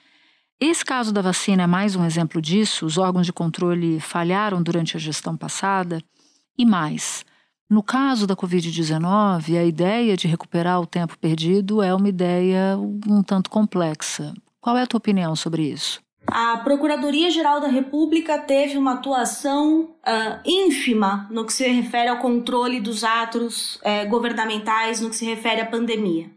Esse 0.59 0.83
caso 0.83 1.13
da 1.13 1.21
vacina 1.21 1.63
é 1.63 1.67
mais 1.67 1.95
um 1.95 2.03
exemplo 2.03 2.41
disso. 2.41 2.85
Os 2.85 2.97
órgãos 2.97 3.25
de 3.25 3.31
controle 3.31 4.01
falharam 4.01 4.61
durante 4.61 4.97
a 4.97 4.99
gestão 4.99 5.37
passada. 5.37 6.03
E 6.57 6.65
mais, 6.65 7.23
no 7.69 7.81
caso 7.81 8.27
da 8.27 8.35
Covid-19, 8.35 9.57
a 9.57 9.63
ideia 9.63 10.17
de 10.17 10.27
recuperar 10.27 10.81
o 10.81 10.85
tempo 10.85 11.17
perdido 11.17 11.81
é 11.81 11.95
uma 11.95 12.09
ideia 12.09 12.77
um 12.77 13.23
tanto 13.23 13.49
complexa. 13.49 14.33
Qual 14.59 14.77
é 14.77 14.81
a 14.81 14.87
tua 14.87 14.97
opinião 14.97 15.33
sobre 15.33 15.63
isso? 15.63 16.01
A 16.27 16.57
Procuradoria-Geral 16.57 17.59
da 17.59 17.67
República 17.67 18.37
teve 18.37 18.77
uma 18.77 18.93
atuação 18.93 19.81
uh, 19.81 20.39
ínfima 20.45 21.27
no 21.31 21.45
que 21.45 21.51
se 21.51 21.67
refere 21.67 22.09
ao 22.09 22.19
controle 22.19 22.79
dos 22.79 23.03
atos 23.03 23.77
uh, 23.77 24.07
governamentais, 24.09 25.01
no 25.01 25.09
que 25.09 25.15
se 25.15 25.25
refere 25.25 25.61
à 25.61 25.65
pandemia. 25.65 26.29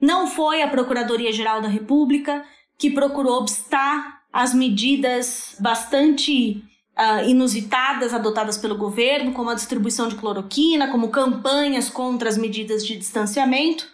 Não 0.00 0.26
foi 0.26 0.62
a 0.62 0.68
Procuradoria-Geral 0.68 1.62
da 1.62 1.68
República 1.68 2.44
que 2.78 2.90
procurou 2.90 3.38
obstar 3.38 4.22
as 4.32 4.52
medidas 4.52 5.56
bastante 5.58 6.62
uh, 6.98 7.28
inusitadas 7.28 8.12
adotadas 8.12 8.58
pelo 8.58 8.76
governo, 8.76 9.32
como 9.32 9.50
a 9.50 9.54
distribuição 9.54 10.08
de 10.08 10.16
cloroquina, 10.16 10.88
como 10.88 11.08
campanhas 11.08 11.88
contra 11.88 12.28
as 12.28 12.36
medidas 12.36 12.84
de 12.86 12.96
distanciamento. 12.96 13.93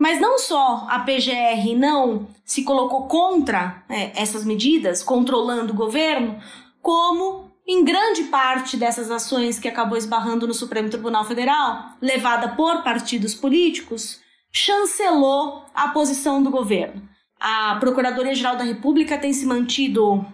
Mas 0.00 0.18
não 0.18 0.38
só 0.38 0.86
a 0.88 1.00
PGR 1.00 1.76
não 1.76 2.26
se 2.42 2.64
colocou 2.64 3.02
contra 3.06 3.84
é, 3.86 4.18
essas 4.18 4.46
medidas, 4.46 5.02
controlando 5.02 5.74
o 5.74 5.76
governo, 5.76 6.40
como 6.80 7.50
em 7.68 7.84
grande 7.84 8.24
parte 8.24 8.78
dessas 8.78 9.10
ações 9.10 9.58
que 9.58 9.68
acabou 9.68 9.98
esbarrando 9.98 10.46
no 10.46 10.54
Supremo 10.54 10.88
Tribunal 10.88 11.22
Federal, 11.26 11.90
levada 12.00 12.48
por 12.56 12.82
partidos 12.82 13.34
políticos, 13.34 14.18
chancelou 14.50 15.66
a 15.74 15.88
posição 15.88 16.42
do 16.42 16.48
governo. 16.48 17.06
A 17.38 17.76
Procuradoria-Geral 17.78 18.56
da 18.56 18.64
República 18.64 19.18
tem 19.18 19.34
se 19.34 19.44
mantido 19.44 20.24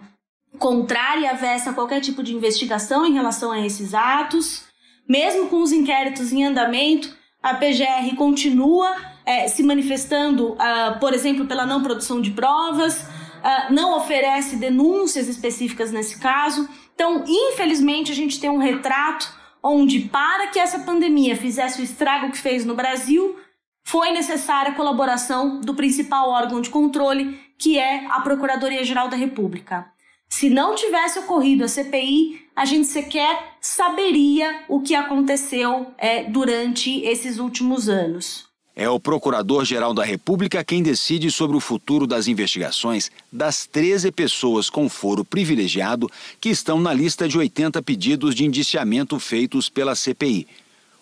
contrária 0.57 1.29
a 1.29 1.73
qualquer 1.73 1.99
tipo 1.99 2.23
de 2.23 2.33
investigação 2.33 3.05
em 3.05 3.13
relação 3.13 3.51
a 3.51 3.59
esses 3.59 3.93
atos. 3.93 4.63
Mesmo 5.07 5.49
com 5.49 5.61
os 5.61 5.73
inquéritos 5.73 6.31
em 6.31 6.45
andamento, 6.45 7.13
a 7.43 7.53
PGR 7.53 8.15
continua 8.15 9.16
é, 9.27 9.49
se 9.49 9.61
manifestando, 9.61 10.53
uh, 10.53 10.99
por 11.01 11.13
exemplo, 11.13 11.45
pela 11.45 11.65
não 11.65 11.83
produção 11.83 12.21
de 12.21 12.31
provas, 12.31 13.01
uh, 13.01 13.73
não 13.73 13.97
oferece 13.97 14.55
denúncias 14.55 15.27
específicas 15.27 15.91
nesse 15.91 16.17
caso. 16.17 16.67
Então, 16.95 17.25
infelizmente, 17.27 18.09
a 18.09 18.15
gente 18.15 18.39
tem 18.39 18.49
um 18.49 18.57
retrato 18.57 19.35
onde, 19.61 19.99
para 19.99 20.47
que 20.47 20.57
essa 20.57 20.79
pandemia 20.79 21.35
fizesse 21.35 21.81
o 21.81 21.83
estrago 21.83 22.31
que 22.31 22.37
fez 22.37 22.63
no 22.63 22.73
Brasil, 22.73 23.37
foi 23.83 24.11
necessária 24.11 24.71
a 24.71 24.75
colaboração 24.75 25.59
do 25.59 25.75
principal 25.75 26.29
órgão 26.29 26.61
de 26.61 26.69
controle, 26.69 27.37
que 27.59 27.77
é 27.77 28.05
a 28.09 28.21
Procuradoria-Geral 28.21 29.09
da 29.09 29.17
República. 29.17 29.91
Se 30.29 30.49
não 30.49 30.73
tivesse 30.75 31.19
ocorrido 31.19 31.65
a 31.65 31.67
CPI, 31.67 32.47
a 32.55 32.63
gente 32.63 32.87
sequer 32.87 33.55
saberia 33.59 34.63
o 34.69 34.81
que 34.81 34.95
aconteceu 34.95 35.87
é, 35.97 36.23
durante 36.23 37.01
esses 37.01 37.39
últimos 37.39 37.89
anos. 37.89 38.46
É 38.79 38.87
o 38.87 38.99
Procurador-Geral 38.99 39.91
da 39.91 40.05
República 40.05 40.63
quem 40.63 40.83
decide 40.83 41.31
sobre 41.31 41.57
o 41.57 41.59
futuro 41.59 42.05
das 42.05 42.27
investigações 42.27 43.09
das 43.31 43.65
13 43.65 44.11
pessoas 44.11 44.69
com 44.69 44.87
foro 44.87 45.25
privilegiado 45.25 46.07
que 46.39 46.49
estão 46.49 46.79
na 46.79 46.93
lista 46.93 47.27
de 47.27 47.39
80 47.39 47.81
pedidos 47.81 48.35
de 48.35 48.45
indiciamento 48.45 49.19
feitos 49.19 49.67
pela 49.67 49.95
CPI. 49.95 50.47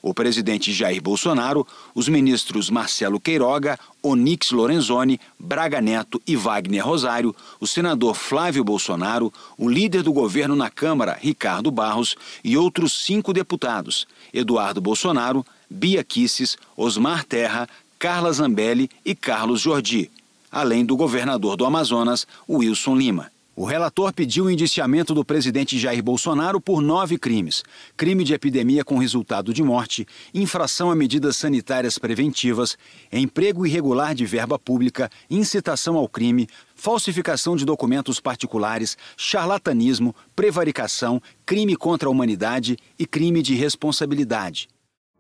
O 0.02 0.14
presidente 0.14 0.72
Jair 0.72 1.02
Bolsonaro, 1.02 1.68
os 1.94 2.08
ministros 2.08 2.70
Marcelo 2.70 3.20
Queiroga, 3.20 3.78
Onix 4.02 4.52
Lorenzoni, 4.52 5.20
Braga 5.38 5.82
Neto 5.82 6.22
e 6.26 6.38
Wagner 6.38 6.86
Rosário, 6.86 7.36
o 7.60 7.68
senador 7.68 8.16
Flávio 8.16 8.64
Bolsonaro, 8.64 9.34
o 9.58 9.68
líder 9.68 10.02
do 10.02 10.14
governo 10.14 10.56
na 10.56 10.70
Câmara, 10.70 11.18
Ricardo 11.20 11.70
Barros, 11.72 12.16
e 12.42 12.56
outros 12.56 13.04
cinco 13.04 13.34
deputados, 13.34 14.08
Eduardo 14.34 14.80
Bolsonaro, 14.80 15.46
Bia 15.70 16.04
Kisses, 16.04 16.58
Osmar 16.76 17.24
Terra, 17.24 17.68
Carla 17.98 18.32
Zambelli 18.32 18.90
e 19.04 19.16
Carlos 19.16 19.62
Jordi, 19.62 20.12
além 20.52 20.86
do 20.86 20.96
governador 20.96 21.56
do 21.56 21.66
Amazonas, 21.66 22.28
Wilson 22.48 22.96
Lima. 22.96 23.32
O 23.58 23.64
relator 23.64 24.12
pediu 24.12 24.46
o 24.46 24.52
indiciamento 24.52 25.14
do 25.14 25.24
presidente 25.24 25.80
Jair 25.80 26.04
Bolsonaro 26.04 26.60
por 26.60 26.82
nove 26.82 27.18
crimes: 27.18 27.64
crime 27.96 28.22
de 28.26 28.34
epidemia 28.34 28.84
com 28.84 28.98
resultado 28.98 29.54
de 29.54 29.64
morte, 29.64 30.06
infração 30.34 30.92
a 30.92 30.96
medidas 30.96 31.38
sanitárias 31.38 31.98
preventivas, 31.98 32.78
emprego 33.10 33.66
irregular 33.66 34.14
de 34.14 34.26
verba 34.26 34.60
pública, 34.60 35.10
incitação 35.30 35.96
ao 35.96 36.10
crime, 36.10 36.50
falsificação 36.76 37.56
de 37.56 37.64
documentos 37.64 38.20
particulares, 38.20 38.98
charlatanismo, 39.16 40.14
prevaricação, 40.36 41.22
crime 41.46 41.78
contra 41.78 42.10
a 42.10 42.12
humanidade 42.12 42.78
e 43.00 43.06
crime 43.06 43.42
de 43.42 43.56
responsabilidade. 43.56 44.68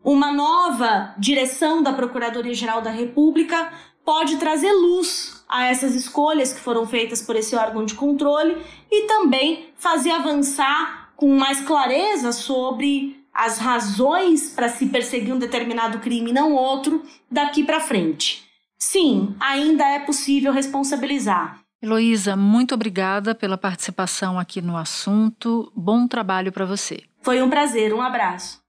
Uma 0.05 0.31
nova 0.31 1.15
direção 1.17 1.81
da 1.81 1.91
Procuradoria-Geral 1.91 2.79
da 2.79 2.91
República 2.91 3.73
pode 4.05 4.37
trazer 4.37 4.71
luz 4.71 5.43
a 5.49 5.65
essas 5.65 5.95
escolhas 5.95 6.53
que 6.53 6.59
foram 6.59 6.85
feitas 6.85 7.23
por 7.23 7.35
esse 7.35 7.55
órgão 7.55 7.83
de 7.83 7.95
controle 7.95 8.55
e 8.91 9.07
também 9.07 9.69
fazer 9.75 10.11
avançar 10.11 11.09
com 11.15 11.35
mais 11.35 11.59
clareza 11.61 12.31
sobre 12.31 13.19
as 13.33 13.57
razões 13.57 14.51
para 14.51 14.69
se 14.69 14.85
perseguir 14.85 15.33
um 15.33 15.39
determinado 15.39 15.97
crime 15.97 16.29
e 16.29 16.33
não 16.33 16.53
outro 16.53 17.03
daqui 17.31 17.63
para 17.63 17.79
frente. 17.79 18.45
Sim, 18.77 19.35
ainda 19.39 19.83
é 19.85 19.97
possível 19.97 20.53
responsabilizar. 20.53 21.61
Heloísa, 21.81 22.35
muito 22.35 22.75
obrigada 22.75 23.33
pela 23.33 23.57
participação 23.57 24.37
aqui 24.37 24.61
no 24.61 24.77
assunto. 24.77 25.71
Bom 25.75 26.07
trabalho 26.07 26.51
para 26.51 26.63
você. 26.63 27.01
Foi 27.23 27.41
um 27.41 27.49
prazer, 27.49 27.91
um 27.91 28.03
abraço. 28.03 28.64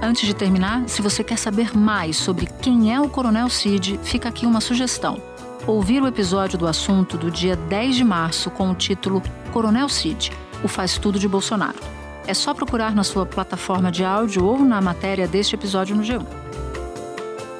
Antes 0.00 0.26
de 0.26 0.34
terminar, 0.34 0.88
se 0.88 1.02
você 1.02 1.24
quer 1.24 1.36
saber 1.36 1.76
mais 1.76 2.16
sobre 2.16 2.46
quem 2.46 2.94
é 2.94 3.00
o 3.00 3.08
Coronel 3.08 3.48
Cid, 3.48 3.98
fica 4.04 4.28
aqui 4.28 4.46
uma 4.46 4.60
sugestão. 4.60 5.20
Ouvir 5.66 6.00
o 6.00 6.06
episódio 6.06 6.56
do 6.56 6.68
assunto 6.68 7.18
do 7.18 7.32
dia 7.32 7.56
10 7.56 7.96
de 7.96 8.04
março 8.04 8.48
com 8.48 8.70
o 8.70 8.74
título 8.76 9.20
Coronel 9.52 9.88
Cid, 9.88 10.30
o 10.62 10.68
faz 10.68 10.96
tudo 10.98 11.18
de 11.18 11.26
Bolsonaro. 11.26 11.78
É 12.28 12.32
só 12.32 12.54
procurar 12.54 12.94
na 12.94 13.02
sua 13.02 13.26
plataforma 13.26 13.90
de 13.90 14.04
áudio 14.04 14.44
ou 14.44 14.60
na 14.60 14.80
matéria 14.80 15.26
deste 15.26 15.56
episódio 15.56 15.96
no 15.96 16.02
G1. 16.02 16.24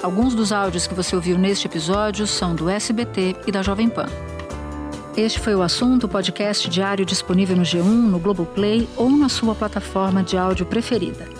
Alguns 0.00 0.32
dos 0.32 0.52
áudios 0.52 0.86
que 0.86 0.94
você 0.94 1.16
ouviu 1.16 1.36
neste 1.36 1.66
episódio 1.66 2.24
são 2.24 2.54
do 2.54 2.70
SBT 2.70 3.34
e 3.48 3.52
da 3.52 3.62
Jovem 3.62 3.88
Pan. 3.88 4.06
Este 5.16 5.40
foi 5.40 5.56
o 5.56 5.62
assunto, 5.62 6.06
podcast 6.06 6.70
diário 6.70 7.04
disponível 7.04 7.56
no 7.56 7.64
G1, 7.64 7.82
no 7.82 8.20
Globoplay 8.20 8.88
ou 8.96 9.10
na 9.10 9.28
sua 9.28 9.56
plataforma 9.56 10.22
de 10.22 10.38
áudio 10.38 10.64
preferida. 10.64 11.37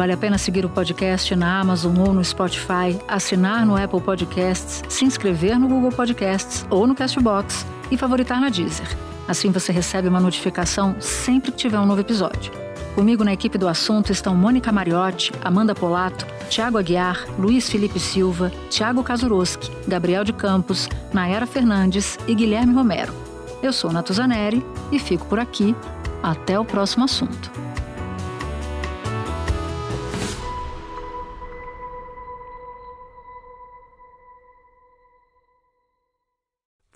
Vale 0.00 0.14
a 0.14 0.16
pena 0.16 0.38
seguir 0.38 0.64
o 0.64 0.68
podcast 0.70 1.36
na 1.36 1.60
Amazon 1.60 1.94
ou 1.98 2.14
no 2.14 2.24
Spotify, 2.24 2.98
assinar 3.06 3.66
no 3.66 3.76
Apple 3.76 4.00
Podcasts, 4.00 4.82
se 4.88 5.04
inscrever 5.04 5.58
no 5.58 5.68
Google 5.68 5.92
Podcasts 5.92 6.64
ou 6.70 6.86
no 6.86 6.94
Castbox 6.94 7.66
e 7.90 7.98
favoritar 7.98 8.40
na 8.40 8.48
Deezer. 8.48 8.86
Assim 9.28 9.50
você 9.50 9.70
recebe 9.70 10.08
uma 10.08 10.18
notificação 10.18 10.96
sempre 11.00 11.52
que 11.52 11.58
tiver 11.58 11.78
um 11.78 11.84
novo 11.84 12.00
episódio. 12.00 12.50
Comigo 12.94 13.24
na 13.24 13.34
equipe 13.34 13.58
do 13.58 13.68
assunto 13.68 14.10
estão 14.10 14.34
Mônica 14.34 14.72
Mariotti, 14.72 15.32
Amanda 15.44 15.74
Polato, 15.74 16.26
Tiago 16.48 16.78
Aguiar, 16.78 17.26
Luiz 17.38 17.68
Felipe 17.68 18.00
Silva, 18.00 18.50
Tiago 18.70 19.02
Kazuroski, 19.02 19.70
Gabriel 19.86 20.24
de 20.24 20.32
Campos, 20.32 20.88
Nayara 21.12 21.46
Fernandes 21.46 22.18
e 22.26 22.34
Guilherme 22.34 22.72
Romero. 22.72 23.12
Eu 23.62 23.70
sou 23.70 23.92
Natuzaneri 23.92 24.64
e 24.90 24.98
fico 24.98 25.26
por 25.26 25.38
aqui. 25.38 25.76
Até 26.22 26.58
o 26.58 26.64
próximo 26.64 27.04
assunto. 27.04 27.69